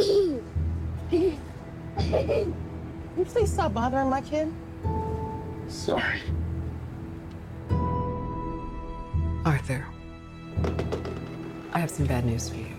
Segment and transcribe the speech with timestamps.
[0.00, 1.36] Can
[3.18, 4.50] you please stop bothering my kid?
[5.68, 6.20] Sorry.
[9.44, 9.86] Arthur,
[11.74, 12.74] I have some bad news for you.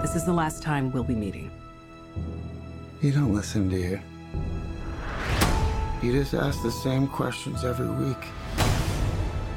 [0.00, 1.50] This is the last time we'll be meeting.
[3.02, 4.00] You don't listen, do you?
[6.02, 8.24] You just ask the same questions every week.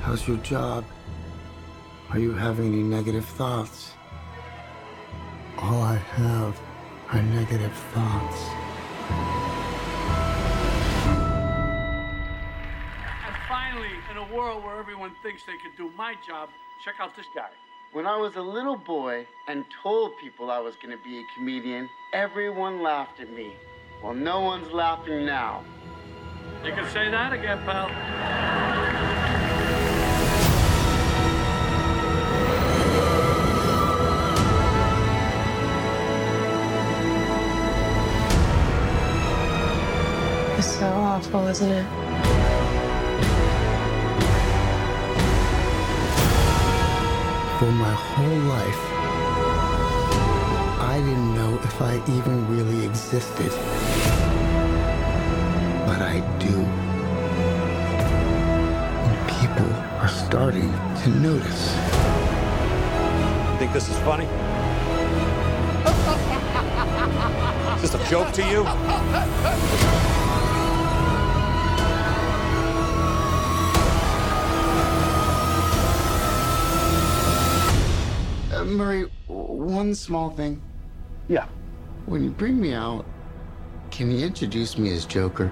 [0.01, 0.83] How's your job?
[2.13, 3.93] Are you having any negative thoughts?
[5.57, 6.61] All I have
[7.09, 8.39] are negative thoughts.
[13.25, 16.49] And finally, in a world where everyone thinks they could do my job,
[16.85, 17.49] check out this guy.
[17.93, 21.23] When I was a little boy and told people I was going to be a
[21.35, 23.53] comedian, everyone laughed at me.
[24.03, 25.63] Well, no one's laughing now.
[26.63, 28.52] You can say that again, pal.
[41.33, 41.85] So awful, isn't it?
[47.59, 48.83] For my whole life,
[50.81, 53.51] I didn't know if I even really existed.
[55.87, 56.55] But I do.
[59.07, 60.71] And people are starting
[61.03, 61.75] to notice.
[63.51, 64.27] You think this is funny?
[67.75, 70.19] Is this a joke to you?
[78.73, 80.61] Murray, one small thing.
[81.27, 81.47] Yeah.
[82.05, 83.05] When you bring me out,
[83.91, 85.51] can you introduce me as Joker?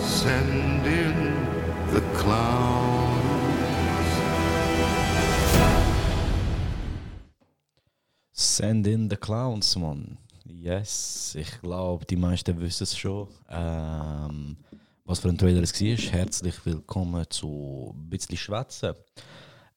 [0.00, 2.92] Send in the clowns.
[8.32, 10.18] Send in the Clowns, Mann.
[10.60, 13.28] Yes, ich glaube, die meisten wissen es schon.
[13.48, 14.56] Ähm,
[15.04, 16.12] was für ein Trailer es war.
[16.12, 18.94] Herzlich willkommen zu ein bisschen Schwätzen.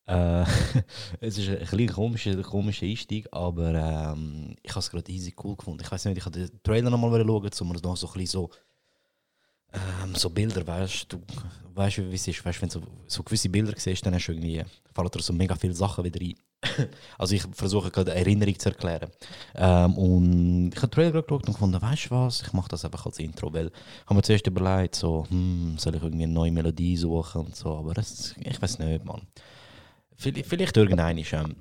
[0.06, 0.44] Äh,
[1.22, 5.56] es ist ein bisschen komischer, komischer Einstieg, aber ähm, ich habe es gerade easy cool
[5.56, 5.82] gefunden.
[5.82, 8.28] Ich weiß nicht, ich habe den Trailer nochmal schauen, um mir noch so ein bisschen
[8.28, 8.50] so
[9.74, 11.22] ähm, so Bilder, weißt du,
[11.74, 14.34] weißt wie es ist, weißt, wenn du so, so gewisse Bilder siehst, dann hast du
[14.34, 14.64] irgendwie,
[14.94, 16.36] fallen dir so mega viele Sachen wieder ein.
[17.18, 19.10] also ich versuche gerade eine Erinnerung zu erklären.
[19.56, 22.86] Ähm, und ich habe den Trailer geschaut und gefunden, weißt du was, ich mache das
[22.86, 26.34] einfach als Intro, weil ich habe mir zuerst überlegt, so, hm, soll ich irgendwie eine
[26.34, 29.28] neue Melodie suchen und so, aber das, ich weiß nicht, Mann.
[30.18, 31.56] Vielleicht, vielleicht irgendein ist, ähm,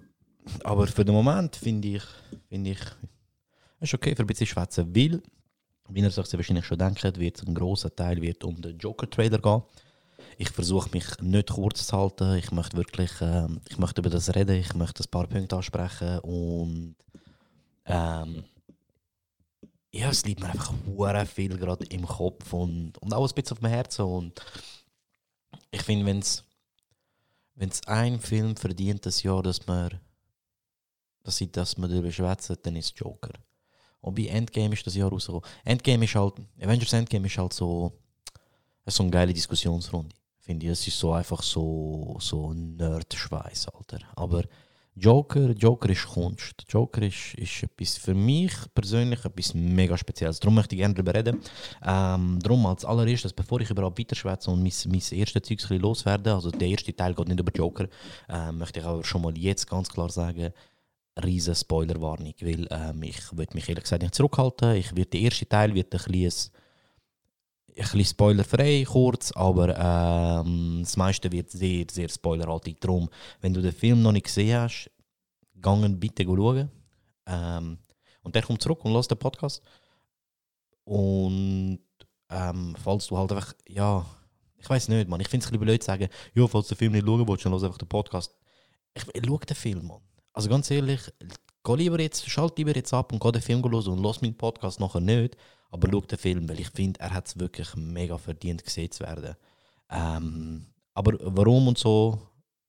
[0.63, 2.03] aber für den Moment finde ich,
[2.49, 2.81] finde ich,
[3.81, 5.23] ist okay für ein bisschen schwätzen, weil
[5.89, 9.63] wie ihr sich wahrscheinlich schon denkt, wird ein grosser Teil wird um den Joker-Trailer gehen.
[10.39, 12.35] Ich versuche mich nicht kurz zu halten.
[12.35, 14.57] Ich möchte wirklich ähm, ich möchte über das reden.
[14.57, 16.19] Ich möchte ein paar Punkte ansprechen.
[16.21, 16.97] Und
[17.87, 18.45] ähm,
[19.93, 23.53] ja, es liegt mir einfach hure viel gerade im Kopf und, und auch ein bisschen
[23.53, 24.05] auf dem Herzen.
[24.05, 24.41] Und
[25.71, 26.45] ich finde, wenn es
[27.57, 30.01] wenn es ein Film verdient das Jahr, dass man
[31.23, 33.33] dass, ich, dass man darüber schwätzen, dann ist Joker.
[34.01, 35.49] Und bei Endgame ist das Jahr rausgekommen.
[35.65, 37.93] Endgame ist halt, Avengers Endgame ist halt so,
[38.87, 40.15] so eine geile Diskussionsrunde.
[40.45, 40.73] Finde ich.
[40.73, 43.99] Es ist so einfach so, so Nerd-Schweiß, Alter.
[44.15, 44.43] Aber
[44.95, 46.65] Joker, Joker ist Kunst.
[46.69, 50.39] Joker ist, ist etwas für mich persönlich etwas mega Spezielles.
[50.41, 51.41] Darum möchte ich gerne darüber reden.
[51.83, 56.51] Ähm, darum als allererstes, bevor ich überhaupt weiterschwätze und mein, mein erstes Zeug loswerde, also
[56.51, 57.89] der erste Teil geht nicht über Joker,
[58.29, 60.53] ähm, möchte ich aber schon mal jetzt ganz klar sagen,
[61.25, 64.75] riesen Spoilerwarnung, weil ähm, ich würde mich ehrlich gesagt nicht zurückhalten.
[64.75, 66.53] Ich wird der erste Teil wird ein bisschen,
[67.83, 72.81] bisschen spoilerfrei, kurz, aber ähm, das meiste wird sehr, sehr spoilerhaltig.
[72.81, 73.09] Darum,
[73.41, 74.91] wenn du den Film noch nicht gesehen hast,
[75.61, 76.71] gangen bitte schauen.
[77.27, 77.79] Ähm,
[78.23, 79.63] und der kommt zurück und lässt den Podcast.
[80.85, 81.81] Und
[82.31, 84.05] ähm, falls du halt einfach, ja,
[84.57, 86.75] ich weiß nicht, man, ich finde es ein bisschen blöd zu sagen, ja, falls du
[86.75, 88.35] den Film nicht schauen willst, dann lass einfach den Podcast.
[88.95, 90.01] Ich, ich schau den Film, Mann.
[90.33, 91.01] Also ganz ehrlich,
[91.65, 94.37] geh lieber jetzt, schalt lieber jetzt ab und geh den Film los und lass meinen
[94.37, 95.37] Podcast nachher nicht,
[95.75, 99.03] aber schau den Film, weil ich finde, er hat es wirklich mega verdient gesehen zu
[99.03, 99.35] werden.
[99.91, 102.17] Ähm, aber warum und so,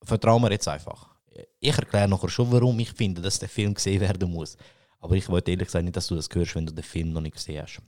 [0.02, 1.16] vertrauen wir jetzt einfach.
[1.60, 4.58] Ich erkläre nachher schon, warum ich finde, dass der Film gesehen werden muss.
[5.00, 7.22] Aber ich wollte ehrlich gesagt nicht, dass du das hörst, wenn du den Film noch
[7.22, 7.80] nicht gesehen hast.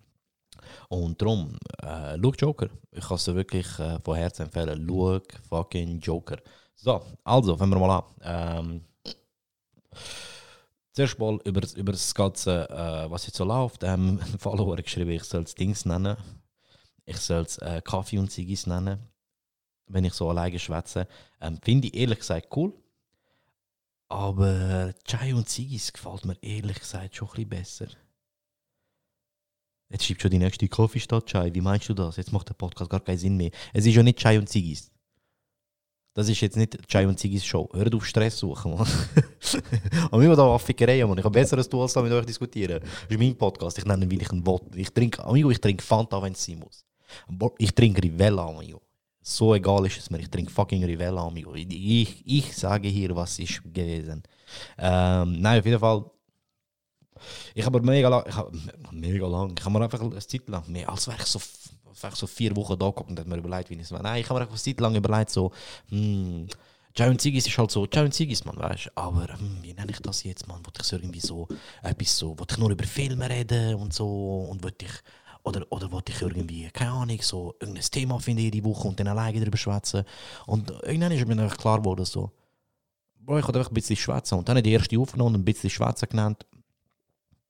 [0.88, 2.70] Und darum, äh, schau Joker.
[2.92, 4.86] Ich kann es dir wirklich äh, von Herzen empfehlen.
[4.88, 6.38] Schau fucking Joker.
[6.76, 8.06] So, also, fangen wir mal an.
[8.22, 8.82] Ähm,
[10.98, 15.12] zuerst mal über, über das Ganze, äh, was jetzt so läuft, ähm, ein Follower geschrieben,
[15.12, 16.18] ich soll es Dings nennen.
[17.06, 19.00] Ich soll es äh, Kaffee und Ziggis nennen,
[19.86, 21.08] wenn ich so alleine schwätze.
[21.40, 22.74] Ähm, Finde ich ehrlich gesagt cool.
[24.10, 27.88] Aber Chai und Ziggis gefällt mir ehrlich gesagt schon ein bisschen besser.
[29.90, 31.54] Jetzt schreibt schon die nächste Kaffee statt Chai.
[31.54, 32.18] Wie meinst du das?
[32.18, 33.52] Jetzt macht der Podcast gar keinen Sinn mehr.
[33.72, 34.92] Es ist ja nicht Chai und Ziggis.
[36.18, 37.70] Das ist jetzt nicht Chai und Ziggis Show.
[37.74, 38.88] Hört auf Stress suchen, Mann.
[40.12, 41.20] Aber immer da Affikerei, Mann.
[41.20, 42.80] Ich habe besser als du als da mit euch diskutieren.
[42.82, 43.78] Das ist mein Podcast.
[43.78, 44.60] Ich nenne ihn, wie ich ihn will.
[44.74, 46.84] Ich trinke, amigo, ich trinke Fanta, wenn es sein muss.
[47.60, 48.82] Ich trinke Rivella, amigo.
[49.22, 50.18] So egal ist es mir.
[50.18, 51.54] Ich trinke fucking Rivella, amigo.
[51.54, 54.24] Ich, ich sage hier, was ist gewesen.
[54.80, 56.04] Ähm, nein, auf jeden Fall.
[57.54, 58.58] Ich habe mega lang, ich habe,
[58.92, 61.40] mega lang, ich habe mir einfach eine Zeit lang, mehr als wäre ich so,
[62.04, 64.04] ich so vier Wochen da geguckt und habe mir überlegt, wie ich es mache.
[64.04, 65.52] Nein, ich habe mir eine Zeit lang überlegt, so,
[65.90, 66.48] hm,
[66.96, 70.24] Chai und ist halt so, und Ziggis, man, weißt aber hm, wie nenne ich das
[70.24, 70.66] jetzt, man?
[70.66, 71.48] Wollte ich so irgendwie so,
[71.84, 74.92] etwas so, wollte ich nur über Filme reden und so, und wollte ich,
[75.44, 79.08] oder, oder wollte ich irgendwie, keine Ahnung, so, irgendein Thema finden jede Woche und dann
[79.08, 80.04] alleine darüber schwätzen.
[80.46, 82.32] Und irgendwann ist mir einfach klar geworden, so,
[83.28, 84.36] Bro, ich wollte einfach ein bisschen schwätzen.
[84.36, 86.46] Und dann habe ich die erste aufgenommen und ein bisschen schwätzen genannt.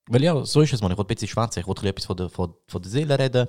[0.07, 0.91] Weil ja, so ist es, man.
[0.91, 1.59] Ich wollte ein bisschen schwätzen.
[1.59, 3.47] Ich wollte etwas von der, von, von der Seele reden.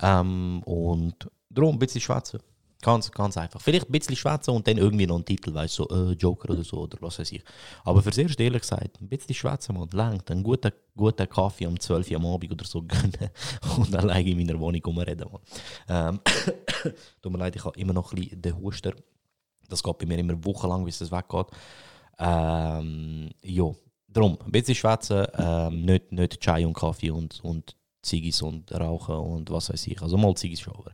[0.00, 2.40] Ähm, und darum ein bisschen schwätzen.
[2.82, 3.60] Ganz, ganz einfach.
[3.60, 6.50] Vielleicht ein bisschen schwätzen und dann irgendwie noch einen Titel, weißt du, so äh, Joker
[6.50, 7.44] oder so oder was weiß ich.
[7.84, 9.88] Aber fürs Erste, ehrlich gesagt, ein bisschen schwätzen, man.
[9.92, 10.28] Langt.
[10.32, 13.30] Einen guten, guten Kaffee um 12 Uhr am Abend oder so gönnen
[13.76, 15.28] und alleine in meiner Wohnung rumreden.
[15.88, 16.18] Ähm,
[17.22, 18.94] tut mir leid, ich habe immer noch ein bisschen den Huster.
[19.68, 21.46] Das geht bei mir immer wochenlang, bis es weggeht.
[22.18, 23.70] Ähm, ja,
[24.08, 29.16] darum, ein bisschen schwätzen, ähm, nicht, nicht Chai und Kaffee und, und Ziggis und Rauchen
[29.16, 30.00] und was weiß ich.
[30.02, 30.92] Also mal Ziggis schon, aber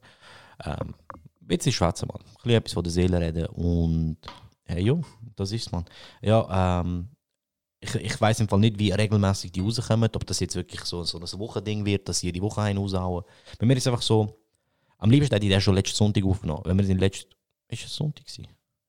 [0.65, 0.95] ähm,
[1.41, 2.21] bisschen schwätzen, man.
[2.21, 4.19] Ein bisschen etwas von der Seele reden und
[4.65, 4.95] hey, ja,
[5.35, 5.85] das ist man.
[6.21, 7.09] Ja, ähm,
[7.81, 11.05] ich, ich weiß im Fall nicht, wie regelmäßig die rauskommen, ob das jetzt wirklich so,
[11.05, 13.25] so ein Wochending wird, dass jede Woche einen raushauen.
[13.59, 14.39] Bei mir ist es einfach so,
[14.99, 16.63] am liebsten hätte ich den schon letzten Sonntag aufgenommen.
[16.65, 17.31] Wenn wir den letzten,
[17.69, 18.49] ist es Sonntag gewesen?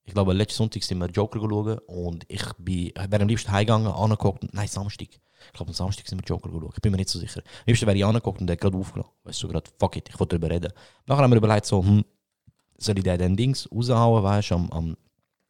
[0.10, 4.44] Ich glaube, letzten Sonntag sind wir Joker geschaut und ich wäre am liebsten heimgegangen, angeguckt.
[4.56, 5.08] Nein, Samstag.
[5.12, 6.74] Ich glaube, am Samstag sind wir Joker geschaut.
[6.74, 7.42] Ich bin mir nicht so sicher.
[7.42, 9.12] Am liebsten wäre ich angeguckt und der gerade aufgenommen.
[9.24, 10.74] Weißt du, gerade, fuck it, ich wollte darüber reden.
[11.06, 12.04] Nachher haben wir überlegt, so, hm,
[12.76, 14.98] soll ich den, Dings raushauen, weißt du, am, am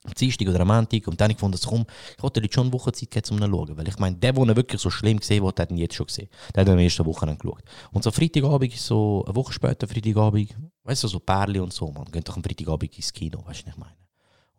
[0.03, 1.07] am Dienstag oder am Montag.
[1.07, 1.85] Und dann ich gefunden, komm,
[2.17, 3.77] ich jetzt schon eine Woche Zeit geben, um ihn zu schauen.
[3.77, 6.07] Weil ich meine, der, der ihn wirklich so schlimm gesehen hat, hat ihn jetzt schon
[6.07, 6.27] gesehen.
[6.53, 7.63] Der hat ihn der ersten Woche geschaut.
[7.91, 10.53] Und so Freitagabend, so eine Woche später, Freitagabend,
[10.83, 12.11] weißt du, so Pärli und so, man.
[12.11, 14.08] Geht doch am Freitagabend ins Kino, weißt du, was ich meine.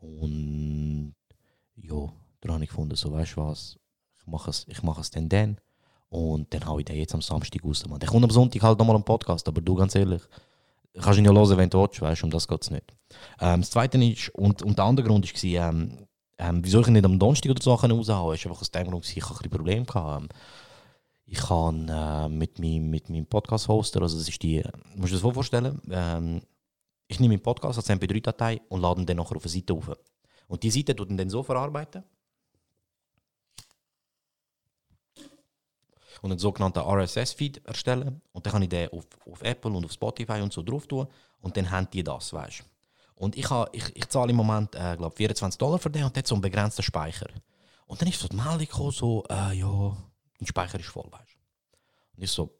[0.00, 1.14] Und
[1.76, 3.78] ja, dann habe ich gefunden, so, weißt du was,
[4.18, 5.58] ich mache es, ich mache es dann dann.
[6.08, 7.86] Und dann habe ich den jetzt am Samstag raus.
[7.88, 8.00] Man.
[8.00, 10.22] Der kommt am Sonntag halt nochmal am Podcast, aber du, ganz ehrlich,
[11.00, 12.92] kannst ihn ja hören, wenn du willst, weißt du, um das geht es nicht.
[13.40, 16.06] Ähm, das Zweite ist, und, und der andere Grund war, ähm,
[16.38, 19.28] ähm, wieso ich nicht am Donnerstag oder so raushauen ist einfach aus dem Grund, ich
[19.28, 19.84] hatte ein Probleme.
[19.84, 20.32] Gehabt.
[21.26, 24.64] Ich habe äh, mit, meinem, mit meinem Podcast-Hoster, also das ist die,
[24.96, 26.42] musst du dir das vorstellen, ähm,
[27.10, 29.90] ich nehme meinen Podcast als MP3-Datei und lade ihn dann nachher auf eine Seite auf.
[30.46, 32.04] Und die Seite tut ihn dann so verarbeiten
[36.22, 38.20] und einen sogenannten RSS-Feed erstellen.
[38.32, 41.08] Und dann kann ich den auf, auf Apple und auf Spotify und so drauf tun.
[41.40, 42.64] Und dann haben die das, weißt
[43.16, 46.14] Und ich, ha, ich, ich zahle im Moment, äh, glaube 24 Dollar für den und
[46.14, 47.28] der hat so einen begrenzten Speicher.
[47.86, 49.96] Und dann ist so die Meldung gekommen, so, äh, ja,
[50.38, 51.36] dein Speicher ist voll, weißt
[52.16, 52.59] Und ich so,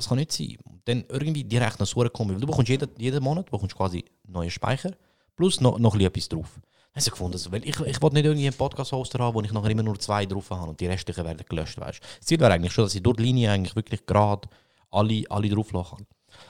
[0.00, 0.56] das kann nicht sein.
[0.86, 4.92] Dann irgendwie die rechnen so weil du bekommst jeden, jeden Monat bekommst quasi neuen Speicher
[5.36, 6.60] plus noch, noch etwas drauf.
[6.92, 9.52] Habe ich gefunden, so, weil ich, ich wollte nicht irgendwie einen Podcast-Hoster haben, wo ich
[9.52, 12.52] nachher immer nur zwei drauf habe und die restlichen werden gelöscht, weißt Das Ziel wäre
[12.52, 14.48] eigentlich schon, dass ich durch die Linie eigentlich wirklich gerade
[14.90, 16.06] alle, alle drauf lassen kann.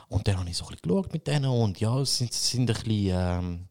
[0.09, 2.71] Und dann habe ich so ein bisschen geschaut mit denen und ja, es sind, sind
[2.71, 3.11] ein bisschen...
[3.12, 3.69] Ähm,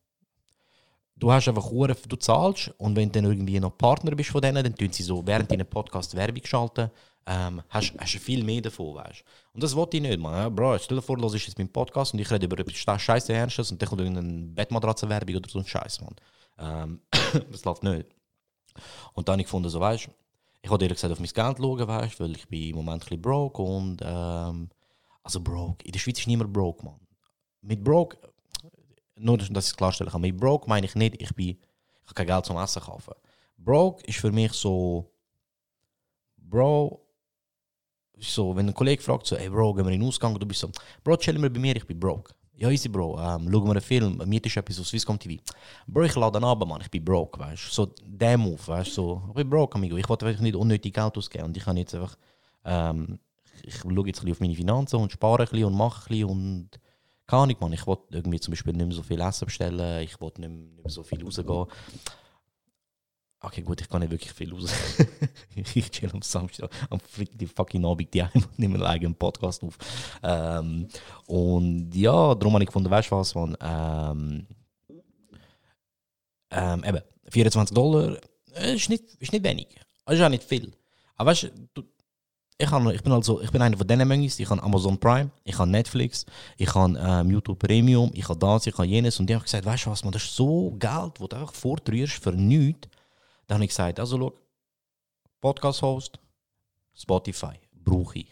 [1.16, 4.42] du hast einfach Uhren, du zahlst und wenn du dann irgendwie noch Partner bist von
[4.42, 6.92] denen, dann tun sie so während deinem Podcast Werbung schalten,
[7.26, 9.24] ähm, hast, du viel mehr davon, weißt
[9.54, 10.54] Und das wollte ich nicht, man.
[10.54, 13.72] Bro, stell dir vor, ist jetzt mein Podcast und ich rede über etwas Scheiße Ernstes
[13.72, 16.16] und dann kommt irgendeine Bettmatratzenwerbung oder so ein Scheiß, man.
[16.58, 17.02] Ähm,
[17.52, 18.08] das läuft nicht.
[19.14, 20.10] Und dann habe ich gefunden, so, weißt
[20.62, 23.08] ich wollte ehrlich gesagt auf mein Geld schauen, weißt weil ich bin im Moment ein
[23.08, 24.70] bisschen broke und ähm,
[25.24, 27.00] also broke, in der Schweiz ist niemand broke, man.
[27.62, 28.18] Mit broke,
[29.16, 32.14] nur dass ich es klarstellen kann, mit broke meine ich nicht, ich bin, ich habe
[32.16, 33.14] kein Geld zum Essen kaufen.
[33.58, 35.12] Broke ist für mich so,
[36.38, 37.06] Bro,
[38.20, 40.60] so, wenn ein Kollege fragt, so, hey Bro, gehen wir in den Ausgang, du bist
[40.62, 40.70] so,
[41.04, 42.34] Bro, chill mir bei mir, ich bin broke.
[42.56, 45.42] Ja, easy, Bro, ähm, schauen wir einen Film, mietest du etwas auf Swisscom TV.
[45.88, 47.72] Bro, ich lade ab, Mann, ich bin broke, weißt du.
[47.72, 49.96] So, der Move, weißt du, so, ich bin broke, amigo.
[49.96, 52.18] Ich wollte wirklich nicht unnötig Geld ausgeben und ich kann jetzt einfach,
[52.66, 53.20] ähm,
[53.64, 56.70] ich schaue jetzt ein auf meine Finanzen und spare ein und mache ein und
[57.28, 60.20] keine Ahnung, Mann, ich wollte irgendwie zum Beispiel nicht mehr so viel Essen bestellen, ich
[60.20, 61.68] wollte nicht, nicht mehr so viel rausgehen.
[63.42, 64.74] Okay, gut, ich kann nicht wirklich viel raus.
[65.56, 69.78] ich chill am Samstag, am Freitag, fucking Abend die und nehme einen eigenen Podcast auf.
[70.22, 70.90] Ähm,
[71.26, 74.48] und ja, darum habe ich gefunden, weißt du was, man, ähm,
[76.52, 78.18] ähm, eben, 24 Dollar
[78.56, 79.68] äh, ist, nicht, ist nicht wenig.
[80.06, 80.74] Das ist auch nicht viel.
[81.16, 81.84] Aber weißt du,
[82.58, 84.26] ich, habe, ich, bin also, ich bin einer von diesen Mengen.
[84.26, 86.26] Ich habe Amazon Prime, ich habe Netflix,
[86.58, 89.18] ich habe ähm, YouTube Premium, ich habe das, ich habe jenes.
[89.18, 91.54] Und die haben gesagt, weißt du was, man, das ist so Geld, das du einfach
[91.54, 92.90] vortrührst für nichts.
[93.50, 94.34] Dann habe ich gesagt, also schau,
[95.42, 96.20] Podcast-Host,
[96.94, 98.28] Spotify, brauche ich.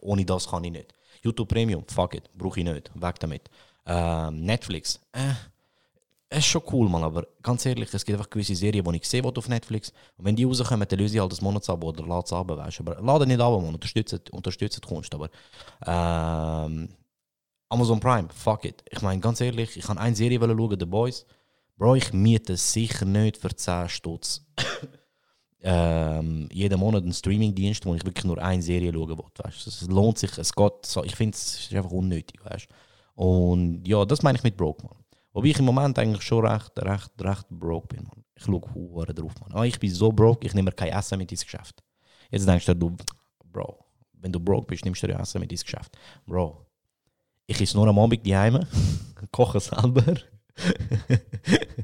[0.00, 0.92] Ohne das kann ich nicht.
[1.22, 2.90] YouTube Premium, fuck it, brauche ich nicht.
[3.00, 3.48] Weg damit.
[3.86, 5.34] Ähm, Netflix, äh,
[6.28, 9.08] es ist schon cool, man, aber ganz ehrlich, es gibt einfach gewisse Serien, die ich
[9.08, 9.92] sehe auf Netflix.
[10.16, 12.80] Und wenn die rauskommen, dann löse ich halt das Monatsabo oder lade es ab, weißt.
[12.80, 15.14] Aber lade nicht ab, man, unterstützt, unterstützt die Kunst.
[15.14, 15.30] Aber
[15.86, 16.88] ähm,
[17.68, 18.82] Amazon Prime, fuck it.
[18.90, 21.24] Ich meine, ganz ehrlich, ich kann eine Serie schauen, The Boys.
[21.76, 24.46] Bro, ich miete sicher nicht für 10 Stutz
[25.60, 29.24] ähm, jeden Monat einen Streamingdienst, wo ich wirklich nur eine Serie schauen will.
[29.44, 29.66] Weißt?
[29.66, 32.42] Es lohnt sich, es geht so, ich finde es ist einfach unnötig.
[32.44, 32.66] Weißt?
[33.14, 34.96] Und ja, das meine ich mit broke, man.
[35.32, 38.24] Wobei ich im Moment eigentlich schon recht, recht, recht broke bin, man.
[38.34, 39.52] Ich schaue hure drauf, man.
[39.52, 41.82] Ah, ich bin so broke, ich nehme kein Essen mit ins Geschäft.
[42.30, 42.96] Jetzt denkst du, du,
[43.44, 45.92] Bro, wenn du broke bist, nimmst du ja Essen mit ins Geschäft.
[46.24, 46.66] Bro,
[47.46, 48.66] ich esse nur am Abend die Heime,
[49.30, 50.16] koche selber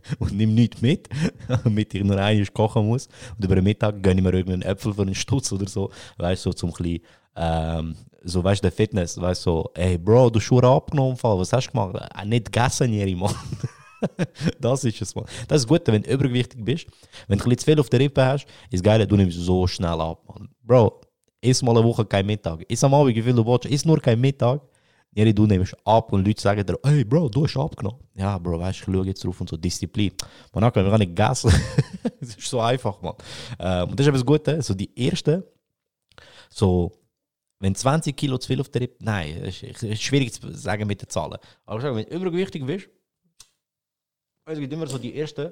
[0.19, 1.09] und nimm nichts mit,
[1.49, 3.09] damit ich nur einmal kochen muss.
[3.37, 6.47] Und über den Mittag gönne ich mir irgendeinen Äpfel für einen Stutz oder so, weißt
[6.47, 7.01] du, so zum bisschen,
[7.37, 11.17] ähm, so weißt du, der Fitness, weißt du, so, ey Bro, du hast schon abgenommen,
[11.21, 12.11] was hast du gemacht?
[12.17, 13.35] Äh, nicht gegessen, Jeri, Mann.
[14.61, 15.25] das ist es, Mann.
[15.49, 16.87] Das ist gut, wenn du übergewichtig bist.
[17.29, 19.67] Wenn du ein bisschen zu viel auf der Rippe hast, ist geil, du nimmst so
[19.67, 20.49] schnell ab, Mann.
[20.63, 21.01] Bro,
[21.41, 22.65] iss mal eine Woche kein Mittag.
[22.69, 24.61] Iss am Abend, wie viel du willst, iss nur kein Mittag.
[25.14, 28.00] Jeri, du nimmst ab und Leute sagen dir, hey Bro, du hast abgenommen.
[28.14, 30.12] Ja, Bro, weißt du, ich schaue jetzt drauf und so Disziplin.
[30.54, 31.52] Man kann gar nicht gegessen.
[32.21, 33.14] Es ist so einfach, man.
[33.59, 35.52] Ähm, und das ist eben das Gute, so die erste,
[36.49, 36.92] so,
[37.59, 41.02] wenn 20 Kilo zu viel auf der Rippe, nein, ist, ist schwierig zu sagen mit
[41.02, 41.38] den Zahlen.
[41.66, 42.88] Aber ich sage, wenn du übergewichtig bist,
[44.47, 45.50] es gibt immer so die ersten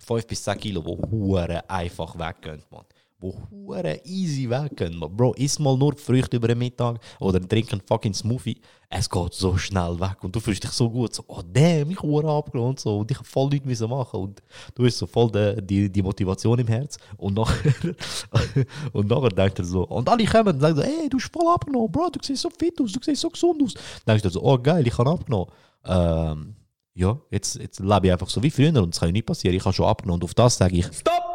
[0.00, 2.84] 5 bis 10 Kilo, die einfach weggehen, man
[3.20, 4.98] wo hure easy weg können.
[5.16, 8.60] Bro, iss mal nur Früchte über den Mittag oder trink einen fucking Smoothie.
[8.88, 11.14] Es geht so schnell weg und du fühlst dich so gut.
[11.14, 14.20] So, oh damn, ich hure abgelohnt und so und ich habe voll nichts müssen machen
[14.20, 14.42] und
[14.74, 17.94] du hast so voll de, die, die Motivation im Herz und nachher
[18.92, 21.52] und nachher denkt er so und alle kommen und sagen so, hey, du hast voll
[21.52, 23.74] abgenommen, Bro, du siehst so fit aus, du siehst so gesund aus.
[23.74, 25.46] Dann denkst du so, oh geil, ich habe abgenommen.
[25.84, 26.56] Ähm,
[26.94, 29.56] ja, jetzt, jetzt lebe ich einfach so wie früher und es kann nicht passieren.
[29.56, 31.29] Ich habe schon abgenommen und auf das sage ich, Stop!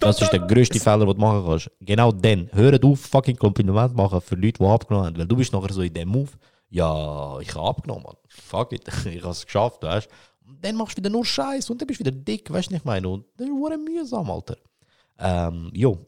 [0.00, 1.70] Das ist der größte Fehler, den du machen kannst.
[1.80, 2.48] Genau dann.
[2.52, 5.18] Hör auf, fucking Kompliment machen für Leute, die abgenommen haben.
[5.18, 6.30] Weil du bist nachher so in dem Move,
[6.70, 8.16] ja, ich habe abgenommen, Mann.
[8.28, 10.54] Fuck it, ich habe es geschafft, weißt du.
[10.62, 12.84] Dann machst du wieder nur Scheiß und dann bist du wieder dick, weißt du, nicht
[12.84, 13.08] meine.
[13.08, 14.56] Und das ist mühsam, Alter.
[15.18, 16.06] Ähm, jo.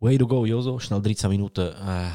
[0.00, 0.78] Way to go, Joso.
[0.78, 1.72] Schnell 13 Minuten.
[1.72, 2.08] Äh,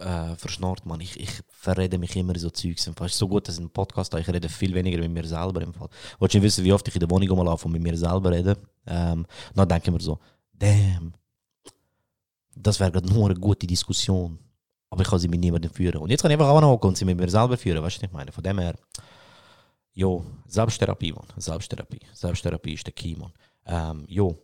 [0.00, 1.00] äh, verschnarrt, man.
[1.00, 1.30] Ich, ich
[1.62, 2.88] verrede mich immer so Zeugs.
[2.88, 4.20] Es ist so gut, dass ich einen Podcast habe.
[4.20, 5.88] Ich rede viel weniger mit mir selber im Fall.
[6.18, 8.56] Wolltest du wissen, wie oft ich in der Wohnung mal und mit mir selber rede?
[8.84, 10.18] Ähm, dann denke ich mir so,
[10.52, 11.14] damn,
[12.56, 14.40] das wäre gerade nur eine gute Diskussion.
[14.90, 15.98] Aber ich kann sie mit niemandem führen.
[15.98, 17.80] Und jetzt kann ich einfach anhocken und sie mit mir selber führen.
[17.80, 18.32] Weißt du, was ich meine?
[18.32, 18.74] Von dem her,
[19.94, 21.26] jo, Selbsttherapie, man.
[21.36, 22.00] Selbsttherapie.
[22.12, 23.32] Selbsttherapie ist der Key, man.
[23.66, 24.36] Ähm, jo.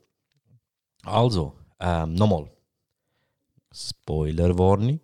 [1.03, 2.49] Also, ähm, nochmal.
[3.73, 5.01] Spoilerwarnung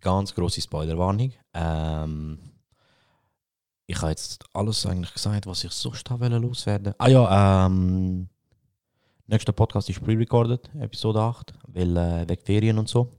[0.00, 1.32] ganz große Spoilerwarnung.
[1.54, 2.38] Ähm,
[3.86, 6.94] ich habe jetzt alles eigentlich gesagt, was ich sonst habe loswerden.
[6.98, 8.28] Ah ja, ähm,
[9.26, 13.10] nächster Podcast ist pre-recorded, Episode 8, weil äh, wegen Ferien und so.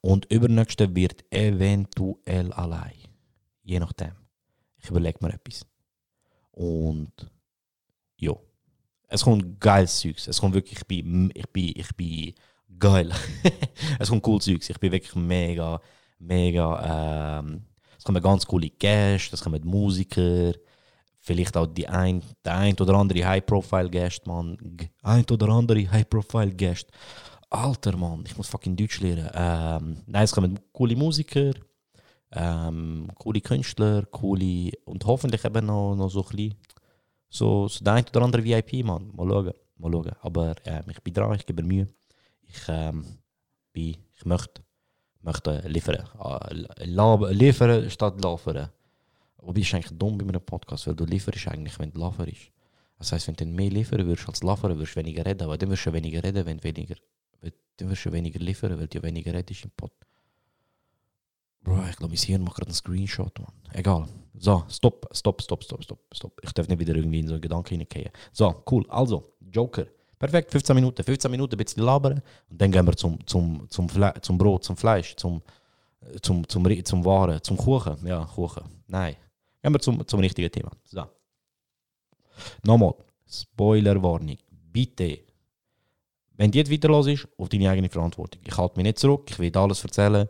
[0.00, 2.94] Und übernächste wird eventuell allein.
[3.64, 4.12] Je nachdem.
[4.78, 5.66] Ich überlege mir etwas.
[6.52, 7.12] Und
[8.16, 8.32] ja.
[9.08, 10.28] Es kommt geiles Zeugs.
[10.28, 12.34] Es kommt wirklich, ich bin, ich bin, ich bin
[12.78, 13.12] geil.
[13.98, 14.70] es kommt cool Zeugs.
[14.70, 15.80] Ich bin wirklich mega
[16.18, 17.40] mega.
[17.40, 17.62] Ähm,
[17.98, 20.52] es kommen ganz coole Gäste, es kommen Musiker,
[21.18, 24.56] vielleicht auch die ein, der ein oder andere High-Profile-Gast, man.
[25.02, 26.90] Ein oder andere High-Profile-Gast.
[27.50, 29.30] Alter, Mann, ich muss fucking Deutsch lernen.
[29.34, 31.52] Ähm, nein, es kommen coole Musiker,
[32.32, 36.54] ähm, coole Künstler, coole und hoffentlich eben noch, noch so ein bisschen
[37.28, 39.10] so, so der ein oder andere VIP, Mann.
[39.14, 40.12] Mal schauen, mal schauen.
[40.20, 41.86] Aber äh, ich bin dran, ich gebe mir Mühe.
[42.42, 43.04] Ich, ähm,
[43.72, 44.62] bin, ich möchte
[45.26, 46.08] möchte liefern.
[46.18, 48.70] Äh, liefern statt liefern.
[49.38, 52.52] Wobei ist eigentlich dumm bei einem Podcast, weil du lieferst eigentlich, wenn du lieferst.
[52.98, 55.42] Das heisst, wenn du mehr liefern würdest als liefern, würdest du weniger reden.
[55.42, 56.96] Aber dann wirst du weniger reden, wenn du weniger,
[57.76, 59.92] dann wirst du weniger liefern, weil du weniger redest im Pod.
[61.62, 63.52] Bro, ich glaube, mein Hirn macht gerade einen Screenshot, man.
[63.72, 64.08] Egal.
[64.38, 66.40] So, stopp, stopp, stopp, stopp, stopp, stopp.
[66.42, 68.10] Ich darf nicht wieder irgendwie in so einen Gedanken hineingehen.
[68.32, 68.84] So, cool.
[68.88, 69.86] Also, Joker.
[70.18, 71.02] Perfekt, 15 Minuten.
[71.04, 73.88] 15 Minuten ein bisschen labern und dann gehen wir zum, zum, zum,
[74.20, 75.42] zum Brot, zum Fleisch, zum,
[76.22, 77.96] zum, zum, Ri- zum Waren, zum Kuchen.
[78.06, 78.64] Ja, Kuchen.
[78.86, 79.16] Nein.
[79.62, 80.70] Gehen wir zum, zum richtigen Thema.
[80.84, 81.04] So.
[82.64, 82.94] Nochmal,
[83.28, 84.38] Spoilerwarnung.
[84.72, 85.20] Bitte,
[86.36, 88.40] wenn die jetzt ist, auf deine eigene Verantwortung.
[88.44, 90.28] Ich halte mich nicht zurück, ich will alles erzählen.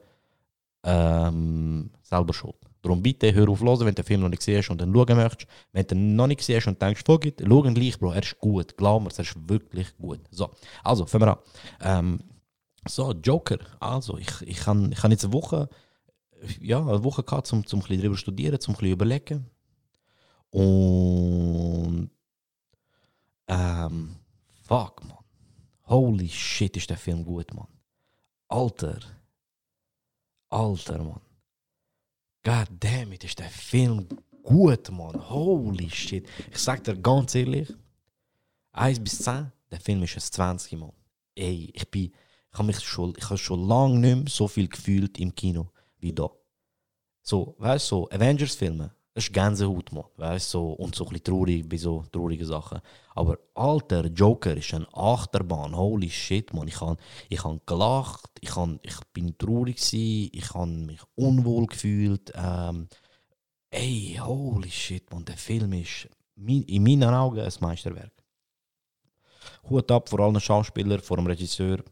[0.84, 2.54] Ähm, selber schuld.
[2.86, 5.16] Darum bitte hör auf hören, wenn du den Film noch nicht siehst und dann schauen
[5.16, 5.50] möchtest.
[5.72, 8.22] Wenn du ihn noch nicht siehst und denkst, fuck it, schau ihn gleich, Bro, er
[8.22, 8.76] ist gut.
[8.76, 10.20] Glaub mir, er ist wirklich gut.
[10.30, 10.52] So,
[10.84, 11.38] also, fangen wir an.
[11.80, 12.20] Ähm,
[12.86, 13.58] so, Joker.
[13.80, 15.68] Also, ich, ich habe ich jetzt eine Woche,
[16.60, 19.50] ja, eine Woche gehabt, um, um ein bisschen darüber zu studieren, um ein bisschen überlegen.
[20.50, 22.10] Und
[23.48, 24.14] ähm,
[24.62, 25.18] fuck, man.
[25.88, 27.66] Holy shit, ist der Film gut, man.
[28.46, 29.00] Alter.
[30.50, 31.25] Alter, man.
[32.46, 34.06] God damn it, ist der Film
[34.44, 35.28] gut, man.
[35.28, 36.28] Holy shit.
[36.48, 37.74] Ich sag dir ganz ehrlich,
[38.70, 40.92] 1 bis 10, der Film ist ein 20, man.
[41.34, 42.12] Ey, ich bin,
[42.52, 45.72] ich habe mich schon, ich habe schon lange nicht mehr so viel gefühlt im Kino
[45.98, 46.30] wie da.
[47.20, 50.04] So, weißt du, so Avengers-Filme, ist Gänsehaut, man.
[50.16, 52.80] Weißt so, und so ein bisschen traurig bei so traurigen Sachen.
[53.14, 55.74] Aber alter Joker ist eine Achterbahn.
[55.74, 56.68] Holy shit, man.
[56.68, 56.96] Ich habe
[57.28, 62.32] ich han gelacht, ich, han, ich bin traurig, gewesen, ich habe mich unwohl gefühlt.
[62.34, 62.88] Ähm,
[63.70, 65.24] ey, holy shit, man.
[65.24, 68.12] Der Film ist in meinen Augen ein Meisterwerk.
[69.70, 71.82] Hut ab vor allen Schauspielern, vor dem Regisseur,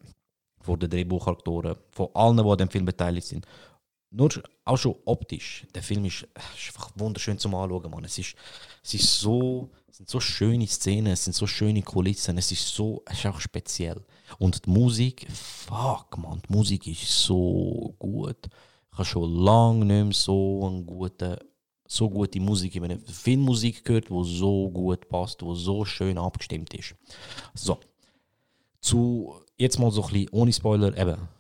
[0.61, 3.47] vor den Drehbuchautoren, von allen, die an dem Film beteiligt sind.
[4.17, 4.31] Nur
[4.65, 5.67] auch schon optisch.
[5.75, 8.05] Der Film ist, ist einfach wunderschön zum Anschauen, Mann.
[8.05, 8.37] Es ist,
[8.83, 12.69] es ist so, es sind so schöne Szenen, es sind so schöne Kulissen, es ist
[12.69, 14.01] so, es ist auch speziell.
[14.39, 18.49] Und die Musik, fuck, man, die Musik ist so gut.
[18.93, 21.45] Ich habe schon lange nicht mehr so eine gute,
[21.85, 26.73] so gute Musik in einer Filmmusik gehört, die so gut passt, die so schön abgestimmt
[26.73, 26.95] ist.
[27.53, 27.81] So,
[28.81, 31.34] zu jetzt mal so ein bisschen ohne Spoiler, eben.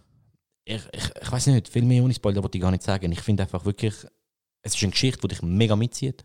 [0.64, 3.12] Ich, ich, ich weiß nicht, viel mehr ohne Spoiler wollte ich gar nicht sagen.
[3.12, 3.94] Ich finde einfach wirklich,
[4.62, 6.24] es ist eine Geschichte, die dich mega mitzieht.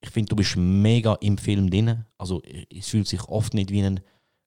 [0.00, 2.04] Ich finde, du bist mega im Film drin.
[2.18, 4.00] Also es fühlt sich oft nicht wie ein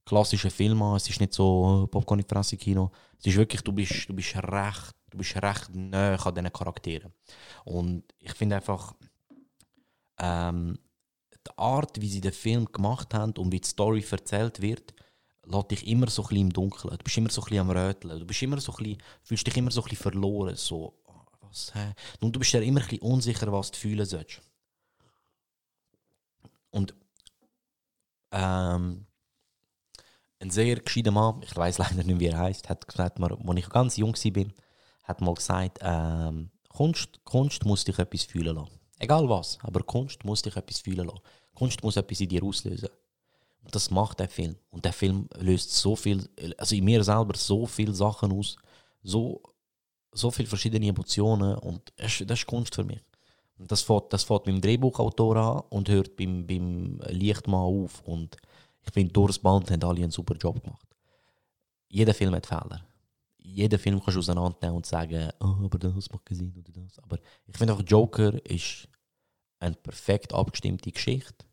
[0.05, 0.95] klassischer Film an.
[0.95, 2.91] Es ist nicht so Popcorn Fresse Kino.
[3.19, 7.11] Es ist wirklich, du bist, du bist recht, du bist recht nah an diesen Charakteren.
[7.65, 8.93] Und ich finde einfach,
[10.19, 10.77] ähm,
[11.45, 14.93] die Art, wie sie den Film gemacht haben und wie die Story erzählt wird,
[15.49, 16.97] lässt dich immer so ein bisschen im Dunkeln.
[16.97, 18.19] Du bist immer so ein bisschen am Röteln.
[18.19, 20.55] Du bist immer so ein bisschen, fühlst dich immer so ein bisschen verloren.
[20.55, 21.93] So, ah, was, hä?
[22.19, 24.41] Und du bist ja immer ein bisschen unsicher, was du fühlen sollst.
[26.71, 26.93] Und
[28.31, 29.05] ähm,
[30.39, 33.69] ein sehr gescheiter Mann, ich weiß leider nicht, wie er heißt, hat gesagt, als ich
[33.69, 34.45] ganz jung war,
[35.03, 38.79] hat mal gesagt, ähm, Kunst, Kunst muss dich etwas fühlen lassen.
[38.99, 41.21] Egal was, aber Kunst muss dich etwas fühlen lassen.
[41.55, 42.89] Kunst muss etwas in dir auslösen.
[43.67, 44.55] Und das macht der Film.
[44.69, 48.55] Und der Film löst so viel, also in mir selber so viele Sachen aus,
[49.03, 49.41] so,
[50.13, 53.01] so viele verschiedene Emotionen und das ist, das ist Kunst für mich.
[53.57, 58.01] Das fängt, das fängt beim Drehbuchautor an und hört beim, beim Lichtmann auf.
[58.03, 58.37] Und
[58.85, 60.87] ich finde, durchs Band haben alle einen super Job gemacht.
[61.89, 62.85] Jeder Film hat Fehler.
[63.37, 66.99] Jeden Film kannst du auseinandernehmen und sagen, oh, aber das macht keinen Sinn oder das.
[66.99, 68.87] Aber ich finde auch, Joker ist
[69.59, 71.46] eine perfekt abgestimmte Geschichte,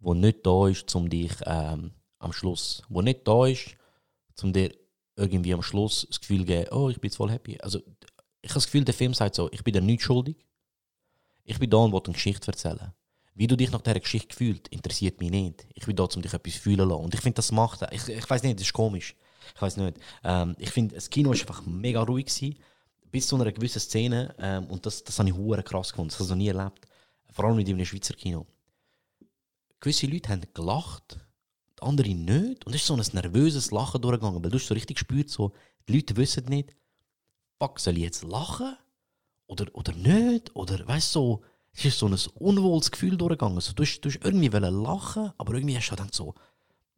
[0.00, 3.76] die nicht da ist, um dich ähm, am Schluss, wo nicht da ist,
[4.42, 4.72] um dir
[5.16, 7.58] irgendwie am Schluss das Gefühl zu geben, oh, ich bin jetzt voll happy.
[7.60, 7.80] Also,
[8.40, 10.36] ich habe das Gefühl, der Film sagt so, ich bin dir nicht schuldig.
[11.44, 12.92] Ich bin da und will eine Geschichte erzählen.
[13.34, 15.66] Wie du dich nach dieser Geschichte fühlst, interessiert mich nicht.
[15.74, 17.04] Ich bin da, um dich etwas fühlen zu lassen.
[17.04, 17.82] Und ich finde, das macht.
[17.92, 19.16] Ich, ich weiß nicht, das ist komisch.
[19.54, 19.96] Ich weiß nicht.
[20.24, 22.26] Ähm, ich finde, das Kino war einfach mega ruhig.
[22.26, 22.56] Gewesen,
[23.10, 24.34] bis zu einer gewissen Szene.
[24.38, 26.10] Ähm, und das, das habe ich krass gefunden.
[26.10, 26.86] Das habe ich noch nie erlebt.
[27.30, 28.46] Vor allem in einem Schweizer Kino.
[29.80, 31.18] Gewisse Leute haben gelacht,
[31.78, 32.66] die anderen nicht.
[32.66, 34.42] Und es ist so ein nervöses Lachen durchgegangen.
[34.42, 35.52] Weil du so richtig gespürt, so,
[35.88, 36.74] die Leute wissen nicht,
[37.58, 38.76] fuck, soll ich jetzt lachen?
[39.46, 40.54] Oder, oder nicht?
[40.54, 43.60] Oder weißt du, so, es ist so ein unwohles Gefühl durchgegangen.
[43.60, 46.34] So, du, hast, du hast irgendwie lachen, aber irgendwie hast du gedacht so,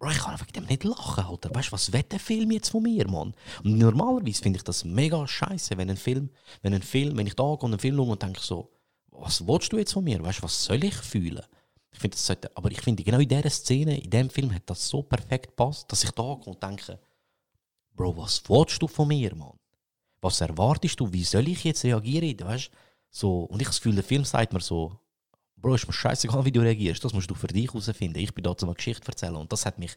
[0.01, 1.55] Bro, ich kann wegen dem nicht lachen, Alter.
[1.55, 3.35] Weißt du, was will der Film jetzt von mir, Mann?
[3.63, 6.31] Und normalerweise finde ich das mega scheiße, wenn ein Film,
[6.63, 8.71] wenn ein Film, wenn ich da gehe und einen Film schaue und denke so,
[9.11, 10.23] was willst du jetzt von mir?
[10.23, 11.45] Weißt du, was soll ich fühlen?
[11.93, 14.63] Ich finde, das sollte, aber ich finde, genau in dieser Szene, in diesem Film hat
[14.67, 16.99] das so perfekt passt, dass ich da gehe und denke,
[17.95, 19.59] Bro, was willst du von mir, Mann?
[20.21, 21.13] Was erwartest du?
[21.13, 22.39] Wie soll ich jetzt reagieren?
[22.41, 22.71] Weißt?
[23.11, 24.99] So, und ich habe das Gefühl, der Film sagt mir so,
[25.57, 27.05] Bro, ist mir scheißegal, wie du reagierst.
[27.05, 28.19] Das musst du für dich herausfinden.
[28.19, 29.37] Ich bin da, um eine Geschichte zu erzählen.
[29.37, 29.97] Und das hat mich,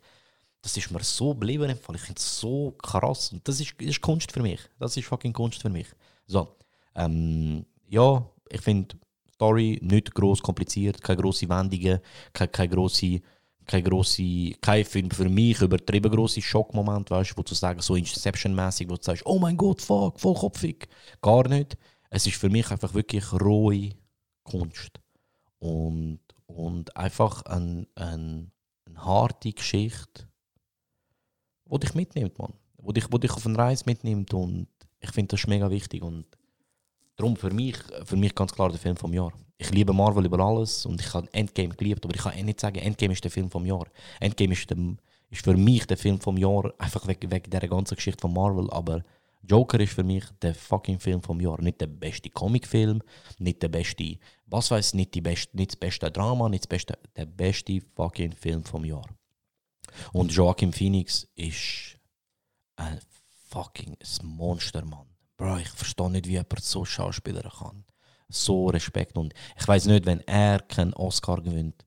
[0.62, 1.70] das ist mir so geblieben.
[1.70, 1.96] im Fall.
[1.96, 3.32] Ich finde es so krass.
[3.32, 4.60] Und das ist, das ist Kunst für mich.
[4.80, 5.88] Das ist fucking Kunst für mich.
[6.26, 6.58] So,
[6.96, 8.96] ähm, ja, ich finde,
[9.44, 12.00] Story, nicht groß kompliziert, keine grosse Wendungen,
[12.32, 13.20] keine, keine grosse,
[13.66, 17.96] keine grosse, kein für, für mich übertrieben grosse Schockmoment, weißt du, wo du sagst, so
[17.96, 20.88] Inception-mäßig, wo du sagst, oh mein Gott, fuck, voll kopfig.
[21.22, 21.78] Gar nicht.
[22.10, 23.90] Es ist für mich einfach wirklich rohe
[24.44, 25.02] Kunst.
[25.60, 28.52] Und, und einfach ein, ein,
[28.86, 30.30] eine harte Geschichte,
[31.66, 32.54] die dich mitnimmt, Mann.
[32.78, 34.68] Wo dich, dich auf eine Reise mitnimmt und
[35.02, 36.26] ich finde das mega wichtig und
[37.15, 39.32] darum für mich, für mich ganz klar der Film vom Jahr.
[39.58, 42.60] Ich liebe Marvel über alles und ich habe Endgame geliebt, aber ich kann eh nicht
[42.60, 43.86] sagen, Endgame ist der Film vom Jahr.
[44.19, 44.78] Endgame ist, der,
[45.30, 48.69] ist für mich der Film vom Jahr, einfach wegen, wegen dieser ganzen Geschichte von Marvel,
[48.71, 49.04] aber
[49.45, 51.62] Joker ist für mich der fucking Film vom Jahr.
[51.62, 53.02] Nicht der beste Comicfilm,
[53.39, 56.97] nicht der beste, was weiß nicht, die best, nicht das beste Drama, nicht das beste,
[57.15, 59.06] der beste fucking Film vom Jahr.
[60.13, 61.99] Und Joaquin Phoenix ist
[62.78, 62.99] ein
[63.49, 65.12] fucking Monster, Mann.
[65.44, 67.84] Bro, ich verstehe nicht, wie jemand so Schauspieler kann.
[68.30, 69.18] So Respekt.
[69.18, 71.84] Und ich weiß nicht, wenn er keinen Oscar gewinnt,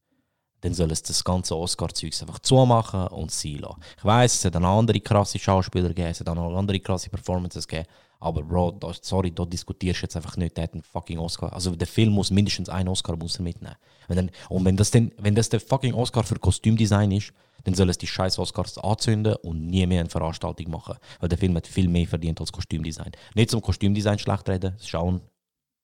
[0.60, 3.80] dann soll es das ganze Oscar-Zeug einfach zumachen und sein lassen.
[3.96, 7.88] Ich weiß, es hat andere krasse Schauspieler gegeben, es hat auch andere krasse Performances gegeben.
[8.20, 11.50] Aber Bro, da, sorry, da diskutierst du jetzt einfach nicht, der hat einen fucking Oscar.
[11.54, 13.76] Also der Film muss mindestens einen Oscar muss er mitnehmen.
[14.08, 17.32] Wenn dann, und wenn das, denn, wenn das der fucking Oscar für Kostümdesign ist,
[17.64, 20.96] dann soll es die scheiß Oscars anzünden und nie mehr eine Veranstaltung machen.
[21.18, 23.10] Weil der Film hat viel mehr verdient als Kostümdesign.
[23.34, 25.20] Nicht zum Kostümdesign schlecht reden, es ist auch ein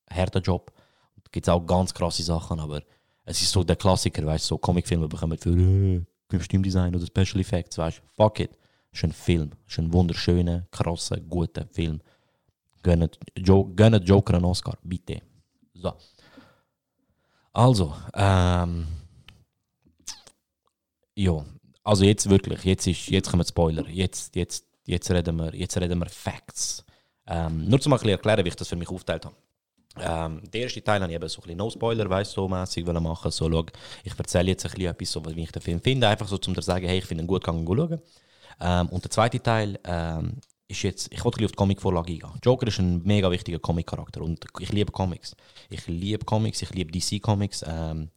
[0.09, 0.73] harter Job.
[1.17, 2.83] Da gibt es auch ganz krasse Sachen, aber
[3.25, 7.41] es ist so der Klassiker, weißt du, so Comicfilme bekommen für äh, Kostümdesign oder Special
[7.41, 8.51] Effects, weißt du, fuck it.
[8.93, 12.01] Es ist ein Film, es ist ein wunderschöner, krasser, guter Film.
[12.83, 15.23] Gönnt, jo gönnt Joker einen Oscar, bitte.
[15.75, 15.93] So.
[17.53, 18.87] Also, ähm,
[21.15, 21.45] ja,
[21.85, 25.99] also jetzt wirklich, jetzt, ist, jetzt kommen Spoiler, jetzt, jetzt, jetzt, reden, wir, jetzt reden
[25.99, 26.85] wir Facts.
[27.27, 29.37] Ähm, nur zum erklären, wie ich das für mich aufgeteilt habe.
[30.01, 33.31] Ähm, der erste Teil habe ich eben so ein bisschen No-Spoiler, weißt so mäßig machen.
[33.31, 33.67] So, schau,
[34.05, 36.55] ich erzähle jetzt ein bisschen etwas, so, wie ich den Film finde, einfach so, um
[36.55, 38.01] zu sagen, hey, ich finde ihn gut, kann ihn schauen.
[38.61, 42.40] Ähm, und der zweite Teil ähm, ist jetzt, ich wollte auf die Comic-Vorlage eingehen.
[42.42, 45.37] Joker ist ein mega wichtiger Comic-Charakter und ich liebe Comics.
[45.68, 47.64] Ich liebe Comics, ich liebe DC-Comics.
[47.66, 48.11] Ähm,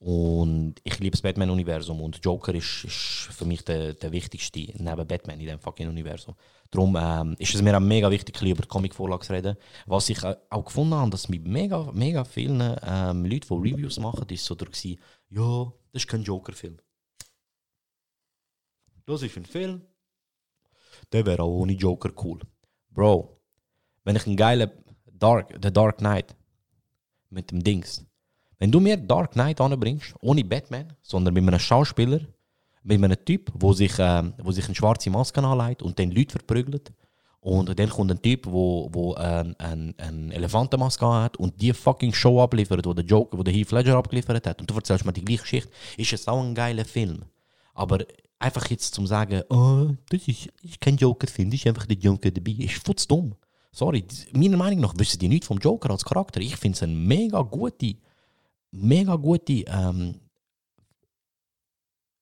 [0.00, 5.06] und ich liebe das Batman-Universum und Joker ist, ist, für mich der, der wichtigste neben
[5.06, 6.34] Batman in diesem fucking Universum.
[6.70, 9.56] Darum ähm, ist es mir auch mega wichtig, über die Comic-Vorlage zu reden.
[9.84, 14.26] Was ich auch gefunden habe, dass mit mega, mega vielen ähm, Leuten, die Reviews machen,
[14.30, 16.78] ist so durch ja, das ist kein Joker-Film.
[19.04, 19.82] Das ist ein Film,
[21.14, 22.40] auch ohne Joker cool.
[22.90, 23.40] Bro,
[24.04, 24.70] wenn ich einen geilen
[25.12, 26.34] Dark, The Dark Knight
[27.28, 28.04] mit dem Dings
[28.60, 32.20] wenn du mir Dark Knight anbringst, ohne Batman, sondern mit einem Schauspieler,
[32.82, 36.32] mit einem Typ, wo sich, äh, wo sich eine schwarze Maske anlegt und dann Leute
[36.32, 36.92] verprügelt,
[37.42, 39.54] und dann kommt ein Typ, wo, wo ein
[40.30, 44.46] Elefantenmaske hat und die fucking Show abliefert, wo der Joker, wo der Heath Ledger abgeliefert
[44.46, 44.60] hat.
[44.60, 45.70] Und du erzählst mir die gleiche Geschichte.
[45.96, 47.22] Ist es auch ein geiler Film.
[47.72, 48.00] Aber
[48.40, 52.32] einfach jetzt zum sagen, oh, das ist, ist kein Joker-Film, das ist einfach der Joker
[52.32, 53.36] dabei, ist futz dumm.
[53.70, 56.40] Sorry, meiner Meinung nach wissen die nichts vom Joker als Charakter.
[56.40, 57.94] Ich finde es eine mega gute
[58.70, 60.20] mega gute, ähm,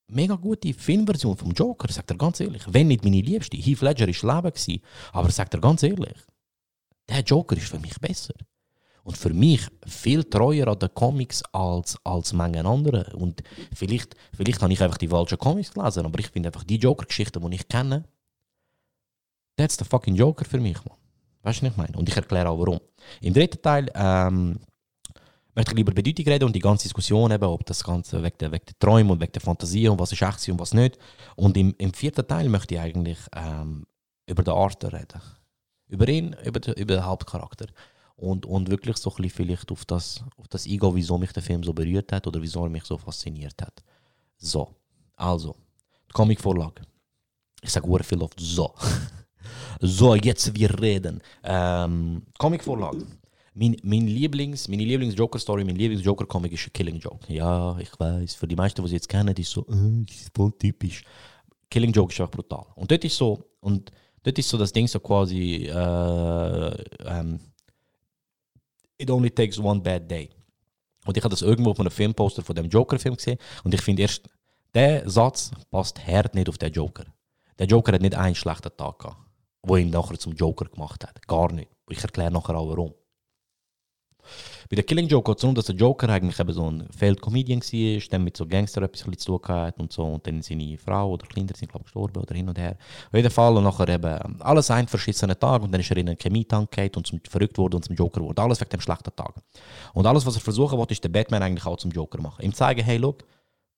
[0.09, 2.63] mega gute Filmversion vom Joker, sagt er ganz ehrlich.
[2.69, 3.57] Wenn nicht meine Liebste.
[3.57, 6.17] Heath Ledger ist Leben aber sagt er ganz ehrlich,
[7.09, 8.35] der Joker ist für mich besser.
[9.09, 13.17] Und für mich viel treuer an den Comics als, als manche andere.
[13.17, 13.43] Und
[13.75, 17.41] vielleicht, vielleicht habe ich einfach die falschen Comics gelesen, aber ich finde einfach die Joker-Geschichten,
[17.51, 18.05] die ich kenne,
[19.57, 20.95] that's the fucking Joker für mich, man.
[21.43, 21.97] Weißt du, was ich meine?
[21.97, 22.81] Und ich erkläre auch warum.
[23.23, 24.61] Im dritten Teil ähm,
[25.55, 28.53] möchte ich lieber Bedeutung reden und die ganze Diskussion eben, ob das Ganze wegen der,
[28.53, 30.99] wegen der Träume und wegen der Fantasie und was ist echt und was nicht.
[31.35, 33.87] Und im, im vierten Teil möchte ich eigentlich ähm,
[34.27, 35.23] über den Arthur reden.
[35.87, 37.69] Über ihn, über den, über den Hauptcharakter.
[38.19, 41.43] Und, und wirklich so ein bisschen vielleicht auf das, auf das eingehen, wieso mich der
[41.43, 43.81] Film so berührt hat oder wieso er mich so fasziniert hat.
[44.37, 44.75] So,
[45.15, 45.55] also,
[46.09, 46.83] die Comic-Vorlage.
[47.63, 48.75] Ich sage sehr viel oft so.
[49.81, 51.23] so, jetzt wir reden.
[51.45, 53.07] Ähm, Comic-Vorlage.
[53.55, 57.33] Mein, mein Lieblings, meine Lieblings-Joker-Story, mein Lieblings-Joker-Comic ist Killing Joke.
[57.33, 60.53] Ja, ich weiß, für die meisten, die sie jetzt kennen, ist so, äh, ist voll
[60.59, 61.05] typisch.
[61.71, 62.67] Killing Joke ist einfach brutal.
[62.75, 63.93] Und dort ist so, und
[64.25, 67.39] dort ist so das Ding so quasi, äh, ähm,
[68.99, 70.29] it only takes one bad day.
[71.07, 74.03] Und ich habe das irgendwo auf einem Filmposter von dem Joker-Film gesehen und ich finde
[74.03, 74.29] erst,
[74.75, 77.05] der Satz passt hart nicht auf den Joker.
[77.59, 79.17] Der Joker hat nicht einen schlechten Tag gehabt,
[79.63, 81.27] wo ihn nachher zum Joker gemacht hat.
[81.27, 81.71] Gar nicht.
[81.89, 82.95] Ich erkläre nachher auch warum.
[84.71, 87.21] Bei der Killing Joke geht es darum, dass der Joker eigentlich eben so ein Failed
[87.21, 90.05] Comedian war, dann mit so Gangster etwas zu tun hat und so.
[90.05, 92.77] Und dann seine Frau oder Kinder sind, glaube ich, gestorben oder hin und her.
[93.07, 93.57] Auf jeden Fall.
[93.57, 95.63] Und nachher eben alles ein verschissenen Tag.
[95.63, 98.41] Und dann ist er in einen Chemietank und zum verrückt worden und zum Joker geworden.
[98.41, 99.35] Alles wegen dem schlechten Tag.
[99.95, 102.45] Und alles, was er versuchen wollte, ist der Batman eigentlich auch zum Joker machen.
[102.45, 103.25] Ihm zeigen, hey, look,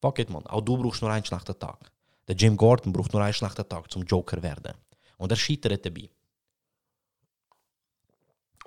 [0.00, 0.46] fuck it, man.
[0.46, 1.90] Auch du brauchst nur einen schlechten Tag.
[2.26, 4.74] Der Jim Gordon braucht nur einen schlechten Tag zum Joker werden.
[5.18, 6.10] Und er scheitert dabei.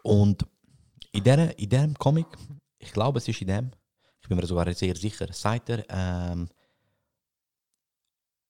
[0.03, 0.45] Und
[1.13, 2.27] in diesem in diesem Comic,
[2.77, 3.71] ich glaube, es ist in dem,
[4.21, 6.49] ich bin mir sogar sehr sicher, sagt er, ähm,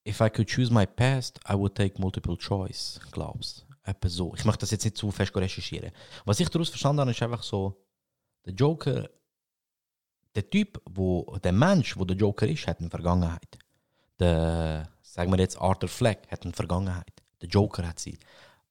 [0.06, 4.34] If I could choose my past, I would take multiple choice, glaubst Etwa so.
[4.36, 5.92] Ich möchte das jetzt nicht zu fest recherchieren.
[6.26, 7.86] Was ich daraus verstanden habe, ist einfach so,
[8.46, 9.10] der Joker,
[10.36, 13.58] der Typ, wo, der Mensch, wo der Joker ist, hat eine Vergangenheit.
[14.20, 17.12] Der, sagen wir jetzt, Arthur Fleck hat eine Vergangenheit.
[17.42, 18.18] Der Joker hat sie.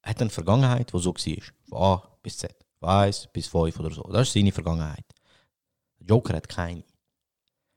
[0.02, 1.42] Hat eine Vergangenheit, die so war.
[1.68, 2.61] Von A bis Z.
[2.84, 4.02] 1 bis 5 oder so.
[4.04, 5.04] Das ist seine Vergangenheit.
[5.98, 6.84] Joker hat keine.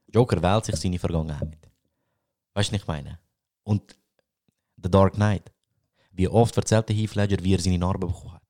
[0.08, 1.70] Joker wählt sich seine Vergangenheit.
[2.54, 3.20] Weißt du, was ich meine?
[3.64, 3.96] Und
[4.82, 5.52] The Dark Knight.
[6.12, 8.42] Wie oft erzählt der Heath Ledger, wie er seine Narbe bekommen hat.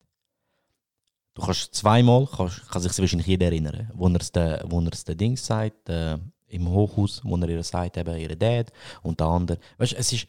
[1.33, 4.31] Du kannst zweimal, kannst, kann sich wahrscheinlich jeder erinnern, wo er es
[5.03, 9.27] der Dings sagt, äh, im Hochhaus, wo er ihr sagt, eben ihre Dad und der
[9.27, 9.59] andere.
[9.77, 10.27] Weißt du, es ist,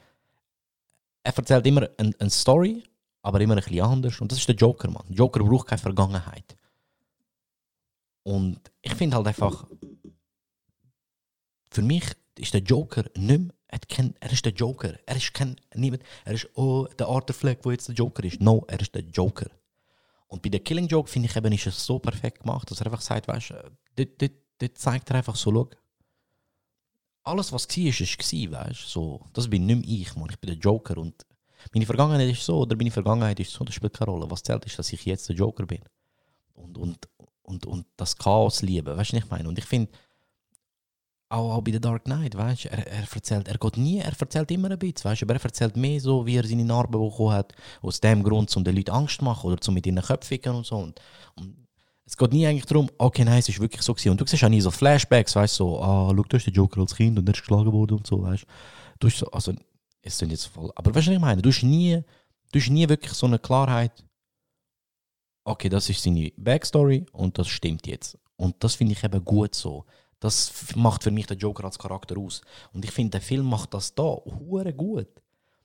[1.22, 2.82] er erzählt immer eine ein Story,
[3.26, 4.20] aber immer ein bisschen anders.
[4.20, 5.04] Und das ist der Joker, Mann.
[5.08, 6.56] Joker braucht keine Vergangenheit.
[8.22, 9.66] Und ich finde halt einfach,
[11.72, 12.04] für mich
[12.38, 14.96] ist der Joker nicht mehr, er, kein, er ist der Joker.
[15.06, 18.40] Er ist kein, niemand, er ist, oh, der Arthur Fleck, wo jetzt der Joker ist.
[18.40, 19.50] No, er ist der Joker.
[20.28, 22.86] Und bei der Killing Joke finde ich eben, ist es so perfekt gemacht, dass er
[22.86, 23.54] einfach sagt, weißt
[23.96, 25.68] du, dort, zeigt er einfach so, schau,
[27.24, 30.38] alles was war, ist, gewesen, weißt du, so, das bin nicht mehr ich, Mann, ich
[30.38, 31.26] bin der Joker und
[31.72, 34.30] meine Vergangenheit ist so, oder meine Vergangenheit ist so, das spielt keine Rolle.
[34.30, 35.80] Was zählt ist, dass ich jetzt der Joker bin.
[36.54, 37.08] Und, und,
[37.42, 39.48] und, und das Chaos liebe, weißt du, ich meine?
[39.48, 39.90] Und ich finde,
[41.28, 44.12] auch, auch bei The Dark Knight, weißt du, er, er erzählt, er geht nie, er
[44.18, 47.00] erzählt immer ein bisschen, weißt du, aber er erzählt mehr so, wie er seine Narben
[47.00, 47.52] bekommen hat,
[47.82, 50.66] aus dem Grund, um den Leuten Angst zu machen oder um mit ihnen Köpfen und
[50.66, 50.76] so.
[50.76, 51.00] Und,
[51.34, 51.66] und
[52.04, 54.10] es geht nie eigentlich darum, okay, nein, es ist wirklich so gewesen.
[54.10, 56.54] Und du siehst auch nie so Flashbacks, weißt du, so, ah, schau, du hast den
[56.54, 58.46] Joker als Kind und er ist geschlagen worden und so, weißt
[59.00, 59.08] du.
[59.10, 59.52] So, also,
[60.06, 61.42] es sind jetzt voll, aber weißt du, was ich meine?
[61.42, 62.02] Du hast nie,
[62.52, 64.04] du hast nie wirklich so eine Klarheit,
[65.44, 68.16] okay, das ist seine Backstory und das stimmt jetzt.
[68.36, 69.84] Und das finde ich eben gut so.
[70.20, 72.42] Das macht für mich den Joker als Charakter aus.
[72.72, 75.08] Und ich finde, der Film macht das da hure gut.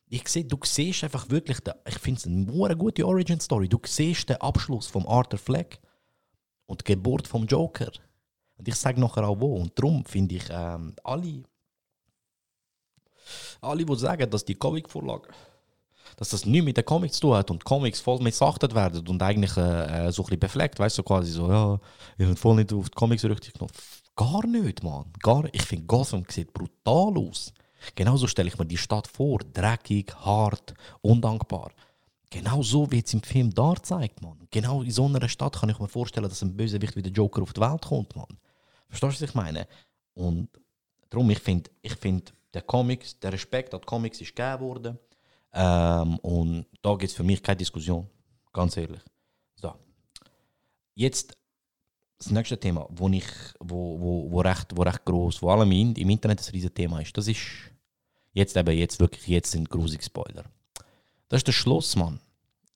[0.08, 3.70] Ich sehe, du siehst einfach wirklich, den, ich finde es eine gute Origin Story.
[3.70, 5.80] Du siehst den Abschluss vom Arthur Fleck
[6.66, 7.92] und die Geburt vom Joker.
[8.58, 9.56] Und ich sage nachher auch wo.
[9.56, 11.44] Und darum finde ich ähm, alle,
[13.62, 15.30] alle, die sagen, dass die Comic-Vorlage
[16.18, 19.22] dass das nichts mit den Comics zu tun hat und Comics voll missachtet werden und
[19.22, 21.80] eigentlich äh, äh so ein bisschen befleckt, weißt du, so quasi so, ja,
[22.18, 23.74] ich bin voll nicht auf die Comics richtig genommen.
[24.16, 25.06] Gar nicht, Mann.
[25.22, 27.54] Gar, ich finde, Gotham sieht brutal aus.
[27.96, 29.40] Genauso stelle ich mir die Stadt vor.
[29.40, 31.72] Dreckig, hart, undankbar.
[32.30, 34.38] Genau so wie es im Film da zeigt, man.
[34.52, 37.42] Genau in so einer Stadt kann ich mir vorstellen, dass ein Bösewicht wie der Joker
[37.42, 38.28] auf die Welt kommt, man.
[38.88, 39.68] Verstehst du, was ich meine?
[40.14, 40.50] Und
[41.10, 45.00] darum, ich finde, ich find, der Comics, der Respekt an Comics ist gegeben worden.
[45.54, 48.08] Ähm, und da gibt es für mich keine Diskussion.
[48.54, 49.02] Ganz ehrlich.
[49.56, 49.74] So.
[50.96, 51.38] Jetzt
[52.18, 53.26] das nächste Thema, wo ich,
[53.60, 57.02] wo, wo, wo recht, wo recht groß, vor allem im, im Internet ein riesiges Thema
[57.02, 57.40] ist, das ist
[58.34, 60.46] jetzt eben jetzt wirklich jetzt sind grusige Spoiler.
[61.30, 62.20] Das ist der Schluss, Mann.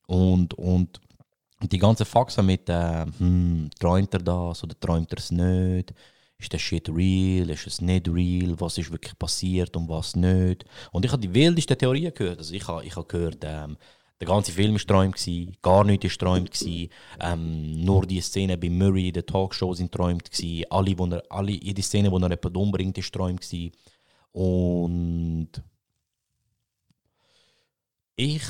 [0.07, 0.99] Und, und
[1.61, 5.93] die ganze Faxe mit, äh, hm, träumt er das oder träumt er es nicht?
[6.38, 7.50] Ist der Shit real?
[7.50, 8.60] Ist es nicht real?
[8.60, 10.65] Was ist wirklich passiert und was nicht?
[10.91, 12.39] Und ich habe die wildesten Theorien gehört.
[12.39, 13.78] Also ich habe, ich habe gehört, ähm,
[14.19, 16.65] der ganze Film war träumt, gar nichts war träumt.
[17.19, 20.30] Ähm, nur die Szene bei Murray, der Talkshow, sind träumt.
[20.69, 23.71] Alle, wo er, alle, jede Szene, wo er jemanden umbringt, war träumt.
[24.32, 25.50] Und
[28.15, 28.43] ich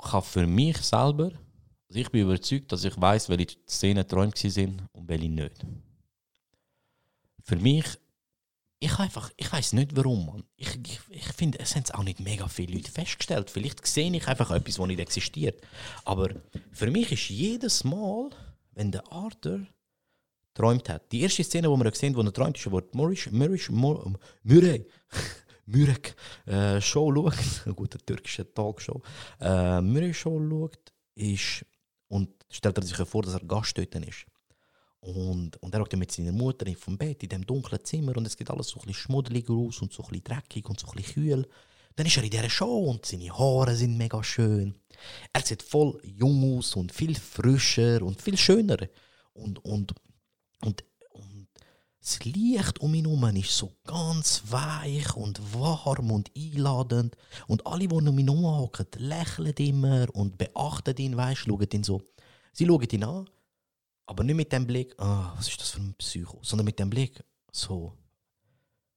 [0.00, 1.30] kann für mich selber,
[1.88, 5.64] also ich bin überzeugt, dass ich weiß, welche Szenen träumt sind und welche nicht.
[7.48, 7.86] Für mich
[8.80, 10.44] ich einfach, ich weiß nicht warum, Mann.
[10.56, 13.50] Ich, ich, ich finde, es haben auch nicht mega viele Leute festgestellt.
[13.50, 15.60] Vielleicht sehe ich einfach etwas, das nicht existiert.
[16.04, 16.28] Aber
[16.70, 18.30] für mich ist jedes Mal,
[18.72, 19.66] wenn der Arthur
[20.52, 23.18] träumt hat, die erste Szene, die wir gesehen haben, wo er träumt, ist, wo Murray,
[23.30, 23.60] Murray,
[24.44, 24.86] Murray,
[25.66, 27.34] Mürek äh, Show schaut,
[27.64, 29.02] eine gute türkische Talkshow,
[29.40, 31.64] äh, Murray Show schaut, ist,
[32.08, 34.26] und stellt er sich vor, dass er Gaststätten ist.
[35.00, 38.36] Und, und er schaut mit seiner Mutter vom Bett in dem dunklen Zimmer und es
[38.36, 40.96] geht alles so ein bisschen schmuddelig aus und so ein bisschen dreckig und so ein
[40.96, 41.48] bisschen kühl.
[41.94, 44.74] Dann ist er in dieser Show und seine Haare sind mega schön.
[45.32, 48.78] Er sieht voll jung aus und viel frischer und viel schöner.
[49.34, 49.94] und, und,
[50.64, 51.48] und, und
[52.00, 57.16] das Licht um ihn herum ist so ganz weich und warm und einladend.
[57.46, 61.84] Und alle, die um ihn herum hocken, lächeln immer und beachten ihn, weißt schauen ihn
[61.84, 62.02] so.
[62.52, 63.28] Sie schauen ihn an,
[64.08, 66.88] aber nicht mit dem Blick, ah, was ist das für ein Psycho, sondern mit dem
[66.88, 67.92] Blick, so,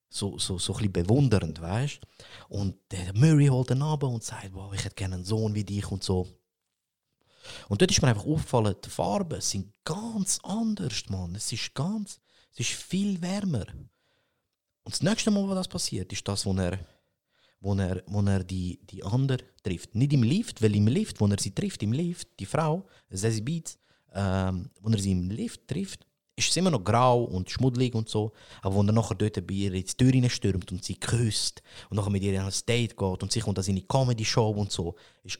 [0.07, 1.99] so, so, so ein bewundernd, weißt.
[2.47, 5.65] Und der Murray holt ihn ab und sagt, wow, ich hätte gerne einen Sohn wie
[5.65, 6.29] dich und so.
[7.67, 11.35] Und dort ist mir einfach aufgefallen, die Farben sind ganz anders, Mann.
[11.35, 12.21] Es ist ganz,
[12.53, 13.65] es ist viel wärmer.
[14.83, 16.79] Und das nächste Mal, wo das passiert, ist das, wo er,
[17.59, 19.93] wo er, wo er die, die andere trifft.
[19.93, 23.41] Nicht im Lift, weil im Lift, wo er sie trifft, im Lift, die Frau, Zazie
[23.41, 23.77] Beats,
[24.13, 28.09] ähm, wo er sie im Lift trifft, ist es immer noch grau und schmuddelig und
[28.09, 28.31] so.
[28.61, 31.97] Aber wenn er nachher dort bei ihr in die Tür stürmt und sie küsst und
[31.97, 34.95] nachher mit ihr an ein Date geht und sie kommt an seine Comedy-Show und so,
[35.23, 35.39] ist,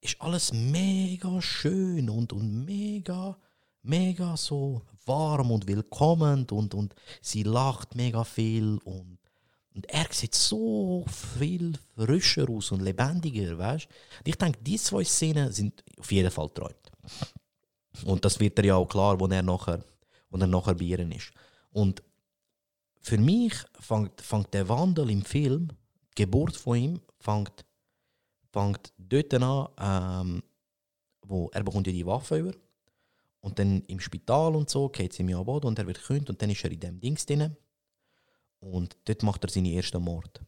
[0.00, 3.36] ist alles mega schön und, und mega,
[3.82, 9.18] mega so warm und willkommen und, und sie lacht mega viel und,
[9.74, 14.30] und er sieht so viel frischer aus und lebendiger, weißt du?
[14.30, 16.92] Ich denke, diese zwei Szenen sind auf jeden Fall träumt.
[18.04, 19.84] Und das wird er ja auch klar, wo er nachher,
[20.30, 21.32] wo er nachher bei ihr ist.
[21.70, 22.02] Und
[23.00, 25.68] für mich fängt, fängt der Wandel im Film,
[26.10, 27.64] die Geburt von ihm, fängt,
[28.52, 30.42] fängt dort an, ähm,
[31.22, 32.52] wo er bekommt ja die Waffe über.
[33.40, 35.98] Und dann im Spital und so geht es ihm ja an Boden und er wird
[35.98, 37.56] gekündigt und dann ist er in dem Dings drin.
[38.60, 40.40] Und dort macht er seinen ersten Mord.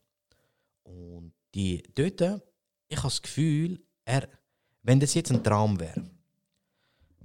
[0.85, 2.21] Und die dort,
[2.89, 4.29] ich habe das Gefühl, er,
[4.83, 6.09] wenn das jetzt ein Traum wäre,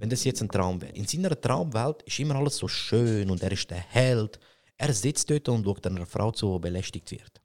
[0.00, 0.92] wenn das jetzt ein Traum wäre.
[0.92, 4.40] In seiner Traumwelt ist immer alles so schön und er ist der Held.
[4.78, 7.40] Er sitzt dort und schaut einer Frau zu, die belästigt wird.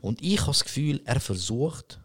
[0.00, 2.00] Und ich habe das Gefühl, er versucht,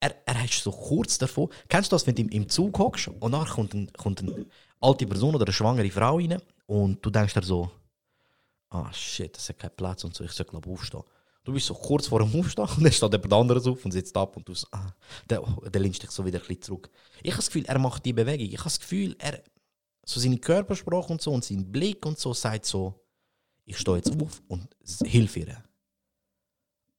[0.00, 1.50] er, er ist so kurz davor.
[1.68, 4.46] Kennst du das, wenn du im, Zug hockst und nachher kommt, ein, kommt eine
[4.80, 7.70] alte Person oder eine schwangere Frau rein und du denkst dir so,
[8.70, 11.02] ah shit, das hat keinen Platz und so, ich soll glaube aufstehen.
[11.48, 14.14] Du bist so kurz vor dem Aufstehen und dann steht jemand anderes auf und sitzt
[14.18, 14.92] ab und du so, ah,
[15.30, 16.90] der, der lehnst dich so wieder ein zurück.
[17.22, 18.44] Ich habe das Gefühl, er macht die Bewegung.
[18.44, 19.42] Ich habe das Gefühl, er,
[20.04, 23.00] so seine Körpersprache und so und sein Blick und so sagt so,
[23.64, 24.68] ich stehe jetzt auf und
[25.06, 25.64] hilf ihr.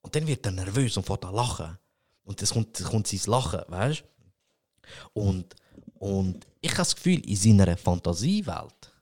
[0.01, 1.77] Und dann wird er nervös und fängt an lachen.
[2.23, 5.21] Und das kommt, kommt sein Lachen, weißt du?
[5.21, 5.55] Und,
[5.99, 8.93] und ich habe das Gefühl, in seiner Fantasiewelt,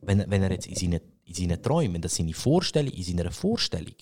[0.00, 3.94] wenn, wenn er jetzt in seinen, in seinen Träumen, das seine Vorstellung, in seiner Vorstellung,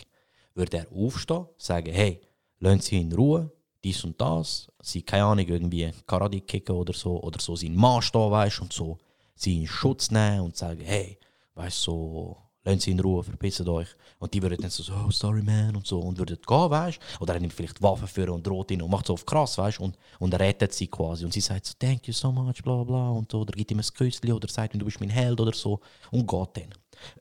[0.58, 2.20] würde er aufstehen, sagen, hey,
[2.58, 3.50] lassen Sie in Ruhe,
[3.82, 8.02] dies und das, sie, keine Ahnung, irgendwie Karate kicken oder so, oder so seinen Mann
[8.02, 8.98] stehen, weißt und so,
[9.34, 11.18] sie in Schutz nehmen und sagen, hey,
[11.54, 13.88] weißt so, lassen Sie in Ruhe, verpissen euch.
[14.18, 17.34] Und die würden dann so, oh, sorry man, und so, und würden gehen, weißt Oder
[17.34, 19.96] er nimmt vielleicht Waffen für und droht ihn und macht so auf krass, weißt und,
[20.18, 21.24] und rettet sie quasi.
[21.24, 23.78] Und sie sagt so, thank you so much, bla bla, und so, oder gibt ihm
[23.78, 26.74] ein Küsschen oder sagt ihm, du bist mein Held oder so, und geht dann.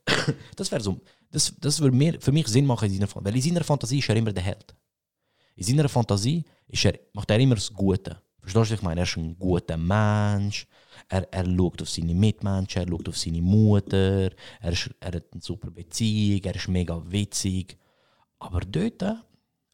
[0.56, 1.00] das wäre so,
[1.32, 3.26] das, das würde mir, für mich Sinn machen in seiner Fantasie.
[3.26, 4.76] Weil in seiner Fantasie ist er immer der Held.
[5.56, 8.22] In seiner Fantasie ist er, macht er immer das Gute.
[8.40, 9.02] Verstehst du, ich meine?
[9.02, 10.68] Er ist ein guter Mensch.
[11.10, 14.32] Er, er schaut auf seine Mitmenschen, er schaut auf seine Mutter.
[14.62, 17.78] Er, ist, er hat eine super Beziehung, er ist mega witzig.
[18.40, 19.04] Aber dort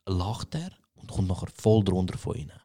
[0.08, 2.60] lacht er und kommt nachher voll drunter von ihnen.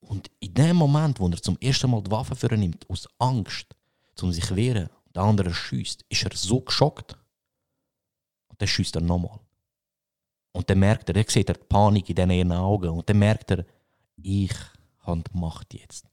[0.00, 3.74] Und in dem Moment, wo er zum ersten Mal die Waffe für nimmt, aus Angst,
[4.22, 4.88] um sich zu wehren,
[5.18, 7.18] der andere schießt, ist er so geschockt.
[8.46, 9.40] Und dann schießt er nochmal.
[10.52, 12.90] Und dann merkt er, er sieht er die Panik in diesen Augen.
[12.90, 13.64] Und dann merkt er,
[14.16, 14.54] ich
[15.00, 16.06] habe die Macht jetzt.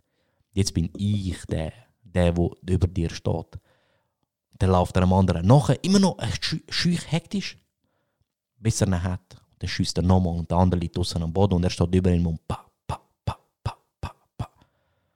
[0.54, 3.60] Jetzt bin ich der, der, der über dir steht.
[4.58, 7.60] Dann läuft er einem anderen nachher, immer noch schüch hektisch,
[8.58, 9.36] bis er ihn hat.
[9.60, 12.12] Dann schießt er nochmal und der andere liegt draußen am Boden und er steht über
[12.12, 12.65] ihm und pa,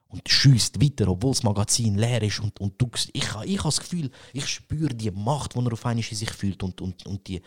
[0.09, 2.39] und schießt weiter, obwohl das Magazin leer ist.
[2.39, 5.85] Und, und du, ich, ich habe das Gefühl, ich spüre die Macht, die er auf
[5.85, 7.41] einmal in sich fühlt und, und, und die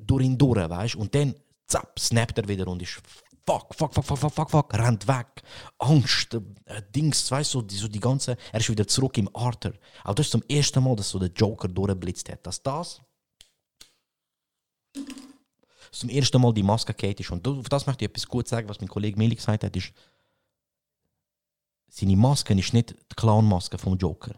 [0.00, 1.34] durch ihn durch, weißt Und dann
[1.66, 3.00] zapp, snappt er wieder und ist
[3.46, 5.42] fuck, fuck, fuck, fuck, fuck, fuck, fuck, rennt weg.
[5.78, 8.36] Angst, äh, Dings, weißt du, so, die, so die ganze.
[8.52, 9.74] Er ist wieder zurück im Arthur.
[10.04, 12.46] Aber das ist zum ersten Mal, dass so der Joker durchblitzt hat.
[12.46, 13.00] Dass das.
[15.92, 17.30] zum ersten Mal die Maske geht ist.
[17.30, 19.92] Und auf das möchte ich etwas gut sagen, was mein Kollege Meli gesagt hat, ist,
[21.90, 24.34] seine Maske ist nicht die Clown-Maske vom Joker.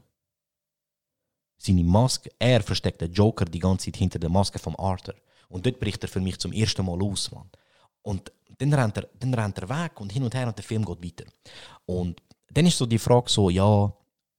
[1.58, 5.14] Seine Maske, er versteckt den Joker die ganze Zeit hinter der Maske vom Arthur.
[5.48, 7.50] Und dort bricht er für mich zum ersten Mal aus, Mann.
[8.02, 10.84] Und dann rennt, er, dann rennt er weg und hin und her und der Film
[10.84, 11.30] geht weiter.
[11.86, 13.92] Und dann ist so die Frage so, ja,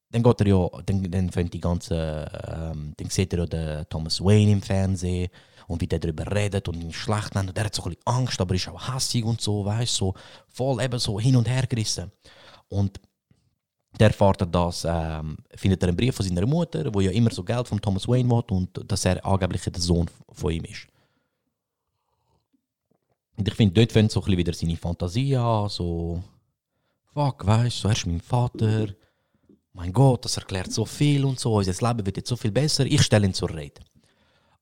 [0.09, 3.89] dann geht er ja, dann, dann fängt die ganze, ähm, dann sieht er ja den
[3.89, 5.29] Thomas Wayne im Fernsehen
[5.67, 7.49] und wie der darüber redet und ihn schlecht nennt.
[7.49, 10.13] Und er hat so ein bisschen Angst, aber ist auch hassig und so, weißt so
[10.49, 12.11] voll eben so hin und her gerissen.
[12.69, 12.99] Und
[13.99, 17.31] der erfährt er das, ähm, findet er einen Brief von seiner Mutter, wo ja immer
[17.31, 20.87] so Geld von Thomas Wayne will und dass er angeblich der Sohn von ihm ist.
[23.37, 26.23] Und ich finde, dort fängt so ein wieder seine Fantasie an, so,
[27.13, 28.87] fuck, weißt du, so, er ist mein Vater,
[29.73, 32.85] mein Gott, das erklärt so viel und so, unser Leben wird jetzt so viel besser,
[32.85, 33.81] ich stelle ihn zur Rede.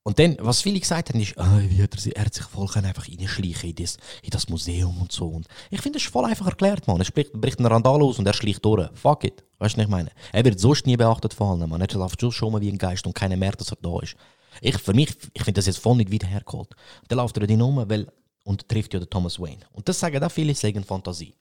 [0.04, 2.46] Und dann, was viele gesagt haben, ist, ah, wie hat er, sich- er hat sich
[2.46, 5.28] voll einfach reinschleichen in das, in das Museum und so.
[5.28, 6.98] Und ich finde, das ist voll einfach erklärt, man.
[7.00, 8.90] Er spricht, bricht einen Randal aus und er schleicht durch.
[8.96, 9.44] Fuck it.
[9.60, 10.10] Weißt du, was ich meine?
[10.34, 11.82] Er wird sonst nie beachtet von allen, man.
[11.82, 14.16] Er läuft schon schon mal wie ein Geist und keiner merkt, dass er da ist.
[14.60, 16.70] Ich, für mich, ich finde das jetzt voll nicht weit hergeholt.
[17.08, 18.08] Dann läuft er drin rum, weil,
[18.44, 19.62] und trifft ja den Thomas Wayne.
[19.72, 21.36] Und das sagen auch viele, sagen Fantasie.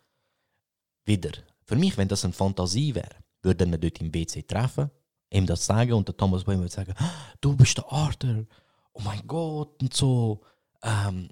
[1.07, 1.31] Wieder.
[1.65, 3.09] Für mich, wenn das eine Fantasie wäre,
[3.43, 4.91] würde er ihn dort im WC treffen,
[5.31, 7.11] ihm das sagen und der Thomas Wayne würde sagen, «Ah,
[7.41, 8.47] du bist der Arthur,
[8.93, 9.81] oh mein Gott.
[9.81, 10.41] Und so,
[10.83, 11.29] ähm,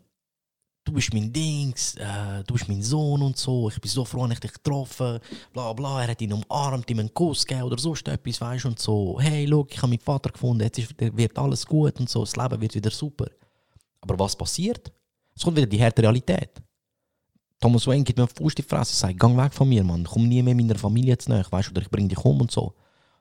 [0.84, 4.26] du bist mein Dings, äh, du bist mein Sohn und so, ich bin so froh,
[4.26, 5.18] dass ich dich getroffen,
[5.52, 8.78] bla bla, er hat ihn umarmt, ihm einen Kuss gegeben oder sonst etwas, weißt und
[8.78, 12.20] so, hey, look, ich habe meinen Vater gefunden, jetzt ist, wird alles gut und so,
[12.20, 13.26] das Leben wird wieder super.
[14.00, 14.92] Aber was passiert?
[15.34, 16.50] Es kommt wieder die harte Realität.
[17.60, 20.04] Thomas Wayne gibt mir einen Fuß in die Fresse, sagt, geh weg von mir, Mann,
[20.04, 22.74] komm nie mehr meiner Familie zu nahe, weißt oder ich bring dich um und so.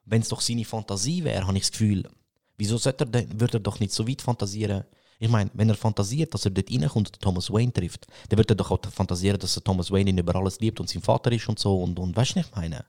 [0.09, 2.09] Wenn es doch seine Fantasie wäre, habe ich das Gefühl,
[2.57, 4.85] wieso sollte er denn, würde er doch nicht so weit fantasieren?
[5.19, 8.51] Ich meine, wenn er fantasiert, dass er dort reinkommt und Thomas Wayne trifft, dann wird
[8.51, 11.31] er doch auch fantasieren, dass er Thomas Wayne ihn über alles liebt und sein Vater
[11.31, 11.81] ist und so.
[11.81, 12.85] Und, und weißt du, ich meine?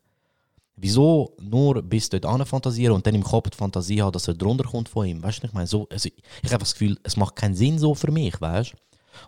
[0.77, 4.35] Wieso nur bis dort an fantasieren und dann im Kopf die Fantasie haben, dass er
[4.35, 5.21] drunter kommt von ihm?
[5.23, 5.67] Weißt du, ich meine?
[5.67, 8.77] So, also, ich habe das Gefühl, es macht keinen Sinn so für mich, weißt du?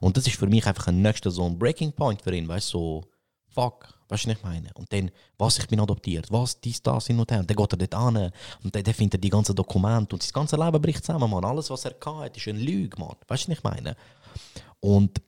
[0.00, 2.72] Und das ist für mich einfach ein nächster so ein Breaking Point für ihn, weißt
[2.72, 2.78] du?
[2.78, 3.04] So,
[3.48, 4.70] fuck, weißt du, was ich meine?
[4.74, 7.40] Und dann, was, ich bin adoptiert, was, dies, das, hin und her.
[7.40, 8.32] Und dann geht er dort an
[8.64, 11.44] und dann, dann findet er die ganzen Dokumente und sein ganzes Leben bricht zusammen, Mann.
[11.44, 13.16] Alles, was er hat, ist eine Lüge, Mann.
[13.28, 13.96] Weißt du, was ich meine?
[14.80, 15.20] Und,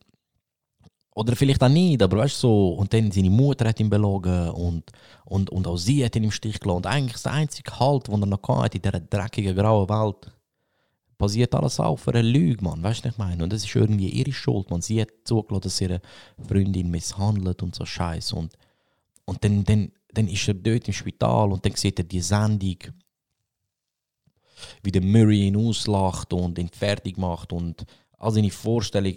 [1.14, 4.50] oder vielleicht auch nicht, aber weißt du, so, und dann seine Mutter hat ihn belogen
[4.50, 4.90] und,
[5.26, 6.78] und, und auch sie hat ihn im Stich gelassen.
[6.78, 10.32] Und eigentlich der einzige Halt, den er noch hat in dieser dreckigen, grauen Welt,
[11.18, 12.82] basiert alles auf einer Lüge, Mann.
[12.82, 13.44] Weißt du, was ich meine?
[13.44, 14.82] Und das ist irgendwie ihre Schuld, man.
[14.82, 16.00] Sie hat zugelassen, dass ihre
[16.48, 18.32] Freundin misshandelt und so Scheiß.
[18.32, 18.56] Und,
[19.24, 22.78] und dann, dann, dann ist er dort im Spital und dann sieht er die Sendung,
[24.82, 27.84] wie der Murray ihn auslacht und ihn fertig macht und
[28.18, 29.16] all seine Vorstellung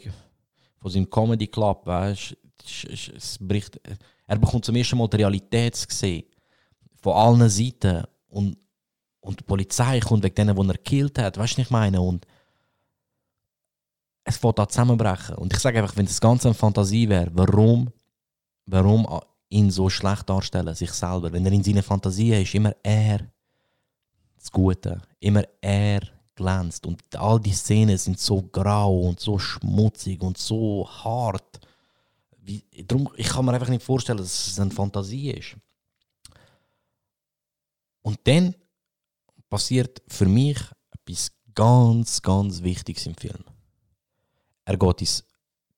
[0.78, 2.38] von seinem Comedy Club, weißt
[2.90, 3.80] es- bricht,
[4.28, 6.24] er bekommt zum ersten Mal die Realität zu sehen.
[7.02, 8.04] Von allen Seiten.
[8.28, 8.58] Und,
[9.20, 11.38] und die Polizei kommt wegen denen, die er gekillt hat.
[11.38, 12.02] Weißt du, ich meine?
[12.02, 12.26] Und
[14.24, 15.36] es fängt an zusammenbrechen.
[15.36, 17.92] Und ich sage einfach, wenn das Ganze eine Fantasie wäre, warum,
[18.66, 19.06] warum
[19.50, 21.32] ihn so schlecht darstellen, sich selber?
[21.32, 23.32] Wenn er in seiner Fantasie ist, immer er
[24.38, 26.02] das Gute, immer er
[26.36, 26.86] glänzt.
[26.86, 31.60] Und all die Szenen sind so grau und so schmutzig und so hart.
[32.38, 35.56] Wie, drum, ich kann mir einfach nicht vorstellen, dass es eine Fantasie ist.
[38.02, 38.54] Und dann
[39.50, 40.60] passiert für mich
[40.92, 43.44] etwas ganz, ganz Wichtiges im Film.
[44.66, 45.24] Er geht ins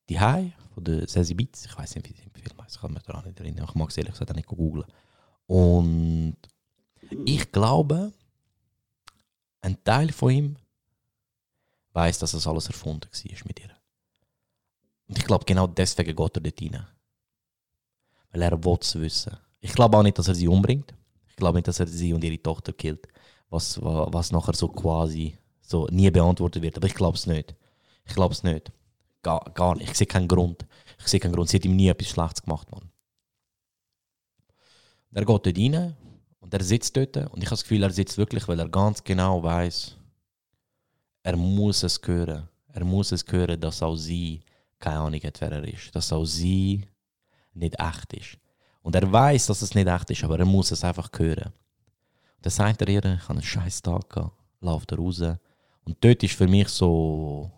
[0.09, 1.65] die von der Sassy Beats.
[1.65, 2.75] Ich weiß nicht, wie sie Film heißt.
[2.75, 3.65] Ich kann mich daran nicht erinnern.
[3.67, 4.85] Ich mag es ehrlich gesagt auch nicht googeln.
[5.47, 6.37] Und
[7.25, 8.11] ich glaube,
[9.61, 10.55] ein Teil von ihm
[11.93, 13.69] weiß, dass das alles erfunden war mit ihr.
[15.07, 16.85] Und ich glaube, genau deswegen geht er dort rein.
[18.31, 19.37] Weil er es wissen.
[19.61, 20.93] Ich glaube auch nicht, dass er sie umbringt.
[21.29, 23.07] Ich glaube nicht, dass er sie und ihre Tochter killt.
[23.49, 26.77] Was, wa- was nachher so quasi so nie beantwortet wird.
[26.77, 27.55] Aber ich glaube es nicht.
[28.05, 28.71] Ich glaube es nicht.
[29.27, 29.91] Gar, gar nicht.
[29.91, 30.65] Ich sehe keinen Grund.
[30.99, 31.49] Ich sehe keinen Grund.
[31.49, 32.89] Sie hat ihm nie etwas Schlechtes gemacht, Mann.
[35.11, 35.97] Er geht dort rein
[36.39, 37.17] und er sitzt dort.
[37.17, 39.97] Und ich habe das Gefühl, er sitzt wirklich, weil er ganz genau weiß,
[41.23, 42.47] er muss es hören.
[42.69, 44.39] Er muss es hören, dass auch sie
[44.79, 45.93] keine Ahnung hat, wer er ist.
[45.93, 46.85] Dass auch sie
[47.53, 48.37] nicht echt ist.
[48.81, 51.51] Und er weiß, dass es nicht echt ist, aber er muss es einfach hören.
[52.37, 55.21] Und dann sagt er ihr, ich habe einen scheiß Tag gehabt, läuft er raus.
[55.83, 57.51] Und dort ist für mich so,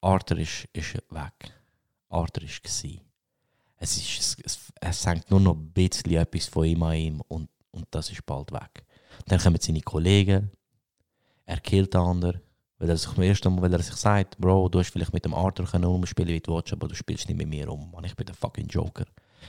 [0.00, 1.52] Arthur ist, ist weg.
[2.08, 3.02] Arthur ist gsi.
[3.76, 7.48] Es, ist, es, es hängt nur noch ein bisschen etwas von ihm an ihm und,
[7.70, 8.84] und das ist bald weg.
[9.26, 10.50] Dann kommen seine Kollegen,
[11.46, 12.40] er killt den anderen,
[12.78, 15.24] weil er sich zum ersten Mal, weil er sich sagt, Bro, du hast vielleicht mit
[15.24, 18.04] dem Arthur können umspielen, wie du willst, aber du spielst nicht mit mir um, Mann,
[18.04, 19.06] ich bin der fucking Joker.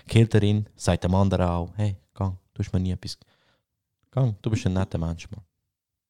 [0.08, 3.18] Killt er ihn, sagt dem anderen auch, hey, gang, du hast mir nie etwas,
[4.10, 5.44] gang, du bist ein netter Mensch, Mann.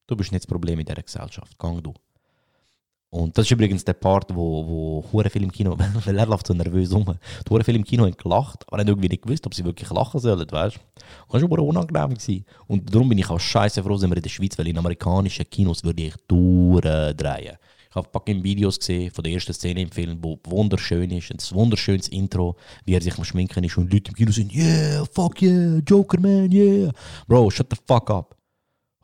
[0.06, 1.94] Du bist nicht das Problem in dieser Gesellschaft, gang du.
[3.14, 6.54] Und das ist übrigens der Part, wo, wo viel im Kino, weil er läuft so
[6.54, 7.04] nervös rum.
[7.46, 10.18] Die viel im Kino haben gelacht, aber haben irgendwie nicht gewusst, ob sie wirklich lachen
[10.18, 10.80] sollen, weißt du?
[11.30, 12.14] Das war hure unangenehm.
[12.14, 12.46] Gewesen.
[12.68, 15.44] Und darum bin ich auch scheiße froh, sind wir in der Schweiz, weil in amerikanischen
[15.50, 17.58] Kinos würde ich durchdrehen.
[17.90, 21.30] Ich habe fucking Videos gesehen von der ersten Szene im Film, wo wunderschön ist.
[21.30, 22.56] Ein wunderschönes Intro,
[22.86, 26.18] wie er sich am Schminken ist und Leute im Kino sind, yeah, fuck yeah, Joker
[26.18, 26.90] man, yeah.
[27.28, 28.34] Bro, shut the fuck up.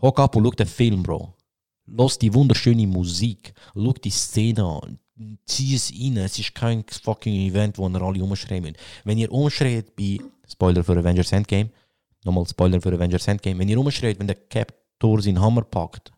[0.00, 1.34] Hock ab und schau den Film, Bro.
[1.91, 3.55] Los die wunderschöne Musik.
[3.74, 4.99] Schau die Szene an.
[5.47, 6.16] Zieh es rein.
[6.18, 8.76] Es ist kein fucking Event, wo ihr alle umschreien müsst.
[9.05, 11.70] Wenn ihr umschreit bei, Spoiler für Avengers Endgame,
[12.24, 16.12] nochmal Spoiler für Avengers Endgame, wenn ihr umschreit, wenn der Cap Thor seinen Hammer packt,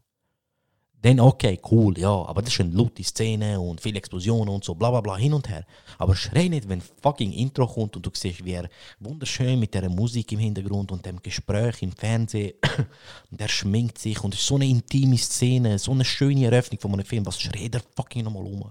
[1.02, 4.74] dann okay, cool, ja, aber das ist eine laute Szene und viele Explosionen und so,
[4.74, 5.64] bla bla bla, hin und her.
[5.98, 9.88] Aber schrei nicht, wenn fucking Intro kommt und du siehst, wie er wunderschön mit der
[9.88, 12.52] Musik im Hintergrund und dem Gespräch im Fernsehen
[13.30, 16.78] und er schminkt sich und es ist so eine intime Szene, so eine schöne Eröffnung
[16.78, 18.70] von einem Film, was schreit er fucking nochmal um?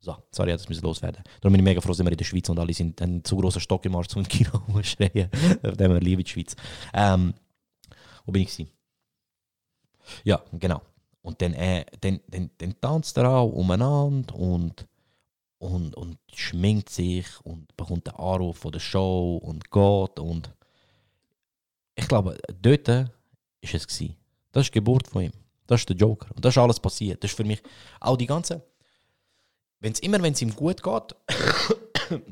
[0.00, 1.22] So, sorry, das müssen loswerden.
[1.40, 3.36] Darum bin ich mega froh, sind wir in der Schweiz und alle sind einen zu
[3.36, 4.50] großen Stock im Arsch zum Kino
[4.82, 5.28] schreien.
[5.62, 6.56] Dem wir lieben die Schweiz.
[6.92, 7.34] Ähm,
[8.24, 8.70] wo bin ich gewesen?
[10.24, 10.82] Ja, genau.
[11.22, 14.86] Und dann, äh, dann, dann, dann tanzt er auch umeinander und,
[15.58, 20.18] und, und schminkt sich und bekommt den Anruf von der Show und geht.
[20.18, 20.50] Und
[21.94, 23.10] ich glaube, dort war
[23.62, 23.88] es.
[24.52, 25.32] Das ist die Geburt von ihm.
[25.66, 26.28] Das ist der Joker.
[26.34, 27.22] Und das ist alles passiert.
[27.22, 27.62] Das ist für mich
[28.00, 28.62] auch die ganze.
[29.80, 31.14] Wenn's immer, wenn es ihm gut geht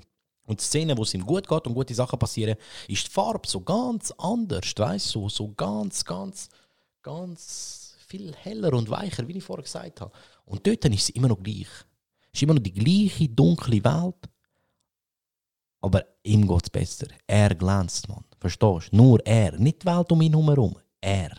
[0.47, 2.57] und die Szene, wo es ihm gut geht und gute Sachen passieren,
[2.89, 4.73] ist die Farbe so ganz anders.
[4.77, 6.49] Weißt du, so, so ganz, ganz,
[7.03, 10.13] ganz viel heller und weicher, wie ich vorher gesagt habe.
[10.45, 11.69] Und dort ist es immer noch gleich.
[12.33, 14.29] Es ist immer noch die gleiche dunkle Welt.
[15.81, 17.09] Aber ihm geht es besser.
[17.27, 18.25] Er glänzt, man.
[18.39, 18.97] Verstehst du?
[18.97, 19.59] Nur er.
[19.59, 20.77] Nicht die Welt um ihn herum.
[21.01, 21.33] Er.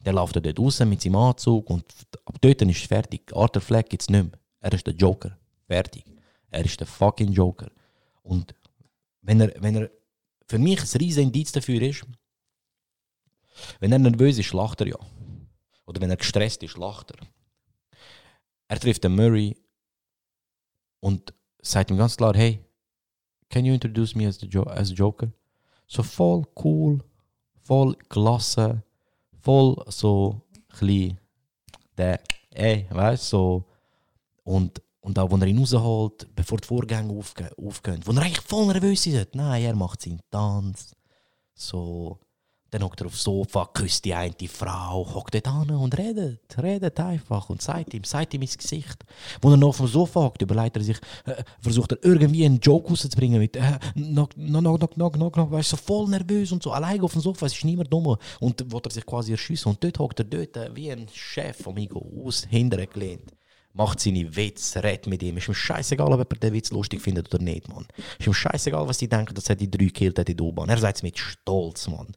[0.00, 1.84] Der läuft dort raus mit seinem Anzug und
[2.24, 3.34] ab dort ist es fertig.
[3.34, 4.38] Arthur Fleck gibt es nicht mehr.
[4.60, 5.36] Er ist der Joker.
[5.66, 6.04] Fertig.
[6.50, 7.70] Er ist der fucking Joker.
[8.22, 8.54] Und
[9.22, 9.90] wenn er, wenn er
[10.46, 12.04] für mich ein riesen Indiz dafür ist,
[13.80, 14.98] wenn er nervös ist, lacht er ja.
[15.88, 17.26] Oder wenn er gestresst ist, lacht er.
[18.68, 19.56] Er trifft den Murray
[21.00, 21.32] und
[21.62, 22.62] sagt ihm ganz klar, hey,
[23.48, 25.32] can you introduce me as, the jo as Joker?
[25.86, 27.02] So voll cool,
[27.62, 28.82] voll gelassen,
[29.40, 31.18] voll so klein,
[31.96, 32.20] der,
[32.50, 33.64] ey, weißt so.
[34.44, 38.42] Und, und auch, wenn er ihn rausholt, bevor die Vorgänge aufge aufgehen, wo er eigentlich
[38.42, 40.94] voll nervös ist, nein, er macht seinen Tanz,
[41.54, 42.20] so.
[42.70, 47.00] Dann hockt er aufs Sofa, küsst die eine Frau, hockt dort an und redet, redet
[47.00, 49.04] einfach und sagt ihm, sagt ihm ins Gesicht.
[49.40, 52.60] Wo er noch auf dem Sofa hockt, überlegt er sich, äh, versucht er irgendwie einen
[52.60, 56.62] Joke rauszubringen mit äh, knock, knock, knock, knock, knock, knock, weißt so voll nervös und
[56.62, 58.16] so, allein auf dem Sofa, es ist niemand dumm.
[58.40, 61.66] Und wo er sich quasi erschiessen und dort hockt er dort äh, wie ein Chef,
[61.66, 63.32] amigo, aus hinten gelehnt.
[63.72, 65.38] Macht seine Witze, redet mit ihm.
[65.38, 67.86] Ist ihm scheißegal, ob er den Witz lustig findet oder nicht, Mann.
[68.18, 70.68] Ist ihm scheißegal, was die denken, dass er die drei gekillt hat in der U-Bahn.
[70.68, 72.08] Er sagt es mit Stolz, Mann.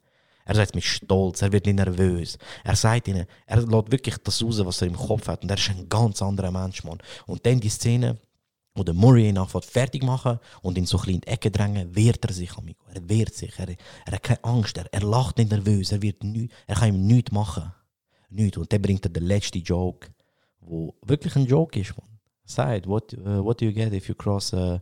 [0.44, 2.38] Er sagt mit Stolz, er wird nicht nervös.
[2.64, 5.42] Er sagt ihnen, er lässt wirklich das raus, was er im Kopf hat.
[5.42, 6.98] Und er ist ein ganz anderer Mensch, Mann.
[7.26, 8.18] Und dann die Szene,
[8.74, 11.94] wo der Murray ihn anfängt fertig machen und ihn so ein in die Ecke drängen,
[11.94, 12.84] wehrt er sich, amigo.
[12.92, 13.58] Er wehrt sich.
[13.58, 14.76] Er, er hat keine Angst.
[14.76, 15.92] Er, er lacht nicht nervös.
[15.92, 17.72] Er, wird nie, er kann ihm nichts machen.
[18.30, 18.56] Nichts.
[18.56, 20.08] Und dann bringt er den letzten Joke,
[20.60, 22.08] wo wirklich ein Joke ist, Mann.
[22.44, 24.78] Sagt, what, uh, what do you get if you cross uh,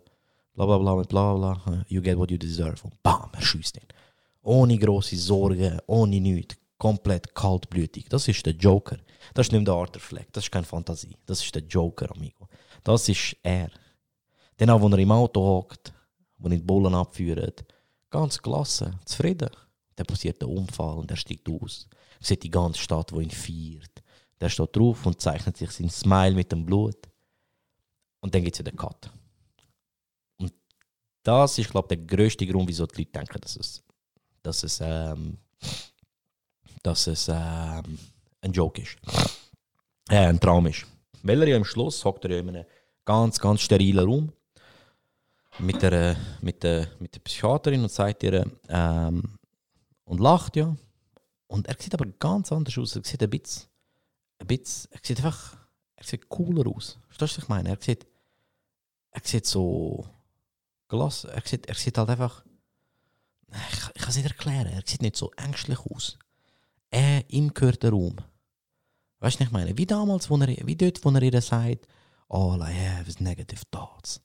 [0.55, 2.83] bla bla bla mit bla bla, you get what you deserve.
[2.85, 3.89] Und bam, er schießt ihn.
[4.43, 6.57] Ohne grosse Sorgen, ohne nichts.
[6.79, 8.09] Komplett kaltblütig.
[8.09, 8.97] Das ist der Joker.
[9.35, 10.33] Das ist nicht der Arthur Fleck.
[10.33, 11.15] Das ist keine Fantasie.
[11.27, 12.49] Das ist der Joker, amigo.
[12.83, 13.71] Das ist er.
[14.57, 15.93] Dann auch, wenn er im Auto hockt,
[16.39, 17.65] wo ihn die Bullen abführt,
[18.09, 19.51] ganz gelassen, zufrieden.
[19.95, 21.87] Dann passiert der Unfall und er steigt aus.
[22.19, 24.03] Er sieht die ganze Stadt, die ihn feiert.
[24.41, 26.97] Der steht drauf und zeichnet sich sein Smile mit dem Blut.
[28.21, 29.13] Und dann gibt es wieder den Cut.
[30.39, 30.55] Und
[31.23, 33.83] das ist, glaube ich, der größte Grund, wieso die Leute denken, dass es
[34.43, 35.39] dass es, ähm,
[36.83, 37.99] dass es ähm,
[38.41, 38.97] ein Joke ist.
[40.09, 40.87] Äh, ein Traum ist.
[41.23, 42.65] Weil er ja am Schluss hockt er ja in einem
[43.05, 44.33] ganz, ganz sterilen Raum
[45.59, 49.39] mit der, mit der, mit der Psychiaterin und sagt ihr, ähm,
[50.05, 50.75] und lacht ja.
[51.47, 52.97] Und er sieht aber ganz anders aus.
[52.97, 53.69] Er sieht ein bisschen,
[54.39, 55.57] ein bisschen er sieht einfach,
[55.97, 56.99] er sieht cooler aus.
[57.09, 57.71] Verstehst du, was ich meine?
[57.71, 58.07] Er sieht,
[59.11, 60.09] er sieht so
[60.89, 62.45] gelassen, er sieht, er sieht halt einfach,
[63.53, 64.67] ich, ich kann es nicht erklären.
[64.67, 66.19] Er sieht nicht so ängstlich aus.
[66.91, 68.17] Er, ihm gehört der Raum.
[69.21, 69.77] Weißt du, ich meine?
[69.77, 71.87] Wie damals, wo er, wie dort, wo er ihr sagt,
[72.29, 74.21] all I have is negative thoughts.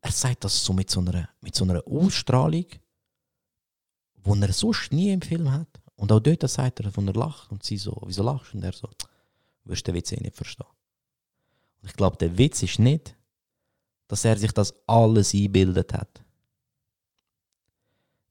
[0.00, 2.66] Er sagt das so mit so einer, mit so einer Ausstrahlung,
[4.14, 5.68] die er sonst nie im Film hat.
[5.96, 8.54] Und auch dort sagt er, wenn er lacht und sie so, wieso lachst?
[8.54, 8.88] Und er so,
[9.64, 10.66] wirst du den Witz eh nicht verstehen.
[11.82, 13.14] Und ich glaube, der Witz ist nicht,
[14.08, 16.22] dass er sich das alles eingebildet hat.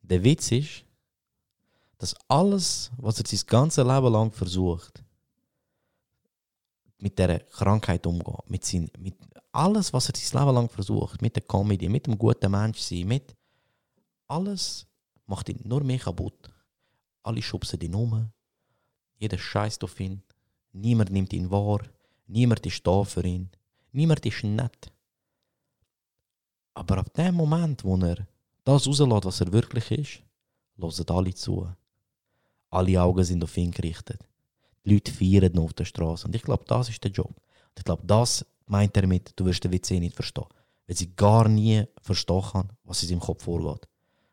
[0.09, 0.85] Der Witz ist,
[1.99, 5.03] dass alles, was er sein ganzes Leben lang versucht,
[6.97, 9.15] mit der Krankheit umgehen, mit, sein, mit
[9.51, 13.35] alles, was er sein Leben lang versucht, mit der Comedy, mit dem guten Menschsein, mit
[14.27, 14.87] alles
[15.27, 16.49] macht ihn nur mehr kaputt.
[17.21, 18.31] Alle schubsen ihn um,
[19.17, 20.23] jeder scheißt auf ihn,
[20.71, 21.81] niemand nimmt ihn wahr,
[22.25, 23.51] niemand ist da für ihn,
[23.91, 24.91] niemand ist nett.
[26.73, 28.25] Aber ab dem Moment, wo er
[28.69, 30.23] das rauslässt, was er wirklich ist,
[30.77, 31.67] hören alle zu.
[32.69, 34.19] Alle Augen sind auf ihn gerichtet.
[34.85, 36.27] Die Leute feiern ihn auf der Straße.
[36.27, 37.29] Und ich glaube, das ist der Job.
[37.35, 40.45] Und ich glaube, das meint er mit, du wirst den WC nicht verstehen.
[40.87, 43.87] Weil sie gar nie verstehen kann, was in seinem Kopf vorgeht.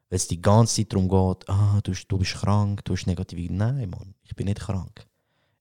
[0.09, 3.07] Weil es die ganze Zeit darum geht, ah, du, bist- du bist krank, du hast
[3.07, 3.53] negative.
[3.53, 5.07] Nein, Mann, ich bin nicht krank.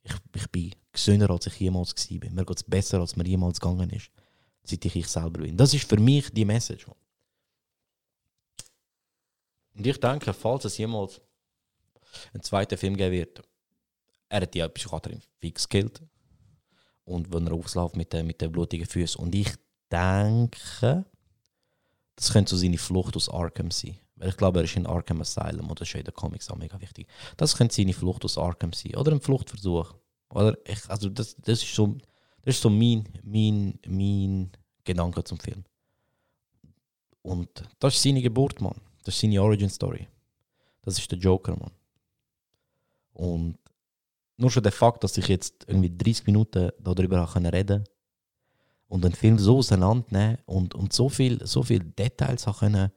[0.03, 2.29] Ich, ich bin gesünder, als ich jemals war.
[2.31, 4.11] Mir geht es besser, als mir jemals gegangen ist.
[4.63, 5.57] Seit ich ich selber bin.
[5.57, 6.87] Das ist für mich die Message.
[6.87, 6.95] Mann.
[9.75, 11.21] Und ich denke, falls es jemals
[12.33, 13.41] einen zweiten Film geben wird,
[14.29, 16.01] er hat die Psychiaterin fix gekillt.
[17.03, 19.21] Und wenn er aufläuft mit den, mit den blutigen Füßen.
[19.21, 19.51] Und ich
[19.91, 21.05] denke,
[22.15, 23.97] das könnte so seine Flucht aus Arkham sein.
[24.15, 26.49] Weil ich glaube, er ist in Arkham Asylum und das ist ja in den Comics
[26.49, 27.07] auch mega wichtig.
[27.37, 28.95] Das könnte seine Flucht aus Arkham sein.
[28.95, 29.93] Oder ein Fluchtversuch.
[30.29, 31.97] Oder ich, also das, das ist so,
[32.41, 34.51] das ist so mein, mein, mein
[34.83, 35.65] Gedanke zum Film.
[37.21, 37.49] Und
[37.79, 38.79] das ist seine Geburt, Mann.
[39.05, 40.07] Das ist seine Origin Story.
[40.81, 41.71] Das ist der Joker, Mann.
[43.13, 43.57] Und
[44.35, 47.83] nur schon der Fakt, dass ich jetzt irgendwie 30 Minuten darüber reden
[48.87, 52.91] und den Film so auseinandernehmen und, und so viel, so viel Details können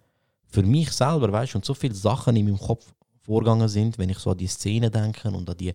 [0.46, 4.18] für mich selber, weißt und so viele Sachen in meinem Kopf vorgegangen sind, wenn ich
[4.18, 5.74] so an die Szene denke und an die.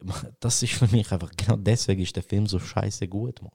[0.40, 3.52] Das ist für mich einfach, genau deswegen ist der Film so scheiße gut, Mann.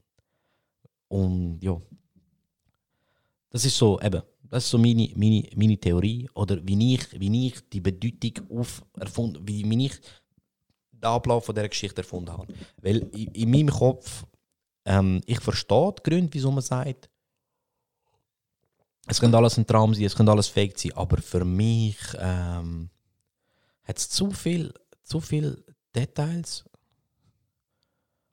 [1.07, 1.81] Und ja.
[3.55, 7.47] Das ist so, eben, das ist so meine, meine, meine Theorie oder wie ich, wie
[7.47, 9.93] ich die Bedeutung auf erfunden, wie, wie ich
[10.91, 12.53] den Ablauf dieser Geschichte erfunden habe.
[12.81, 14.25] Weil in, in meinem Kopf,
[14.83, 17.09] ähm, ich verstehe die Gründe, wieso man sagt,
[19.07, 22.89] es könnte alles ein Traum sein, es könnte alles fake sein, aber für mich ähm,
[23.83, 25.63] hat es zu viel, zu viel
[25.95, 26.65] Details